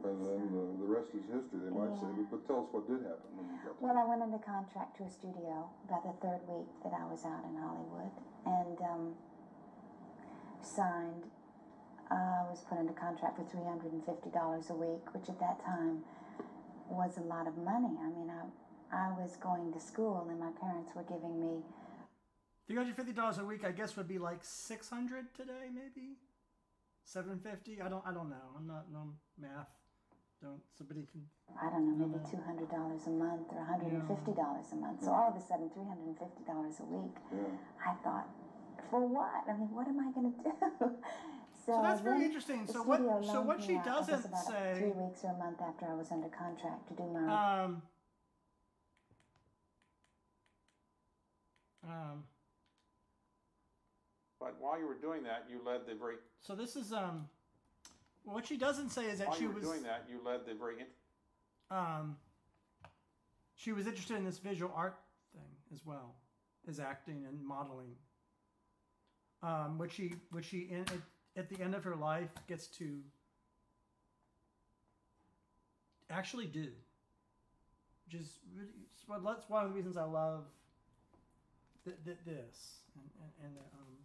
And 0.04 0.18
then 0.26 0.42
the, 0.50 0.64
the 0.82 0.88
rest 0.90 1.10
is 1.14 1.22
history, 1.30 1.62
they 1.62 1.70
might 1.70 1.94
say. 1.94 2.10
Yeah. 2.10 2.26
But, 2.30 2.30
but 2.30 2.40
tell 2.46 2.60
us 2.66 2.68
what 2.74 2.84
did 2.90 3.02
happen 3.06 3.30
when 3.38 3.46
you 3.50 3.58
got 3.62 3.78
Well, 3.80 3.94
I 3.96 4.04
went 4.04 4.22
under 4.22 4.38
contract 4.42 4.98
to 4.98 5.04
a 5.06 5.10
studio 5.10 5.70
about 5.86 6.02
the 6.02 6.14
third 6.22 6.42
week 6.50 6.66
that 6.82 6.92
I 6.94 7.04
was 7.06 7.22
out 7.24 7.42
in 7.46 7.54
Hollywood 7.58 8.10
and 8.46 8.76
um, 8.82 9.04
signed. 10.62 11.24
uh, 12.10 12.14
I 12.14 12.44
was 12.50 12.64
put 12.68 12.78
under 12.78 12.92
contract 12.92 13.38
for 13.38 13.44
$350 13.46 13.94
a 14.70 14.74
week, 14.74 15.04
which 15.14 15.28
at 15.28 15.38
that 15.40 15.64
time 15.64 16.02
was 16.90 17.16
a 17.18 17.22
lot 17.22 17.46
of 17.46 17.56
money. 17.56 17.94
I 18.02 18.08
mean, 18.10 18.30
I, 18.30 18.42
I 18.90 19.08
was 19.16 19.36
going 19.36 19.72
to 19.72 19.80
school 19.80 20.26
and 20.28 20.38
my 20.38 20.50
parents 20.60 20.90
were 20.94 21.04
giving 21.04 21.40
me, 21.40 21.62
Three 22.68 22.76
hundred 22.76 22.96
fifty 22.96 23.12
dollars 23.12 23.38
a 23.38 23.44
week, 23.44 23.64
I 23.66 23.72
guess, 23.72 23.96
would 23.96 24.08
be 24.08 24.18
like 24.18 24.38
six 24.42 24.88
hundred 24.88 25.34
today, 25.34 25.68
maybe 25.74 26.16
seven 27.04 27.38
fifty. 27.40 27.82
I 27.82 27.88
don't, 27.88 28.04
I 28.06 28.12
don't 28.12 28.30
know. 28.30 28.54
I'm 28.56 28.66
not 28.66 28.86
no 28.90 29.14
math. 29.38 29.68
Don't 30.42 30.60
somebody 30.76 31.06
can. 31.06 31.22
I 31.54 31.70
don't 31.70 31.86
know, 31.86 32.06
maybe 32.06 32.18
Mhm. 32.18 32.30
$200 32.30 33.06
a 33.06 33.10
month 33.10 33.52
or 33.52 33.60
$150 33.60 34.72
a 34.72 34.76
month. 34.76 35.04
So 35.04 35.12
all 35.12 35.28
of 35.28 35.36
a 35.36 35.40
sudden, 35.40 35.70
$350 35.70 36.80
a 36.80 36.84
week. 36.84 37.14
Yeah. 37.30 37.56
I 37.86 37.94
thought, 38.02 38.28
for 38.90 39.06
what? 39.06 39.48
I 39.48 39.52
mean, 39.56 39.70
what 39.72 39.86
am 39.86 40.00
I 40.00 40.10
going 40.10 40.32
to 40.36 40.42
do? 40.42 40.52
So, 41.64 41.76
So 41.76 41.82
that's 41.82 42.00
very 42.00 42.24
interesting. 42.24 42.66
So 42.66 42.82
what? 42.82 42.98
So 43.24 43.40
what 43.42 43.62
she 43.62 43.76
out, 43.76 43.86
I 43.86 43.90
guess, 43.98 44.06
doesn't 44.08 44.30
about 44.32 44.44
say. 44.46 44.74
Three 44.80 44.90
weeks 44.90 45.24
or 45.24 45.30
a 45.30 45.38
month 45.38 45.60
after 45.60 45.86
I 45.86 45.94
was 45.94 46.10
under 46.10 46.28
contract 46.28 46.88
to 46.88 46.94
do 46.94 47.04
my. 47.04 47.62
Um. 47.62 47.82
Um. 51.84 52.24
But 54.40 54.58
while 54.60 54.76
you 54.76 54.88
were 54.88 54.96
doing 54.98 55.22
that, 55.22 55.46
you 55.48 55.62
led 55.64 55.86
the 55.86 55.94
very, 55.94 56.16
So 56.40 56.56
this 56.56 56.74
is 56.74 56.92
um. 56.92 57.28
What 58.24 58.46
she 58.46 58.56
doesn't 58.56 58.90
say 58.90 59.06
is 59.06 59.18
that 59.18 59.28
while 59.28 59.36
she 59.36 59.42
you 59.42 59.48
were 59.48 59.54
was 59.56 59.64
doing 59.64 59.82
that, 59.82 60.04
you 60.08 60.20
led 60.24 60.46
the 60.46 60.54
very, 60.54 60.76
um. 61.70 62.16
She 63.54 63.70
was 63.72 63.86
interested 63.86 64.16
in 64.16 64.24
this 64.24 64.38
visual 64.38 64.72
art 64.74 64.98
thing 65.32 65.42
as 65.72 65.84
well 65.86 66.16
as 66.68 66.80
acting 66.80 67.24
and 67.28 67.44
modeling. 67.44 67.94
Um, 69.42 69.76
which 69.78 69.92
she, 69.92 70.14
which 70.30 70.46
she 70.46 70.68
in, 70.70 70.82
at, 70.82 70.92
at 71.36 71.48
the 71.48 71.60
end 71.62 71.74
of 71.74 71.82
her 71.84 71.96
life 71.96 72.30
gets 72.48 72.66
to 72.78 73.00
actually 76.10 76.46
do. 76.46 76.68
Which 78.06 78.20
is 78.20 78.38
really, 78.56 78.70
what- 79.06 79.22
that's 79.24 79.48
one 79.48 79.64
of 79.64 79.70
the 79.70 79.74
reasons 79.76 79.96
I 79.96 80.04
love 80.04 80.44
th- 81.84 81.96
th- 82.04 82.18
this 82.24 82.82
and 82.94 83.10
and, 83.20 83.46
and 83.46 83.58
um, 83.58 83.96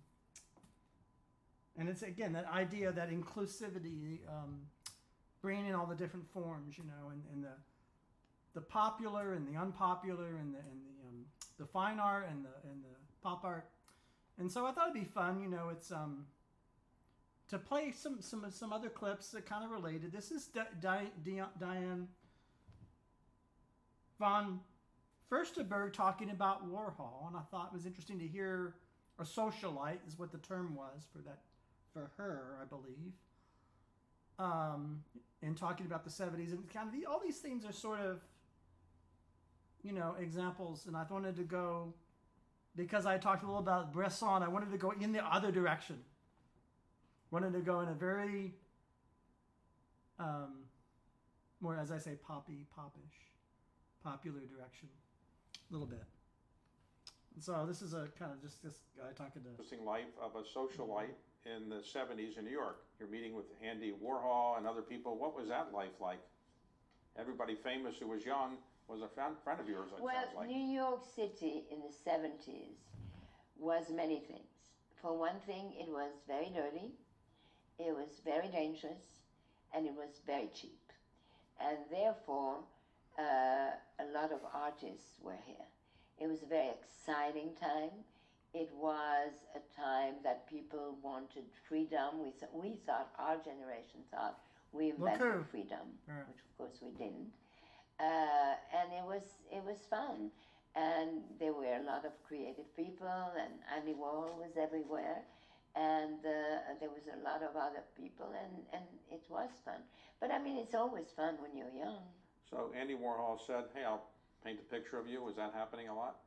and 1.77 1.87
it's 1.87 2.01
again 2.01 2.33
that 2.33 2.47
idea 2.51 2.91
that 2.91 3.11
inclusivity, 3.11 4.19
um, 4.27 4.61
bringing 5.41 5.67
in 5.67 5.75
all 5.75 5.85
the 5.85 5.95
different 5.95 6.27
forms, 6.31 6.77
you 6.77 6.83
know, 6.83 7.09
and, 7.11 7.21
and 7.33 7.43
the 7.43 7.53
the 8.53 8.61
popular 8.61 9.33
and 9.33 9.47
the 9.47 9.59
unpopular 9.59 10.37
and 10.39 10.53
the 10.53 10.59
and 10.59 10.81
the 10.83 11.07
um, 11.07 11.25
the 11.59 11.65
fine 11.65 11.99
art 11.99 12.27
and 12.29 12.43
the 12.43 12.69
and 12.69 12.83
the 12.83 12.95
pop 13.21 13.43
art, 13.43 13.69
and 14.39 14.51
so 14.51 14.65
I 14.65 14.71
thought 14.71 14.89
it'd 14.89 15.01
be 15.01 15.09
fun. 15.09 15.39
You 15.41 15.49
know, 15.49 15.69
it's 15.69 15.91
um 15.91 16.25
to 17.49 17.57
play 17.57 17.91
some 17.91 18.21
some 18.21 18.45
some 18.49 18.73
other 18.73 18.89
clips 18.89 19.29
that 19.31 19.45
kind 19.45 19.63
of 19.63 19.71
related. 19.71 20.11
This 20.11 20.31
is 20.31 20.47
Di- 20.47 20.65
Di- 20.81 21.11
Di- 21.23 21.49
Diane 21.59 22.07
von 24.17 24.59
Furstenberg 25.31 25.93
talking 25.93 26.31
about 26.31 26.67
Warhol, 26.69 27.27
and 27.27 27.37
I 27.37 27.41
thought 27.51 27.69
it 27.71 27.73
was 27.73 27.85
interesting 27.85 28.17
to 28.19 28.27
hear 28.27 28.75
a 29.19 29.23
socialite 29.23 29.99
is 30.07 30.17
what 30.17 30.31
the 30.31 30.37
term 30.39 30.75
was 30.75 31.05
for 31.11 31.19
that 31.19 31.39
for 31.97 32.23
her, 32.23 32.57
I 32.61 32.65
believe. 32.65 33.13
Um, 34.39 35.03
and 35.41 35.57
talking 35.57 35.85
about 35.85 36.03
the 36.03 36.09
'70s 36.09 36.51
and 36.51 36.71
kind 36.71 36.87
of 36.87 36.93
the, 36.93 37.05
all 37.05 37.19
these 37.23 37.37
things 37.37 37.65
are 37.65 37.71
sort 37.71 37.99
of, 37.99 38.21
you 39.83 39.93
know, 39.93 40.15
examples. 40.19 40.85
And 40.85 40.95
I 40.95 41.03
wanted 41.09 41.35
to 41.37 41.43
go 41.43 41.93
because 42.75 43.05
I 43.05 43.17
talked 43.17 43.43
a 43.43 43.45
little 43.45 43.59
about 43.59 43.93
Bresson. 43.93 44.43
I 44.43 44.47
wanted 44.47 44.71
to 44.71 44.77
go 44.77 44.91
in 44.91 45.11
the 45.11 45.25
other 45.25 45.51
direction. 45.51 45.97
Wanted 47.31 47.53
to 47.53 47.59
go 47.59 47.81
in 47.81 47.89
a 47.89 47.93
very, 47.93 48.53
um, 50.19 50.63
more 51.59 51.75
as 51.75 51.91
I 51.91 51.97
say, 51.97 52.11
poppy, 52.15 52.65
popish, 52.75 53.01
popular 54.03 54.39
direction, 54.39 54.87
a 55.69 55.73
little 55.73 55.87
bit. 55.87 56.03
And 57.35 57.43
so 57.43 57.65
this 57.67 57.81
is 57.81 57.93
a 57.93 58.07
kind 58.17 58.31
of 58.31 58.41
just 58.41 58.63
this 58.63 58.75
guy 58.97 59.11
talking 59.15 59.43
to. 59.43 59.49
Interesting 59.49 59.83
life 59.83 60.05
of 60.21 60.35
a 60.35 60.41
socialite 60.41 61.17
in 61.55 61.69
the 61.69 61.77
70s 61.77 62.37
in 62.37 62.45
New 62.45 62.51
York. 62.51 62.79
You're 62.99 63.09
meeting 63.09 63.35
with 63.35 63.45
Andy 63.63 63.93
Warhol 64.03 64.57
and 64.57 64.67
other 64.67 64.81
people. 64.81 65.17
What 65.17 65.35
was 65.35 65.47
that 65.49 65.71
life 65.73 65.99
like? 66.01 66.19
Everybody 67.17 67.55
famous 67.63 67.95
who 67.99 68.07
was 68.07 68.25
young 68.25 68.57
was 68.87 69.01
a 69.01 69.07
friend 69.07 69.35
friend 69.43 69.59
of 69.59 69.67
yours, 69.67 69.89
Well, 69.99 70.13
like. 70.35 70.47
New 70.47 70.65
York 70.73 71.01
City 71.15 71.65
in 71.71 71.79
the 71.81 72.09
70s 72.09 72.77
was 73.59 73.89
many 73.89 74.19
things. 74.19 74.41
For 75.01 75.17
one 75.17 75.39
thing, 75.45 75.73
it 75.79 75.89
was 75.89 76.11
very 76.27 76.49
dirty, 76.53 76.91
it 77.79 77.93
was 77.95 78.21
very 78.25 78.47
dangerous, 78.47 79.21
and 79.73 79.85
it 79.85 79.93
was 79.93 80.21
very 80.25 80.49
cheap. 80.53 80.79
And 81.59 81.77
therefore, 81.91 82.59
uh, 83.19 83.71
a 83.99 84.05
lot 84.13 84.31
of 84.31 84.39
artists 84.53 85.19
were 85.21 85.37
here. 85.45 85.65
It 86.19 86.27
was 86.27 86.43
a 86.43 86.47
very 86.47 86.69
exciting 86.69 87.51
time. 87.59 87.91
It 88.57 88.71
was 88.73 89.33
a 89.53 89.61
time 89.79 90.15
that 90.23 90.47
people 90.49 90.97
wanted 91.03 91.45
freedom. 91.69 92.09
We, 92.25 92.31
th- 92.39 92.51
we 92.53 92.79
thought, 92.87 93.09
our 93.19 93.37
generation 93.37 94.01
thought, 94.09 94.39
we 94.71 94.85
Look 94.97 95.13
invented 95.13 95.33
who. 95.33 95.43
freedom, 95.51 95.85
Yeah. 96.07 96.25
which 96.27 96.41
of 96.45 96.51
course 96.57 96.77
we 96.81 96.89
didn't. 96.97 97.29
Uh, 97.99 98.53
and 98.77 98.87
it 98.99 99.05
was 99.05 99.25
it 99.51 99.63
was 99.63 99.77
fun, 99.89 100.29
and 100.75 101.09
there 101.39 101.53
were 101.53 101.73
a 101.81 101.83
lot 101.91 102.03
of 102.05 102.13
creative 102.27 102.69
people, 102.75 103.31
and 103.43 103.53
Andy 103.75 103.93
Warhol 103.93 104.33
was 104.37 104.53
everywhere, 104.57 105.21
and 105.75 106.19
uh, 106.25 106.73
there 106.79 106.89
was 106.97 107.05
a 107.13 107.19
lot 107.23 107.41
of 107.41 107.55
other 107.55 107.83
people, 107.95 108.29
and, 108.43 108.53
and 108.73 108.85
it 109.11 109.21
was 109.29 109.49
fun. 109.65 109.81
But 110.19 110.31
I 110.31 110.37
mean, 110.39 110.57
it's 110.57 110.75
always 110.75 111.07
fun 111.15 111.35
when 111.41 111.55
you're 111.57 111.73
young. 111.85 112.01
So 112.49 112.71
Andy 112.79 112.95
Warhol 112.95 113.37
said, 113.45 113.65
hey, 113.75 113.83
I'll 113.83 114.05
paint 114.43 114.59
a 114.59 114.67
picture 114.73 114.97
of 114.97 115.07
you. 115.07 115.21
Was 115.23 115.35
that 115.35 115.53
happening 115.53 115.89
a 115.89 115.95
lot? 115.95 116.17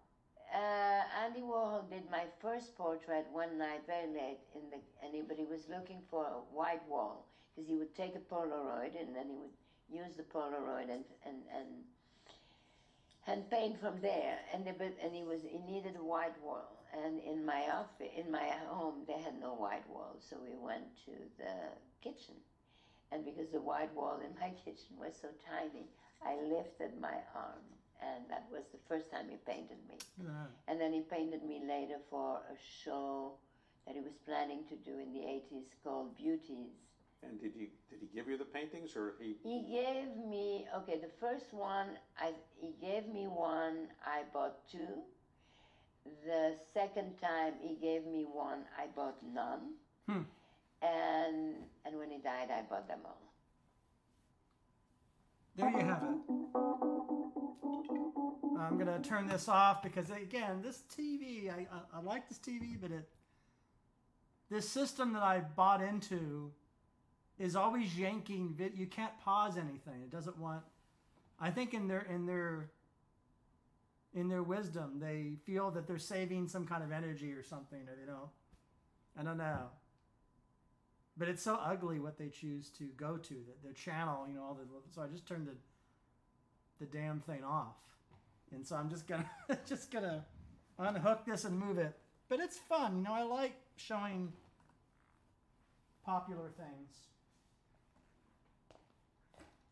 Uh, 0.53 1.03
Andy 1.25 1.41
Warhol 1.41 1.89
did 1.89 2.11
my 2.11 2.25
first 2.41 2.77
portrait 2.77 3.27
one 3.33 3.57
night 3.57 3.83
very 3.87 4.09
late 4.09 4.41
in 4.55 4.63
the, 4.71 4.79
anybody 5.07 5.45
was 5.45 5.69
looking 5.69 6.03
for 6.11 6.25
a 6.27 6.55
white 6.55 6.83
wall 6.89 7.27
because 7.55 7.69
he 7.69 7.77
would 7.77 7.95
take 7.95 8.17
a 8.17 8.19
Polaroid 8.19 8.99
and 9.01 9.15
then 9.15 9.29
he 9.29 9.37
would 9.37 9.55
use 9.89 10.17
the 10.17 10.25
Polaroid 10.25 10.91
and 10.91 11.05
and 11.25 11.43
and 11.55 11.69
and 13.27 13.49
paint 13.51 13.81
from 13.81 14.01
there. 14.01 14.39
And 14.53 14.65
the, 14.65 14.75
and 15.03 15.15
he 15.15 15.23
was 15.23 15.43
he 15.43 15.59
needed 15.61 15.97
a 15.97 16.05
white 16.05 16.37
wall. 16.43 16.85
And 16.93 17.21
in 17.21 17.47
my 17.47 17.63
office, 17.71 18.11
in 18.17 18.31
my 18.33 18.51
home, 18.67 19.05
they 19.07 19.21
had 19.23 19.39
no 19.41 19.55
white 19.55 19.89
wall, 19.89 20.17
so 20.19 20.37
we 20.43 20.57
went 20.59 20.85
to 21.05 21.13
the 21.39 21.55
kitchen. 22.03 22.35
And 23.13 23.25
because 23.25 23.51
the 23.53 23.61
white 23.61 23.95
wall 23.95 24.19
in 24.19 24.35
my 24.41 24.51
kitchen 24.65 24.99
was 24.99 25.15
so 25.21 25.29
tiny, 25.47 25.87
I 26.27 26.35
lifted 26.43 27.01
my 27.01 27.15
arm, 27.35 27.63
and 28.03 28.25
that 28.29 28.47
was 28.51 28.65
the 28.73 28.79
first 28.89 29.11
time 29.11 29.27
he 29.29 29.37
painted 29.37 29.79
me. 29.89 29.97
Yeah. 30.23 30.29
And 30.69 30.81
then 30.81 30.93
he 30.93 31.01
painted 31.01 31.45
me 31.45 31.61
later 31.67 31.97
for 32.09 32.37
a 32.37 32.57
show 32.85 33.35
that 33.87 33.95
he 33.95 34.01
was 34.01 34.17
planning 34.27 34.65
to 34.69 34.77
do 34.77 34.99
in 34.99 35.13
the 35.13 35.21
80s 35.21 35.69
called 35.85 36.17
Beauties. 36.17 36.73
And 37.23 37.41
did 37.41 37.53
he 37.55 37.69
did 37.91 38.01
he 38.01 38.09
give 38.15 38.29
you 38.29 38.39
the 38.39 38.47
paintings 38.47 38.97
or 38.97 39.15
he? 39.21 39.37
He 39.43 39.61
gave 39.71 40.17
me, 40.17 40.67
okay, 40.79 40.99
the 40.99 41.13
first 41.21 41.53
one, 41.53 41.89
I, 42.19 42.33
he 42.59 42.75
gave 42.81 43.07
me 43.09 43.27
one, 43.27 43.89
I 44.05 44.23
bought 44.33 44.57
two. 44.71 45.05
The 46.25 46.55
second 46.73 47.19
time 47.21 47.55
he 47.61 47.75
gave 47.77 48.07
me 48.07 48.25
one, 48.25 48.61
I 48.79 48.87
bought 48.97 49.19
none. 49.23 49.75
Hmm. 50.09 50.23
And, 50.81 51.57
and 51.85 51.99
when 51.99 52.11
he 52.11 52.19
died, 52.19 52.49
I 52.51 52.63
bought 52.63 52.89
them 52.89 53.01
all. 53.05 53.21
There 55.57 55.71
you 55.71 55.79
have 55.79 56.03
it. 56.03 56.90
I'm 57.63 58.79
gonna 58.79 59.01
turn 59.03 59.27
this 59.27 59.49
off 59.49 59.83
because 59.83 60.11
again, 60.11 60.63
this 60.63 60.83
TV, 60.97 61.51
I, 61.51 61.67
I, 61.73 61.99
I 61.99 62.01
like 62.03 62.29
this 62.29 62.39
TV, 62.39 62.77
but 62.81 62.91
it 62.91 63.09
this 64.51 64.69
system 64.69 65.13
that 65.13 65.23
I 65.23 65.41
bought 65.41 65.81
into 65.83 66.51
is 67.39 67.55
always 67.57 67.97
yanking. 67.97 68.55
vid- 68.57 68.77
You 68.77 68.87
can't 68.87 69.17
pause 69.21 69.57
anything. 69.57 70.03
It 70.03 70.11
doesn't 70.11 70.39
want. 70.39 70.63
I 71.41 71.51
think 71.51 71.73
in 71.73 71.89
their 71.89 72.03
in 72.03 72.27
their 72.27 72.71
in 74.13 74.29
their 74.29 74.43
wisdom, 74.43 74.99
they 75.01 75.37
feel 75.47 75.71
that 75.71 75.87
they're 75.87 75.99
saving 75.99 76.49
some 76.49 76.67
kind 76.67 76.83
of 76.83 76.91
energy 76.91 77.33
or 77.33 77.43
something, 77.45 77.81
or 77.89 77.95
they 77.99 78.07
don't. 78.07 78.29
I 79.19 79.23
don't 79.23 79.39
know. 79.39 79.71
But 81.17 81.29
it's 81.29 81.43
so 81.43 81.57
ugly 81.63 82.01
what 82.01 82.19
they 82.19 82.29
choose 82.29 82.71
to 82.71 82.85
go 82.97 83.17
to, 83.19 83.35
the, 83.67 83.75
channel, 83.75 84.27
you 84.27 84.35
know, 84.35 84.43
all 84.43 84.55
the 84.55 84.65
so 84.95 85.03
I 85.03 85.07
just 85.07 85.27
turned 85.27 85.47
the 85.47 85.55
the 86.81 86.87
damn 86.87 87.21
thing 87.21 87.45
off. 87.45 87.77
And 88.53 88.67
so 88.67 88.75
I'm 88.75 88.91
just 88.91 89.07
gonna 89.07 89.31
just 89.69 89.91
gonna 89.91 90.25
unhook 90.79 91.25
this 91.27 91.45
and 91.45 91.59
move 91.59 91.79
it. 91.79 91.97
But 92.29 92.41
it's 92.41 92.59
fun, 92.59 92.97
you 92.97 93.03
know, 93.03 93.13
I 93.13 93.23
like 93.23 93.55
showing 93.77 94.33
popular 96.05 96.49
things. 96.57 97.07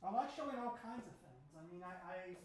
I 0.05 0.15
like 0.15 0.29
showing 0.37 0.57
all 0.63 0.79
kinds 0.83 1.07
of 1.07 1.15
things. 1.25 1.49
I 1.57 1.73
mean 1.73 1.83
I, 1.83 2.13
I 2.13 2.37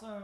So 0.00 0.22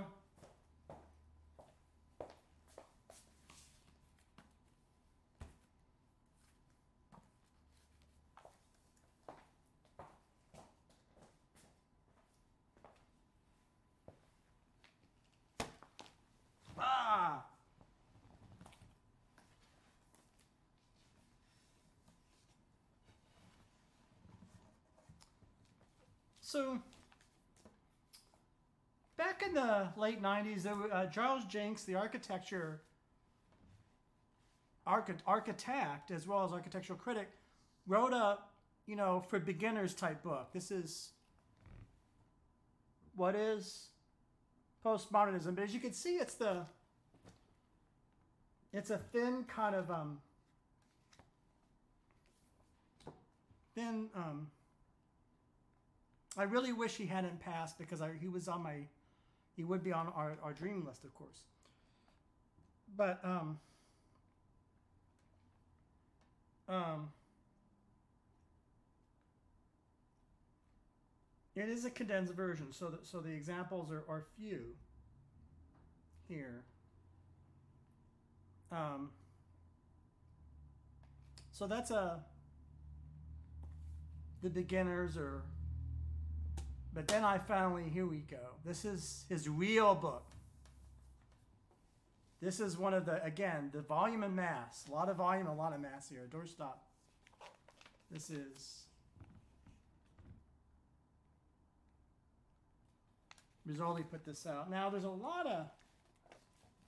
So 26.50 26.80
back 29.16 29.44
in 29.46 29.54
the 29.54 29.90
late 29.96 30.20
90s, 30.20 30.64
there 30.64 30.74
uh, 30.92 31.06
Charles 31.06 31.44
Jencks, 31.44 31.84
the 31.84 31.94
architecture 31.94 32.80
archi- 34.84 35.22
architect 35.28 36.10
as 36.10 36.26
well 36.26 36.44
as 36.44 36.50
architectural 36.50 36.98
critic, 36.98 37.28
wrote 37.86 38.12
a 38.12 38.38
you 38.86 38.96
know 38.96 39.22
for 39.28 39.38
beginners 39.38 39.94
type 39.94 40.24
book. 40.24 40.48
This 40.52 40.72
is 40.72 41.10
what 43.14 43.36
is 43.36 43.90
postmodernism, 44.84 45.54
but 45.54 45.62
as 45.62 45.72
you 45.72 45.78
can 45.78 45.92
see, 45.92 46.16
it's 46.16 46.34
the 46.34 46.66
it's 48.72 48.90
a 48.90 48.98
thin 48.98 49.44
kind 49.44 49.76
of 49.76 49.88
um 49.88 50.18
thin 53.76 54.08
um 54.16 54.48
I 56.36 56.44
really 56.44 56.72
wish 56.72 56.96
he 56.96 57.06
hadn't 57.06 57.40
passed 57.40 57.78
because 57.78 58.00
I, 58.00 58.10
he 58.20 58.28
was 58.28 58.48
on 58.48 58.62
my 58.62 58.86
he 59.56 59.64
would 59.64 59.82
be 59.82 59.92
on 59.92 60.08
our, 60.14 60.36
our 60.42 60.52
dream 60.52 60.86
list 60.86 61.04
of 61.04 61.14
course. 61.14 61.40
But 62.96 63.20
um 63.24 63.58
um 66.68 67.10
it 71.54 71.68
is 71.68 71.84
a 71.84 71.90
condensed 71.90 72.32
version 72.32 72.72
so 72.72 72.88
that 72.88 73.06
so 73.06 73.20
the 73.20 73.30
examples 73.30 73.90
are, 73.90 74.04
are 74.08 74.24
few 74.36 74.60
here. 76.28 76.62
Um 78.70 79.10
So 81.60 81.66
that's 81.66 81.90
a 81.90 82.24
the 84.42 84.48
beginners 84.48 85.18
or 85.18 85.42
but 86.92 87.06
then 87.08 87.24
I 87.24 87.38
finally 87.38 87.88
here 87.88 88.06
we 88.06 88.18
go. 88.18 88.56
This 88.64 88.84
is 88.84 89.24
his 89.28 89.48
real 89.48 89.94
book. 89.94 90.24
This 92.40 92.58
is 92.58 92.76
one 92.78 92.94
of 92.94 93.04
the 93.04 93.22
again 93.22 93.70
the 93.72 93.82
volume 93.82 94.22
and 94.22 94.34
mass. 94.34 94.86
A 94.88 94.92
lot 94.92 95.08
of 95.08 95.16
volume, 95.16 95.46
a 95.46 95.54
lot 95.54 95.72
of 95.72 95.80
mass 95.80 96.08
here. 96.08 96.28
Doorstop. 96.30 96.78
This 98.10 98.30
is 98.30 98.84
Rizzoli 103.68 104.08
put 104.10 104.24
this 104.24 104.46
out. 104.46 104.70
Now 104.70 104.90
there's 104.90 105.04
a 105.04 105.10
lot 105.10 105.46
of 105.46 105.66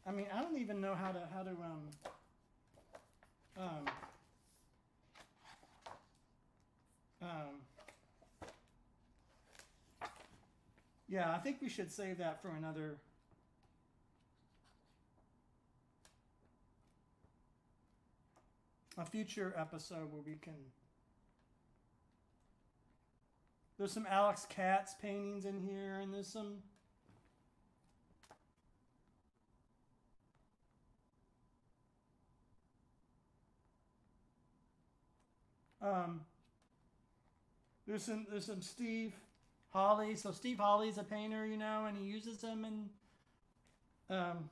I 0.06 0.10
mean 0.10 0.26
I 0.34 0.42
don't 0.42 0.58
even 0.58 0.80
know 0.80 0.94
how 0.94 1.12
to 1.12 1.28
how 1.32 1.42
to 1.42 1.50
um 1.50 1.90
um 3.56 3.84
um 7.20 7.71
yeah, 11.12 11.34
I 11.34 11.36
think 11.36 11.58
we 11.60 11.68
should 11.68 11.92
save 11.92 12.16
that 12.18 12.40
for 12.40 12.48
another 12.48 12.96
a 18.96 19.04
future 19.04 19.54
episode 19.58 20.10
where 20.10 20.22
we 20.24 20.36
can 20.40 20.54
there's 23.78 23.92
some 23.92 24.06
Alex 24.08 24.46
Katz 24.48 24.94
paintings 25.00 25.44
in 25.44 25.60
here 25.60 26.00
and 26.00 26.14
there's 26.14 26.28
some 26.28 26.58
um 35.82 36.22
there's 37.86 38.02
some 38.02 38.26
there's 38.30 38.46
some 38.46 38.62
Steve 38.62 39.14
Holly. 39.72 40.16
So 40.16 40.30
Steve 40.30 40.58
Holly's 40.58 40.98
a 40.98 41.04
painter, 41.04 41.46
you 41.46 41.56
know, 41.56 41.86
and 41.86 41.96
he 41.96 42.04
uses 42.04 42.38
them 42.38 42.64
in 42.64 44.16
um 44.16 44.50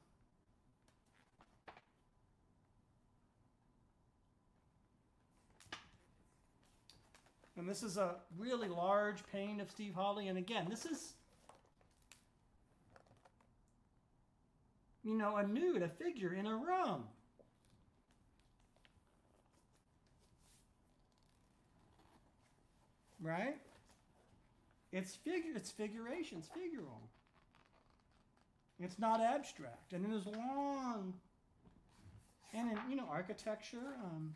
And 7.61 7.69
this 7.69 7.83
is 7.83 7.99
a 7.99 8.15
really 8.39 8.69
large 8.69 9.19
painting 9.31 9.61
of 9.61 9.71
Steve 9.71 9.93
Holly. 9.95 10.29
And 10.29 10.39
again, 10.39 10.67
this 10.71 10.87
is, 10.87 11.13
you 15.05 15.15
know, 15.15 15.37
a 15.37 15.47
nude, 15.47 15.83
a 15.83 15.89
figure 15.89 16.33
in 16.33 16.47
a 16.47 16.57
room. 16.57 17.05
Right? 23.21 23.59
It's 24.93 25.15
figure, 25.15 25.53
it's 25.55 25.71
figuration, 25.71 26.39
it's 26.39 26.49
figural. 26.49 26.99
It's 28.81 28.99
not 28.99 29.21
abstract. 29.21 29.93
And 29.93 30.05
then 30.05 30.11
there's 30.11 30.27
long, 30.27 31.15
and 32.53 32.73
in, 32.73 32.79
you 32.89 32.97
know, 32.97 33.07
architecture, 33.11 33.95
um, 34.03 34.35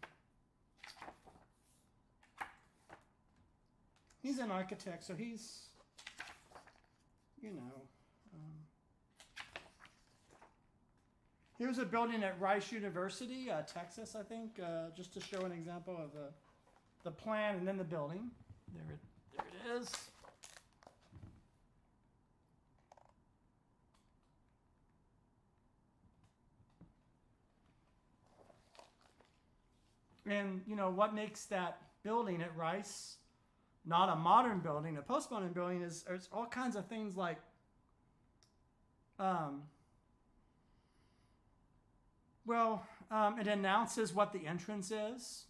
he's 4.22 4.38
an 4.38 4.50
architect, 4.50 5.04
so 5.04 5.14
he's, 5.14 5.62
you 7.42 7.50
know. 7.50 7.72
Um, 8.34 8.52
here's 11.58 11.78
a 11.78 11.84
building 11.84 12.22
at 12.22 12.38
Rice 12.40 12.70
University, 12.70 13.50
uh, 13.50 13.62
Texas, 13.62 14.14
I 14.14 14.22
think, 14.22 14.60
uh, 14.62 14.90
just 14.94 15.12
to 15.14 15.20
show 15.20 15.40
an 15.40 15.52
example 15.52 15.96
of 15.96 16.12
the, 16.12 16.28
the 17.02 17.10
plan 17.10 17.56
and 17.56 17.66
then 17.66 17.78
the 17.78 17.84
building. 17.84 18.30
There 18.72 18.84
it, 18.94 19.00
there 19.36 19.76
it 19.76 19.80
is. 19.80 19.90
And 30.26 30.62
you 30.66 30.76
know 30.76 30.90
what 30.90 31.14
makes 31.14 31.44
that 31.46 31.78
building 32.02 32.42
at 32.42 32.56
Rice 32.56 33.16
not 33.86 34.08
a 34.08 34.16
modern 34.16 34.60
building, 34.60 34.96
a 34.96 35.02
postmodern 35.02 35.52
building 35.52 35.82
is 35.82 36.04
there's 36.04 36.28
all 36.32 36.46
kinds 36.46 36.74
of 36.76 36.86
things 36.86 37.16
like 37.16 37.38
um, 39.18 39.62
well, 42.46 42.84
um, 43.10 43.38
it 43.38 43.46
announces 43.46 44.12
what 44.12 44.32
the 44.32 44.46
entrance 44.46 44.90
is. 44.90 45.44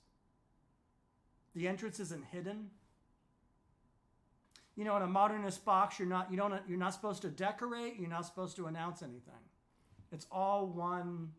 The 1.55 1.67
entrance 1.67 1.99
isn't 1.99 2.27
hidden. 2.27 2.71
You 4.77 4.85
know, 4.85 4.97
in 4.97 5.03
a 5.03 5.07
modernist 5.07 5.65
box, 5.65 5.99
you're 5.99 6.09
not 6.09 6.31
you 6.31 6.37
don't 6.37 6.55
you're 6.69 6.79
not 6.79 6.93
supposed 6.93 7.23
to 7.23 7.29
decorate. 7.29 7.95
You're 7.99 8.11
not 8.11 8.27
supposed 8.27 8.57
to 8.57 8.67
announce 8.67 9.03
anything. 9.03 9.35
It's 10.13 10.27
all 10.31 10.67
one 10.67 11.31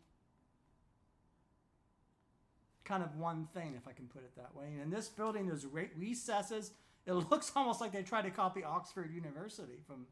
kind 2.86 3.02
of 3.02 3.16
one 3.16 3.48
thing, 3.52 3.74
if 3.76 3.86
I 3.86 3.92
can 3.92 4.06
put 4.06 4.22
it 4.22 4.34
that 4.36 4.54
way. 4.54 4.66
And 4.72 4.80
in 4.80 4.90
this 4.90 5.08
building, 5.08 5.46
there's 5.46 5.66
recesses. 5.66 6.70
It 7.04 7.12
looks 7.30 7.52
almost 7.54 7.80
like 7.80 7.92
they 7.92 8.02
tried 8.02 8.22
to 8.22 8.30
copy 8.30 8.64
Oxford 8.64 9.12
University 9.12 9.80
from 9.86 10.06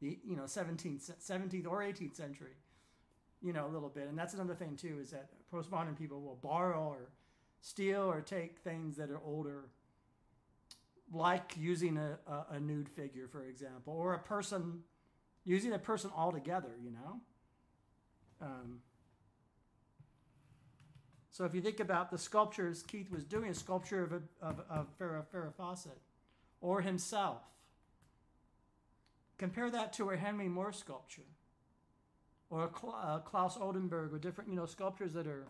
the 0.00 0.18
you 0.26 0.34
know 0.34 0.44
17th, 0.44 1.12
17th 1.20 1.66
or 1.68 1.80
18th 1.80 2.16
century. 2.16 2.56
You 3.42 3.52
know, 3.52 3.66
a 3.66 3.72
little 3.72 3.90
bit. 3.90 4.08
And 4.08 4.18
that's 4.18 4.34
another 4.34 4.54
thing 4.54 4.74
too 4.74 4.98
is 5.00 5.10
that 5.10 5.28
postmodern 5.52 5.96
people 5.98 6.22
will 6.22 6.38
borrow 6.42 6.82
or 6.82 7.10
steal 7.60 8.02
or 8.02 8.22
take 8.22 8.58
things 8.58 8.96
that 8.96 9.10
are 9.10 9.20
older, 9.24 9.66
like 11.12 11.52
using 11.58 11.98
a, 11.98 12.18
a, 12.26 12.54
a 12.54 12.60
nude 12.60 12.88
figure, 12.88 13.28
for 13.28 13.44
example, 13.44 13.94
or 13.94 14.14
a 14.14 14.18
person 14.18 14.80
using 15.44 15.74
a 15.74 15.78
person 15.78 16.10
altogether. 16.16 16.74
You 16.82 16.90
know. 16.90 17.20
Um, 18.40 18.80
so 21.34 21.44
if 21.44 21.52
you 21.52 21.60
think 21.60 21.80
about 21.80 22.12
the 22.12 22.18
sculptures 22.18 22.84
Keith 22.84 23.10
was 23.10 23.24
doing, 23.24 23.50
a 23.50 23.54
sculpture 23.54 24.04
of, 24.04 24.12
a, 24.12 24.22
of, 24.40 24.60
of 24.70 24.86
Farrah, 24.96 25.24
Farrah 25.34 25.52
Fawcett 25.52 25.98
or 26.60 26.80
himself, 26.80 27.42
compare 29.36 29.68
that 29.68 29.92
to 29.94 30.10
a 30.10 30.16
Henry 30.16 30.48
Moore 30.48 30.72
sculpture 30.72 31.26
or 32.50 32.62
a 32.62 33.18
Claes 33.18 33.56
Oldenburg 33.60 34.14
or 34.14 34.18
different, 34.18 34.48
you 34.48 34.54
know, 34.54 34.64
sculptures 34.64 35.12
that 35.14 35.26
are 35.26 35.48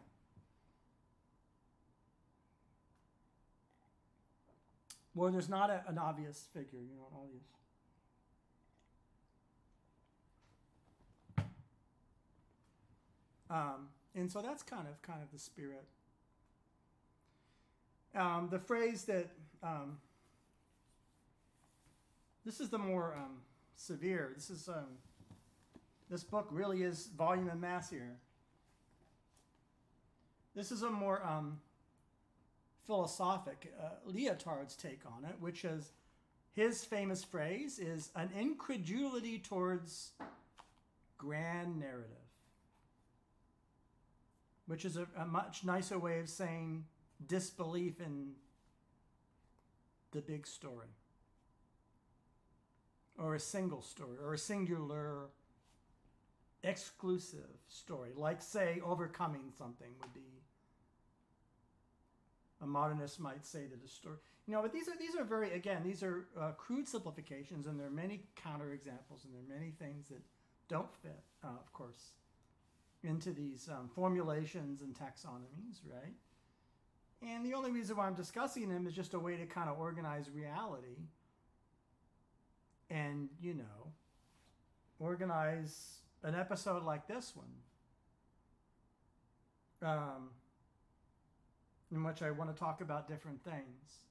where 5.13 5.31
there's 5.31 5.51
not 5.51 5.69
a, 5.69 5.83
an 5.87 5.99
obvious 5.99 6.47
figure, 6.55 6.81
you 6.81 6.97
know, 6.97 7.09
obvious. 7.15 7.45
Um, 13.51 13.89
and 14.15 14.31
so 14.31 14.41
that's 14.41 14.63
kind 14.63 14.87
of 14.89 15.01
kind 15.03 15.23
of 15.23 15.31
the 15.33 15.39
spirit. 15.39 15.85
Um, 18.15 18.49
the 18.51 18.59
phrase 18.59 19.05
that 19.05 19.29
um, 19.63 19.99
this 22.45 22.61
is 22.61 22.69
the 22.69 22.79
more 22.79 23.15
um, 23.17 23.39
severe. 23.77 24.33
This 24.35 24.51
is 24.51 24.69
um, 24.69 24.99
this 26.11 26.23
book 26.23 26.49
really 26.51 26.83
is 26.83 27.09
volume 27.17 27.49
and 27.49 27.61
mass 27.61 27.91
here. 27.91 28.17
This 30.55 30.71
is 30.71 30.83
a 30.83 30.91
more 30.91 31.25
um, 31.25 31.59
philosophic 32.87 33.73
uh, 33.83 34.11
Lyotard's 34.11 34.77
take 34.77 35.01
on 35.07 35.25
it, 35.25 35.35
which 35.41 35.65
is 35.65 35.93
his 36.53 36.85
famous 36.85 37.25
phrase 37.25 37.81
is 37.81 38.11
an 38.15 38.31
incredulity 38.39 39.41
towards 39.41 40.13
grand 41.19 41.81
narrative 41.81 42.24
which 44.67 44.85
is 44.85 44.97
a, 44.97 45.07
a, 45.19 45.27
much 45.27 45.65
nicer 45.65 45.99
way 45.99 46.21
of 46.21 46.29
saying 46.29 46.85
disbelief 47.27 48.01
in 48.01 48.33
the 50.13 50.21
big 50.21 50.47
story. 50.47 50.89
Or 53.19 53.35
a 53.35 53.41
single 53.41 53.83
story 53.83 54.17
or 54.23 54.35
a 54.35 54.39
singular 54.39 55.29
exclusive 56.63 57.51
story. 57.69 58.11
Like 58.17 58.43
say 58.43 58.81
overcoming 58.85 59.53
something 59.57 59.91
would 60.01 60.13
be 60.13 60.35
a 62.65 62.67
modernist 62.67 63.21
might 63.21 63.45
say 63.45 63.67
that 63.67 63.85
a 63.85 63.89
story 63.89 64.17
you 64.47 64.55
know 64.55 64.63
but 64.63 64.73
these 64.73 64.89
are 64.89 64.97
these 64.99 65.15
are 65.15 65.25
very 65.25 65.53
again 65.53 65.83
these 65.85 66.03
are 66.03 66.27
uh, 66.41 66.51
crude 66.53 66.89
simplifications 66.89 67.67
and 67.67 67.79
there 67.79 67.87
are 67.87 67.91
many 67.91 68.23
counterexamples 68.37 69.25
and 69.25 69.33
there 69.33 69.43
are 69.43 69.59
many 69.59 69.71
things 69.79 70.09
that 70.09 70.23
don't 70.69 70.93
fit 71.03 71.23
uh, 71.45 71.49
of 71.49 71.73
course 71.73 72.13
into 73.05 73.33
these 73.33 73.69
um, 73.71 73.89
formulations 73.95 74.83
and 74.83 74.95
taxonomies, 74.95 75.81
right? 75.87 76.15
And 77.23 77.45
the 77.45 77.55
only 77.55 77.71
reason 77.71 77.97
why 77.97 78.07
I'm 78.07 78.15
discussing 78.15 78.69
them 78.69 78.87
is 78.87 78.95
just 78.95 79.15
a 79.15 79.19
way 79.19 79.37
to 79.37 79.47
kind 79.47 79.69
of 79.71 79.79
organize 79.79 80.31
reality 80.31 81.09
and, 82.91 83.29
you 83.41 83.55
know, 83.55 83.93
organize 84.99 85.99
an 86.23 86.35
episode 86.35 86.85
like 86.85 87.07
this 87.07 87.35
one. 87.35 87.47
Um, 89.83 90.31
in 91.93 92.03
which 92.03 92.23
I 92.23 92.31
want 92.31 92.55
to 92.55 92.59
talk 92.59 92.81
about 92.81 93.07
different 93.07 93.43
things. 93.45 94.05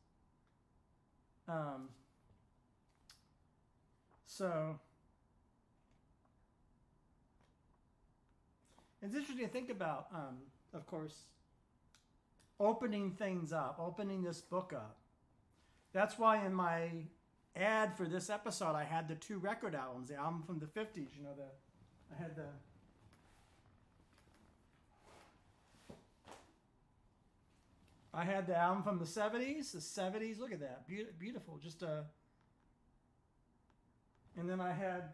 Um, 1.47 1.89
so 4.25 4.79
it's 9.03 9.15
interesting 9.15 9.45
to 9.45 9.51
think 9.51 9.69
about, 9.69 10.07
um, 10.13 10.37
of 10.73 10.87
course, 10.87 11.23
opening 12.59 13.11
things 13.11 13.51
up, 13.51 13.77
opening 13.77 14.23
this 14.23 14.39
book 14.39 14.71
up. 14.73 14.95
That's 15.91 16.17
why 16.17 16.45
in 16.45 16.53
my 16.53 16.89
ad 17.55 17.97
for 17.97 18.07
this 18.07 18.29
episode, 18.29 18.75
I 18.75 18.85
had 18.85 19.09
the 19.09 19.15
two 19.15 19.37
record 19.39 19.75
albums, 19.75 20.07
the 20.07 20.15
album 20.15 20.43
from 20.43 20.59
the 20.59 20.67
50s, 20.67 21.15
you 21.17 21.23
know, 21.23 21.33
the, 21.35 22.15
I 22.15 22.21
had 22.21 22.35
the, 22.37 22.45
I 28.13 28.23
had 28.23 28.47
the 28.47 28.57
album 28.57 28.83
from 28.83 28.99
the 28.99 29.05
70s, 29.05 29.73
the 29.73 29.79
70s, 29.79 30.39
look 30.39 30.53
at 30.53 30.61
that, 30.61 30.87
Be- 30.87 31.07
beautiful, 31.19 31.59
just 31.61 31.83
a, 31.83 32.05
and 34.37 34.49
then 34.49 34.61
I 34.61 34.71
had, 34.71 35.09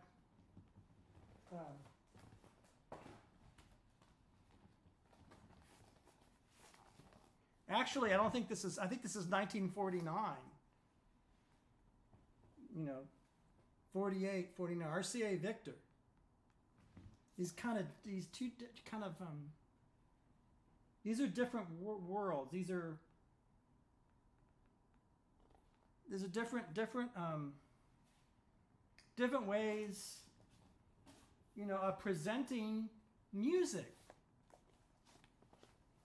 um, 1.52 1.89
actually, 7.70 8.14
I 8.14 8.18
don't 8.18 8.34
think 8.34 8.50
this 8.50 8.66
is, 8.66 8.80
I 8.80 8.88
think 8.88 9.02
this 9.02 9.12
is 9.12 9.28
1949 9.28 10.36
you 12.76 12.86
know, 12.86 13.00
48, 13.94 14.50
49, 14.56 14.88
RCA 14.88 15.40
Victor. 15.40 15.76
These 17.38 17.52
kind 17.52 17.78
of, 17.78 17.86
these 18.06 18.28
two 18.28 18.50
kind 18.90 19.04
of, 19.04 19.14
um, 19.22 19.50
these 21.04 21.20
are 21.22 21.28
different 21.28 21.68
wor- 21.80 21.98
worlds. 21.98 22.52
These 22.52 22.70
are, 22.70 22.98
there's 26.10 26.24
a 26.24 26.28
different, 26.28 26.74
different, 26.74 27.10
um, 27.16 27.54
different 29.16 29.48
ways, 29.48 30.18
you 31.56 31.66
know, 31.66 31.78
of 31.78 32.00
presenting 32.00 32.90
music. 33.34 33.96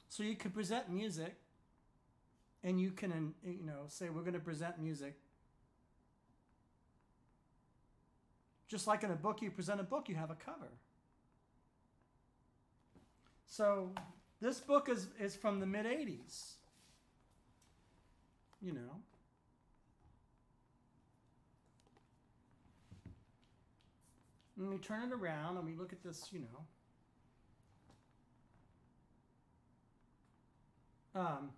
So 0.08 0.22
you 0.22 0.36
could 0.36 0.54
present 0.54 0.88
music 0.88 1.34
and 2.64 2.80
you 2.80 2.90
can, 2.90 3.34
you 3.44 3.62
know, 3.64 3.84
say, 3.86 4.08
we're 4.08 4.22
going 4.22 4.34
to 4.34 4.40
present 4.40 4.80
music 4.80 5.14
Just 8.74 8.86
like 8.88 9.04
in 9.04 9.10
a 9.12 9.14
book, 9.14 9.40
you 9.40 9.50
present 9.52 9.80
a 9.80 9.84
book, 9.84 10.08
you 10.08 10.16
have 10.16 10.30
a 10.32 10.34
cover. 10.34 10.72
So 13.46 13.92
this 14.40 14.58
book 14.58 14.88
is, 14.88 15.06
is 15.20 15.36
from 15.36 15.60
the 15.60 15.66
mid 15.66 15.86
80s. 15.86 16.54
You 18.60 18.72
know. 18.72 18.96
And 24.58 24.70
we 24.70 24.78
turn 24.78 25.02
it 25.04 25.12
around 25.12 25.56
and 25.56 25.66
we 25.66 25.74
look 25.74 25.92
at 25.92 26.02
this, 26.02 26.30
you 26.32 26.40
know. 31.14 31.20
Um, 31.20 31.50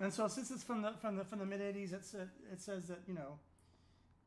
And 0.00 0.12
so 0.12 0.28
since 0.28 0.50
it's 0.50 0.62
from 0.62 0.82
the 0.82 0.92
from 1.00 1.16
the 1.16 1.24
from 1.24 1.40
the 1.40 1.46
mid 1.46 1.60
'80s, 1.60 1.92
it's 1.92 2.14
uh, 2.14 2.26
it 2.52 2.60
says 2.60 2.86
that 2.86 3.00
you 3.06 3.14
know, 3.14 3.38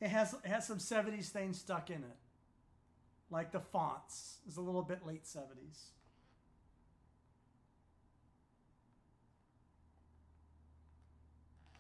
it 0.01 0.09
has 0.09 0.33
it 0.33 0.47
has 0.47 0.67
some 0.67 0.79
'70s 0.79 1.29
things 1.29 1.59
stuck 1.59 1.89
in 1.89 1.97
it, 1.97 2.17
like 3.29 3.51
the 3.51 3.61
fonts 3.61 4.37
is 4.47 4.57
a 4.57 4.61
little 4.61 4.81
bit 4.81 5.05
late 5.05 5.23
'70s. 5.23 5.91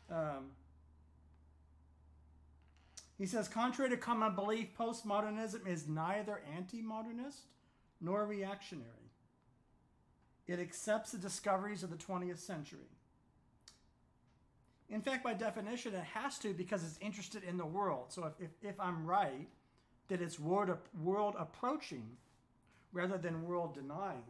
Um, 0.09 0.51
he 3.17 3.25
says, 3.25 3.47
contrary 3.47 3.89
to 3.91 3.97
common 3.97 4.35
belief, 4.35 4.69
postmodernism 4.77 5.65
is 5.65 5.87
neither 5.87 6.41
anti-modernist 6.53 7.43
nor 8.01 8.25
reactionary. 8.25 8.87
It 10.47 10.59
accepts 10.59 11.11
the 11.11 11.17
discoveries 11.17 11.83
of 11.83 11.91
the 11.91 11.95
20th 11.95 12.39
century. 12.39 12.89
In 14.91 15.01
fact, 15.01 15.23
by 15.23 15.33
definition, 15.33 15.95
it 15.95 16.03
has 16.03 16.37
to 16.39 16.53
because 16.53 16.83
it's 16.83 16.99
interested 16.99 17.43
in 17.43 17.57
the 17.57 17.65
world. 17.65 18.07
So 18.09 18.25
if, 18.25 18.33
if, 18.45 18.51
if 18.61 18.79
I'm 18.79 19.05
right, 19.05 19.47
that 20.09 20.21
it's 20.21 20.37
world, 20.37 20.77
world 21.01 21.35
approaching 21.39 22.17
rather 22.91 23.17
than 23.17 23.45
world 23.45 23.73
denying, 23.73 24.23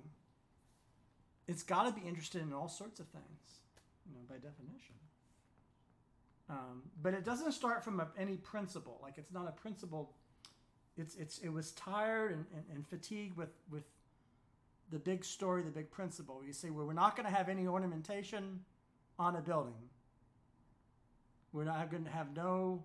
it's 1.47 1.64
got 1.64 1.88
to 1.88 1.99
be 1.99 2.07
interested 2.07 2.43
in 2.43 2.53
all 2.53 2.70
sorts 2.70 2.99
of 2.99 3.07
things, 3.07 3.59
you 4.05 4.14
know, 4.14 4.22
by 4.30 4.36
definition. 4.36 4.95
Um, 6.47 6.84
but 7.01 7.16
it 7.16 7.26
doesn't 7.26 7.53
start 7.53 7.84
from 7.84 7.99
a, 7.99 8.07
any 8.16 8.38
principle. 8.38 8.99
Like 9.01 9.18
it's 9.18 9.32
not 9.32 9.47
a 9.47 9.51
principle. 9.51 10.12
It's 10.97 11.16
it's 11.16 11.39
it 11.39 11.49
was 11.49 11.72
tired 11.72 12.34
and, 12.34 12.45
and, 12.53 12.64
and 12.76 12.88
fatigued 12.88 13.36
with 13.36 13.49
with 13.72 13.84
the 14.91 14.99
big 14.99 15.24
story, 15.24 15.64
the 15.64 15.72
big 15.72 15.89
principle. 15.89 16.41
You 16.45 16.53
say, 16.53 16.70
well, 16.70 16.86
we're 16.86 16.93
not 16.93 17.16
going 17.16 17.28
to 17.28 17.34
have 17.34 17.47
any 17.47 17.66
ornamentation 17.66 18.59
on 19.18 19.38
a 19.38 19.41
building. 19.41 19.74
We're 21.54 21.66
not 21.66 21.91
going 21.91 22.06
to 22.06 22.10
have 22.12 22.36
no, 22.36 22.84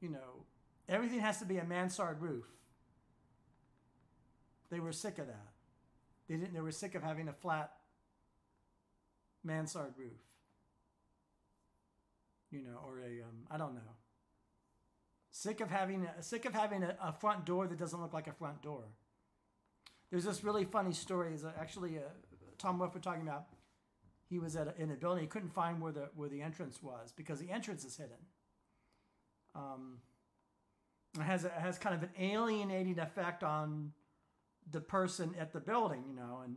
you 0.00 0.08
know, 0.08 0.44
everything 0.88 1.20
has 1.20 1.38
to 1.38 1.44
be 1.44 1.58
a 1.58 1.64
mansard 1.64 2.20
roof. 2.20 2.46
They 4.70 4.80
were 4.80 4.92
sick 4.92 5.18
of 5.18 5.26
that. 5.26 5.48
They 6.28 6.36
didn't. 6.36 6.54
They 6.54 6.60
were 6.60 6.70
sick 6.72 6.94
of 6.94 7.02
having 7.02 7.28
a 7.28 7.32
flat 7.32 7.72
mansard 9.42 9.94
roof. 9.96 10.20
You 12.50 12.62
know, 12.62 12.78
or 12.86 13.00
a 13.00 13.22
um, 13.22 13.46
I 13.50 13.58
don't 13.58 13.74
know. 13.74 13.80
Sick 15.32 15.60
of 15.60 15.70
having 15.70 16.06
a, 16.06 16.22
sick 16.22 16.44
of 16.44 16.54
having 16.54 16.82
a, 16.82 16.96
a 17.02 17.12
front 17.12 17.44
door 17.46 17.66
that 17.66 17.78
doesn't 17.78 18.00
look 18.00 18.12
like 18.12 18.26
a 18.26 18.32
front 18.32 18.62
door. 18.62 18.84
There's 20.10 20.24
this 20.24 20.42
really 20.42 20.64
funny 20.64 20.92
story. 20.92 21.34
Is 21.34 21.44
actually 21.44 21.98
uh, 21.98 22.02
Tom 22.58 22.78
Wolfe 22.78 23.00
talking 23.00 23.22
about 23.22 23.46
he 24.30 24.38
was 24.38 24.54
at 24.56 24.68
a, 24.68 24.80
in 24.80 24.90
a 24.92 24.94
building. 24.94 25.22
He 25.22 25.28
couldn't 25.28 25.52
find 25.52 25.80
where 25.80 25.92
the 25.92 26.08
where 26.14 26.28
the 26.28 26.40
entrance 26.40 26.82
was 26.82 27.12
because 27.14 27.40
the 27.40 27.50
entrance 27.50 27.84
is 27.84 27.96
hidden. 27.96 28.16
Um, 29.54 29.98
it 31.18 31.22
has 31.22 31.44
a, 31.44 31.48
it 31.48 31.60
has 31.60 31.78
kind 31.78 31.96
of 31.96 32.04
an 32.04 32.10
alienating 32.18 32.98
effect 33.00 33.42
on 33.42 33.92
the 34.70 34.80
person 34.80 35.34
at 35.38 35.52
the 35.52 35.58
building, 35.58 36.04
you 36.08 36.14
know, 36.14 36.42
and 36.44 36.56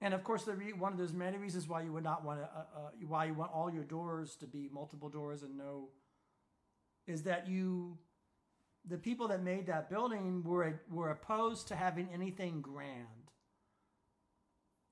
and 0.00 0.12
of 0.12 0.24
course, 0.24 0.42
the 0.42 0.54
re- 0.54 0.72
one 0.72 0.92
of 0.92 0.98
those 0.98 1.12
many 1.12 1.38
reasons 1.38 1.68
why 1.68 1.82
you 1.82 1.92
would 1.92 2.02
not 2.04 2.24
want 2.24 2.40
to 2.40 2.44
uh, 2.46 2.64
uh, 2.76 2.90
why 3.06 3.26
you 3.26 3.34
want 3.34 3.52
all 3.54 3.72
your 3.72 3.84
doors 3.84 4.34
to 4.36 4.46
be 4.46 4.68
multiple 4.72 5.08
doors 5.08 5.44
and 5.44 5.56
no 5.56 5.88
is 7.06 7.22
that 7.22 7.48
you 7.48 7.96
the 8.86 8.98
people 8.98 9.28
that 9.28 9.42
made 9.42 9.66
that 9.66 9.88
building 9.88 10.42
were 10.42 10.80
were 10.90 11.10
opposed 11.10 11.68
to 11.68 11.76
having 11.76 12.08
anything 12.12 12.60
grand. 12.60 13.23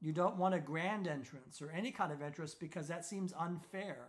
You 0.02 0.12
don't 0.12 0.36
want 0.36 0.54
a 0.54 0.58
grand 0.58 1.06
entrance 1.06 1.62
or 1.62 1.70
any 1.70 1.92
kind 1.92 2.10
of 2.10 2.20
entrance 2.20 2.54
because 2.54 2.88
that 2.88 3.04
seems 3.04 3.32
unfair 3.38 4.08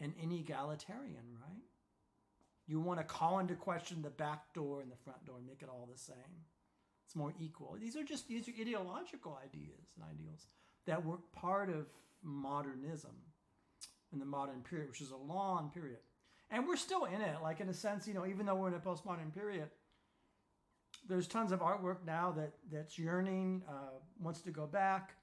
and 0.00 0.14
inegalitarian, 0.16 1.26
right? 1.42 1.64
You 2.68 2.78
want 2.78 3.00
to 3.00 3.04
call 3.04 3.40
into 3.40 3.54
question 3.54 4.02
the 4.02 4.10
back 4.10 4.54
door 4.54 4.80
and 4.80 4.90
the 4.90 4.96
front 4.96 5.26
door 5.26 5.38
and 5.38 5.46
make 5.46 5.62
it 5.62 5.68
all 5.68 5.88
the 5.90 5.98
same. 5.98 6.46
It's 7.04 7.16
more 7.16 7.34
equal. 7.40 7.76
These 7.80 7.96
are 7.96 8.04
just 8.04 8.28
these 8.28 8.48
are 8.48 8.52
ideological 8.58 9.36
ideas 9.44 9.90
and 9.96 10.04
ideals 10.08 10.46
that 10.86 11.04
were 11.04 11.18
part 11.34 11.68
of 11.68 11.86
modernism 12.22 13.16
in 14.12 14.20
the 14.20 14.24
modern 14.24 14.60
period, 14.62 14.90
which 14.90 15.00
is 15.00 15.10
a 15.10 15.16
long 15.16 15.72
period. 15.74 15.98
And 16.52 16.68
we're 16.68 16.76
still 16.76 17.06
in 17.06 17.20
it, 17.20 17.42
like 17.42 17.58
in 17.58 17.68
a 17.68 17.74
sense, 17.74 18.06
you 18.06 18.14
know, 18.14 18.26
even 18.26 18.46
though 18.46 18.54
we're 18.54 18.68
in 18.68 18.74
a 18.74 18.78
postmodern 18.78 19.34
period, 19.34 19.70
there's 21.08 21.26
tons 21.26 21.52
of 21.52 21.60
artwork 21.60 22.04
now 22.06 22.32
that 22.32 22.52
that's 22.70 22.98
yearning, 22.98 23.62
uh, 23.68 23.98
wants 24.18 24.40
to 24.42 24.50
go 24.50 24.66
back, 24.66 25.14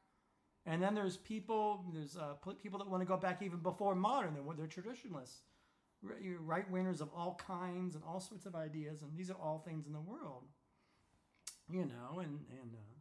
and 0.65 0.81
then 0.81 0.95
there's 0.95 1.17
people, 1.17 1.85
there's 1.93 2.17
uh, 2.17 2.33
people 2.61 2.79
that 2.79 2.89
want 2.89 3.01
to 3.01 3.07
go 3.07 3.17
back 3.17 3.41
even 3.41 3.59
before 3.59 3.95
modern. 3.95 4.33
They're, 4.33 4.55
they're 4.55 4.67
traditionalists, 4.67 5.41
right 6.01 6.71
wingers 6.71 6.99
of 6.99 7.09
all 7.15 7.39
kinds 7.45 7.95
and 7.95 8.03
all 8.03 8.19
sorts 8.19 8.45
of 8.45 8.55
ideas, 8.55 9.01
and 9.01 9.15
these 9.15 9.29
are 9.29 9.37
all 9.41 9.59
things 9.59 9.87
in 9.87 9.93
the 9.93 10.01
world, 10.01 10.43
you 11.69 11.85
know, 11.85 12.19
and 12.19 12.39
and 12.61 12.73
uh, 12.73 12.95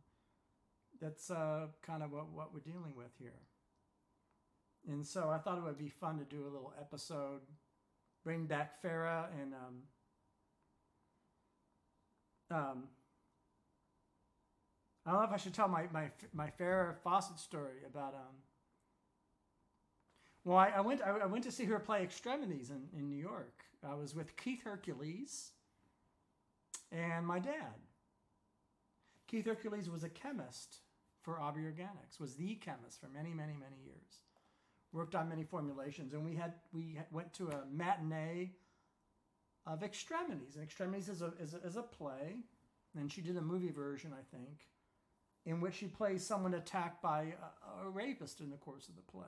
that's 1.00 1.30
uh, 1.30 1.66
kind 1.82 2.02
of 2.02 2.12
what 2.12 2.30
what 2.30 2.54
we're 2.54 2.60
dealing 2.60 2.94
with 2.96 3.10
here. 3.18 3.40
And 4.88 5.04
so 5.04 5.30
I 5.30 5.38
thought 5.38 5.58
it 5.58 5.64
would 5.64 5.78
be 5.78 5.88
fun 5.88 6.18
to 6.18 6.24
do 6.24 6.42
a 6.42 6.50
little 6.52 6.72
episode, 6.80 7.40
bring 8.22 8.46
back 8.46 8.80
Farrah 8.82 9.26
and 9.40 9.52
um, 9.52 9.82
um, 12.50 12.84
I 15.04 15.10
don't 15.10 15.20
know 15.20 15.26
if 15.26 15.32
I 15.32 15.36
should 15.36 15.54
tell 15.54 15.68
my 15.68 15.84
my 15.92 16.10
my 16.32 16.50
Farrah 16.58 16.96
Fawcett 17.02 17.38
story 17.38 17.84
about 17.86 18.14
um. 18.14 18.34
Well, 20.44 20.58
I, 20.58 20.68
I 20.76 20.80
went 20.80 21.02
I, 21.02 21.10
I, 21.10 21.26
went 21.26 21.44
to 21.44 21.52
see 21.52 21.64
her 21.64 21.78
play 21.78 22.02
Extremities 22.02 22.70
in, 22.70 22.82
in 22.96 23.08
New 23.08 23.16
York. 23.16 23.64
I 23.88 23.94
was 23.94 24.14
with 24.14 24.36
Keith 24.36 24.62
Hercules 24.64 25.50
and 26.92 27.26
my 27.26 27.38
dad. 27.38 27.74
Keith 29.26 29.46
Hercules 29.46 29.90
was 29.90 30.04
a 30.04 30.08
chemist 30.08 30.78
for 31.22 31.40
Aubrey 31.40 31.64
Organics, 31.64 32.20
was 32.20 32.34
the 32.34 32.54
chemist 32.54 33.00
for 33.00 33.08
many, 33.08 33.30
many, 33.30 33.54
many 33.54 33.76
years. 33.84 34.22
Worked 34.92 35.16
on 35.16 35.28
many 35.28 35.42
formulations, 35.42 36.14
and 36.14 36.24
we 36.24 36.36
had 36.36 36.54
we 36.72 36.98
went 37.10 37.32
to 37.34 37.48
a 37.48 37.64
matinee 37.72 38.52
of 39.66 39.82
Extremities. 39.82 40.54
And 40.54 40.64
Extremities 40.64 41.08
is 41.08 41.22
a, 41.22 41.32
is 41.40 41.54
a, 41.54 41.66
is 41.66 41.76
a 41.76 41.82
play, 41.82 42.36
and 42.98 43.10
she 43.10 43.20
did 43.20 43.36
a 43.36 43.42
movie 43.42 43.70
version, 43.70 44.12
I 44.12 44.36
think, 44.36 44.60
in 45.44 45.60
which 45.60 45.76
she 45.76 45.86
plays 45.86 46.24
someone 46.24 46.54
attacked 46.54 47.02
by 47.02 47.34
a, 47.82 47.86
a 47.86 47.90
rapist 47.90 48.40
in 48.40 48.50
the 48.50 48.56
course 48.56 48.88
of 48.88 48.96
the 48.96 49.02
play, 49.02 49.24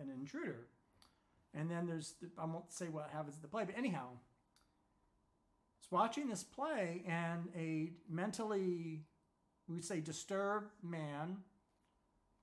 an 0.00 0.10
intruder. 0.10 0.66
And 1.54 1.70
then 1.70 1.86
there's, 1.86 2.14
I 2.38 2.44
won't 2.44 2.72
say 2.72 2.86
what 2.86 3.10
happens 3.12 3.36
in 3.36 3.42
the 3.42 3.48
play, 3.48 3.64
but 3.64 3.76
anyhow, 3.76 4.06
I 4.06 5.80
was 5.80 5.90
watching 5.90 6.28
this 6.28 6.44
play, 6.44 7.02
and 7.06 7.48
a 7.56 7.90
mentally, 8.08 9.02
we 9.68 9.74
would 9.74 9.84
say, 9.84 10.00
disturbed 10.00 10.70
man 10.82 11.38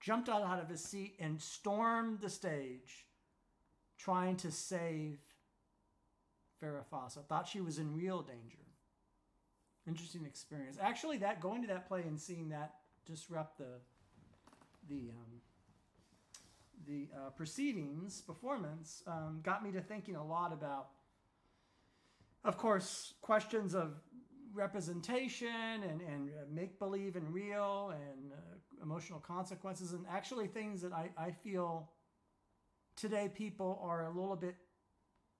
jumped 0.02 0.30
out, 0.30 0.43
out 0.43 0.62
of 0.62 0.70
his 0.70 0.84
seat 0.84 1.16
and 1.20 1.41
stormed 1.41 2.20
the 2.20 2.30
stage 2.30 3.06
trying 3.98 4.36
to 4.38 4.52
save 4.52 5.18
Farrah 6.62 6.86
Fawcett. 6.86 7.28
Thought 7.28 7.47
she 7.47 7.62
was 7.62 7.78
in 7.78 7.95
real 7.95 8.22
danger. 8.22 8.58
Interesting 9.88 10.26
experience. 10.26 10.78
Actually, 10.82 11.18
that 11.18 11.39
going 11.39 11.62
to 11.62 11.68
that 11.68 11.88
play 11.88 12.01
and 12.01 12.20
seeing 12.20 12.49
that 12.49 12.76
disrupt 13.05 13.58
the 13.58 13.80
the 14.89 15.12
um, 15.12 15.41
the 16.88 17.08
uh, 17.16 17.30
proceedings 17.32 18.22
performance 18.22 19.03
um, 19.08 19.39
got 19.43 19.64
me 19.64 19.72
to 19.72 19.82
thinking 19.82 20.16
a 20.16 20.26
lot 20.26 20.53
about, 20.53 20.88
of 22.43 22.58
course, 22.58 23.14
questions 23.22 23.76
of 23.76 23.99
representation 24.53 25.47
and, 25.47 26.01
and 26.01 26.30
uh, 26.30 26.43
make 26.49 26.80
believe 26.80 27.16
and 27.16 27.32
real 27.34 27.93
and 27.93 28.32
uh, 28.32 28.84
emotional 28.84 29.20
consequences 29.20 29.93
and 29.93 30.05
actually 30.10 30.47
things 30.47 30.82
that 30.82 30.93
I, 30.93 31.10
I 31.18 31.32
feel 31.32 31.89
today 32.95 33.30
people 33.34 33.80
are 33.84 34.05
a 34.05 34.10
little 34.10 34.36
bit 34.36 34.55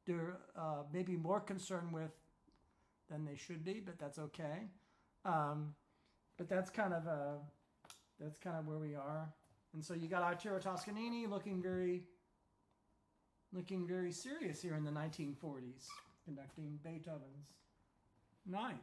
they're 0.08 0.38
uh, 0.58 0.84
maybe 0.92 1.16
more 1.16 1.40
concerned 1.40 1.92
with 1.92 2.12
than 3.10 3.26
they 3.26 3.36
should 3.36 3.64
be 3.64 3.82
but 3.86 4.00
that's 4.00 4.18
okay 4.18 4.68
um, 5.26 5.76
but 6.38 6.50
that's 6.50 6.70
kind 6.70 6.94
of 6.94 7.08
uh, 7.08 7.38
that's 8.20 8.38
kind 8.38 8.56
of 8.58 8.66
where 8.66 8.80
we 8.80 8.96
are 8.96 9.30
and 9.74 9.84
so 9.84 9.94
you 9.94 10.08
got 10.08 10.24
Arturo 10.24 10.60
Toscanini 10.60 11.28
looking 11.28 11.62
very 11.62 12.04
looking 13.54 13.88
very 13.88 14.12
serious 14.12 14.62
here 14.62 14.76
in 14.76 14.84
the 14.84 14.92
1940s 14.92 15.88
conducting 16.26 16.80
Beethoven's 16.84 17.54
ninth 18.46 18.80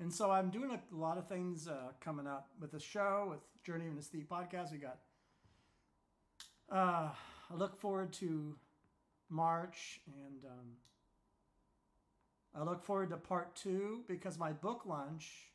And 0.00 0.12
so 0.12 0.30
I'm 0.30 0.50
doing 0.50 0.70
a 0.70 0.94
lot 0.94 1.18
of 1.18 1.28
things 1.28 1.68
uh, 1.68 1.92
coming 2.00 2.26
up 2.26 2.48
with 2.60 2.72
the 2.72 2.80
show, 2.80 3.28
with 3.30 3.38
Journey 3.64 3.86
of 3.86 3.96
the 3.96 4.02
Steve 4.02 4.26
podcast. 4.30 4.72
We 4.72 4.78
got. 4.78 4.98
Uh, 6.70 7.10
I 7.50 7.54
look 7.54 7.78
forward 7.80 8.12
to 8.14 8.56
March, 9.28 10.00
and 10.06 10.44
um, 10.44 10.76
I 12.54 12.62
look 12.62 12.82
forward 12.84 13.10
to 13.10 13.16
part 13.16 13.54
two 13.54 14.04
because 14.08 14.38
my 14.38 14.52
book 14.52 14.82
lunch, 14.86 15.50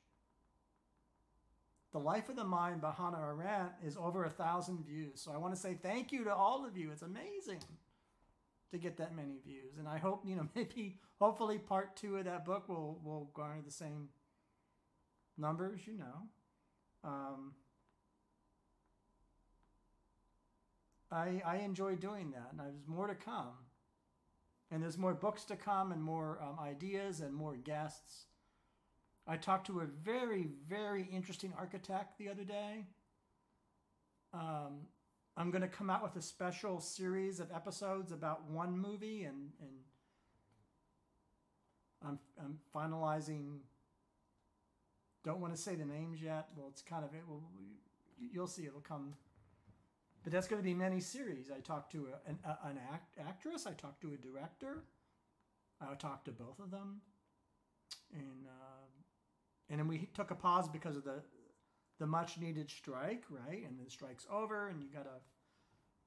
"The 1.92 2.00
Life 2.00 2.30
of 2.30 2.36
the 2.36 2.44
Mind" 2.44 2.82
by 2.82 2.92
Hannah 2.92 3.20
Arendt, 3.20 3.74
is 3.84 3.98
over 3.98 4.26
a 4.26 4.30
thousand 4.30 4.86
views. 4.86 5.22
So 5.22 5.32
I 5.32 5.38
want 5.38 5.54
to 5.54 5.60
say 5.60 5.78
thank 5.82 6.12
you 6.12 6.24
to 6.26 6.34
all 6.34 6.66
of 6.66 6.78
you. 6.78 6.92
It's 6.92 7.02
amazing 7.02 7.64
to 8.72 8.78
get 8.78 8.98
that 8.98 9.16
many 9.16 9.40
views, 9.46 9.78
and 9.78 9.88
I 9.88 9.98
hope 9.98 10.24
you 10.26 10.36
know 10.36 10.48
maybe 10.56 11.00
hopefully 11.20 11.58
part 11.58 11.96
two 11.96 12.18
of 12.18 12.26
that 12.26 12.46
book 12.46 12.70
will 12.70 13.00
will 13.04 13.32
garner 13.34 13.62
the 13.66 13.72
same 13.72 14.10
numbers, 15.38 15.82
you 15.86 15.98
know. 15.98 16.28
Um, 17.04 17.54
I 21.12 21.42
I 21.46 21.58
enjoy 21.58 21.96
doing 21.96 22.32
that, 22.32 22.50
and 22.52 22.60
there's 22.60 22.88
more 22.88 23.08
to 23.08 23.16
come. 23.16 23.54
And 24.72 24.84
there's 24.84 25.00
more 25.00 25.16
books 25.16 25.46
to 25.46 25.56
come, 25.56 25.92
and 25.92 26.04
more 26.04 26.40
um, 26.42 26.60
ideas, 26.60 27.22
and 27.22 27.34
more 27.34 27.56
guests. 27.56 28.26
I 29.26 29.38
talked 29.38 29.68
to 29.68 29.80
a 29.80 29.86
very 29.86 30.50
very 30.68 31.08
interesting 31.12 31.54
architect 31.58 32.18
the 32.18 32.30
other 32.30 32.44
day. 32.44 32.86
Um, 34.34 34.88
I'm 35.36 35.52
going 35.52 35.62
to 35.62 35.68
come 35.68 35.90
out 35.90 36.04
with 36.04 36.16
a 36.18 36.22
special 36.22 36.80
series 36.80 37.40
of 37.40 37.52
episodes 37.52 38.12
about 38.12 38.50
one 38.50 38.78
movie, 38.78 39.24
and 39.24 39.52
and 39.62 39.70
I'm 42.06 42.20
I'm 42.40 42.60
finalizing 42.76 43.60
don't 45.24 45.42
want 45.42 45.54
to 45.56 45.62
say 45.62 45.76
the 45.76 45.86
names 45.86 46.22
yet. 46.22 46.48
Well, 46.56 46.68
it's 46.70 46.82
kind 46.82 47.04
of 47.04 47.14
it. 47.14 47.22
Will 47.28 47.44
you'll 48.20 48.48
see 48.48 48.66
it'll 48.66 48.82
come. 48.82 49.14
But 50.24 50.34
that's 50.34 50.48
going 50.48 50.62
to 50.62 50.64
be 50.64 50.74
many 50.74 51.00
series. 51.00 51.50
I 51.56 51.60
talked 51.62 51.92
to 51.94 52.08
a, 52.08 52.30
an, 52.30 52.40
a, 52.46 52.68
an 52.70 52.80
act, 52.92 53.18
actress. 53.20 53.66
I 53.66 53.72
talked 53.72 54.02
to 54.02 54.14
a 54.14 54.18
director. 54.18 54.84
I 55.82 55.94
talked 55.96 56.26
to 56.26 56.32
both 56.32 56.60
of 56.60 56.72
them, 56.72 57.02
and 58.14 58.48
uh, 58.48 58.86
and 59.70 59.80
then 59.80 59.88
we 59.88 60.10
took 60.14 60.32
a 60.32 60.36
pause 60.36 60.68
because 60.68 60.98
of 60.98 61.06
the 61.06 61.22
the 62.00 62.06
much 62.06 62.38
needed 62.38 62.70
strike, 62.70 63.24
right? 63.30 63.64
And 63.66 63.80
the 63.80 63.90
strike's 63.90 64.28
over, 64.32 64.68
and 64.68 64.82
you 64.82 64.90
got 64.94 65.06
to 65.06 65.20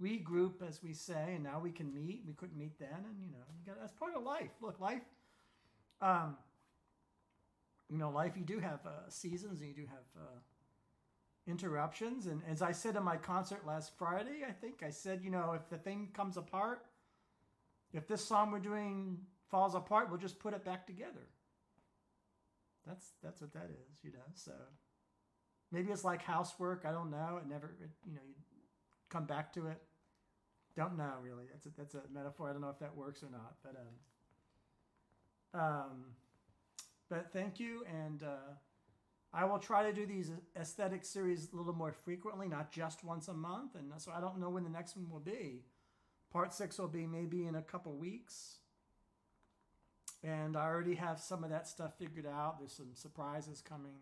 regroup, 0.02 0.66
as 0.66 0.82
we 0.82 0.92
say, 0.92 1.32
and 1.34 1.42
now 1.42 1.58
we 1.58 1.70
can 1.70 1.94
meet. 1.94 2.22
We 2.26 2.34
couldn't 2.34 2.58
meet 2.58 2.78
then, 2.78 3.06
and 3.08 3.18
you 3.18 3.30
know, 3.30 3.44
you 3.58 3.64
got 3.64 3.80
that's 3.80 3.92
part 3.92 4.14
of 4.14 4.22
life. 4.22 4.50
Look, 4.60 4.78
life. 4.78 5.02
Um, 6.02 6.36
you 7.88 7.98
know, 7.98 8.10
life 8.10 8.32
you 8.36 8.44
do 8.44 8.58
have 8.58 8.80
uh, 8.86 9.08
seasons 9.08 9.60
and 9.60 9.68
you 9.68 9.74
do 9.74 9.86
have 9.86 10.06
uh, 10.16 10.38
interruptions. 11.46 12.26
And 12.26 12.42
as 12.48 12.62
I 12.62 12.72
said 12.72 12.96
in 12.96 13.02
my 13.02 13.16
concert 13.16 13.66
last 13.66 13.92
Friday, 13.98 14.44
I 14.48 14.52
think 14.52 14.82
I 14.84 14.90
said, 14.90 15.22
you 15.22 15.30
know, 15.30 15.52
if 15.52 15.68
the 15.68 15.78
thing 15.78 16.08
comes 16.12 16.36
apart, 16.36 16.84
if 17.92 18.06
this 18.06 18.24
song 18.24 18.50
we're 18.50 18.58
doing 18.58 19.18
falls 19.50 19.74
apart, 19.74 20.08
we'll 20.08 20.18
just 20.18 20.38
put 20.38 20.54
it 20.54 20.64
back 20.64 20.86
together. 20.86 21.28
That's 22.86 23.12
that's 23.22 23.40
what 23.40 23.52
that 23.52 23.70
is, 23.70 23.98
you 24.02 24.10
know. 24.12 24.18
So 24.34 24.52
maybe 25.70 25.92
it's 25.92 26.04
like 26.04 26.22
housework. 26.22 26.84
I 26.88 26.92
don't 26.92 27.10
know. 27.10 27.38
It 27.40 27.48
never, 27.48 27.74
it, 27.80 27.90
you 28.06 28.14
know, 28.14 28.20
you 28.26 28.34
come 29.08 29.24
back 29.24 29.52
to 29.54 29.66
it. 29.66 29.80
Don't 30.74 30.96
know 30.96 31.12
really. 31.22 31.44
That's 31.52 31.66
a, 31.66 31.68
that's 31.76 31.94
a 31.94 32.02
metaphor. 32.12 32.48
I 32.48 32.52
don't 32.52 32.62
know 32.62 32.70
if 32.70 32.78
that 32.78 32.96
works 32.96 33.22
or 33.22 33.30
not, 33.30 33.56
but 33.62 33.76
um, 35.54 35.60
um 35.60 36.04
but 37.08 37.30
thank 37.30 37.60
you, 37.60 37.84
and 37.86 38.22
uh, 38.22 38.54
I 39.34 39.46
will 39.46 39.58
try 39.58 39.82
to 39.84 39.92
do 39.92 40.04
these 40.04 40.30
aesthetic 40.60 41.04
series 41.04 41.48
a 41.52 41.56
little 41.56 41.72
more 41.72 41.92
frequently, 41.92 42.48
not 42.48 42.70
just 42.70 43.02
once 43.02 43.28
a 43.28 43.34
month. 43.34 43.74
And 43.74 43.90
so 43.96 44.12
I 44.14 44.20
don't 44.20 44.38
know 44.38 44.50
when 44.50 44.64
the 44.64 44.70
next 44.70 44.96
one 44.96 45.08
will 45.10 45.20
be. 45.20 45.62
Part 46.30 46.52
six 46.52 46.78
will 46.78 46.88
be 46.88 47.06
maybe 47.06 47.46
in 47.46 47.54
a 47.54 47.62
couple 47.62 47.94
weeks. 47.94 48.56
And 50.22 50.56
I 50.56 50.66
already 50.66 50.94
have 50.96 51.18
some 51.18 51.44
of 51.44 51.50
that 51.50 51.66
stuff 51.66 51.98
figured 51.98 52.26
out. 52.26 52.58
There's 52.58 52.72
some 52.72 52.94
surprises 52.94 53.62
coming. 53.66 54.00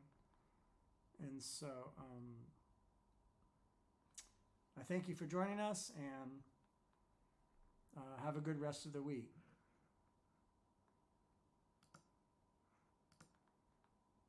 And 1.22 1.40
so 1.40 1.66
um, 1.98 2.34
I 4.78 4.82
thank 4.82 5.08
you 5.08 5.14
for 5.14 5.26
joining 5.26 5.60
us 5.60 5.92
and 5.96 6.30
uh, 7.96 8.24
have 8.24 8.36
a 8.36 8.40
good 8.40 8.60
rest 8.60 8.84
of 8.84 8.92
the 8.92 9.02
week. 9.02 9.39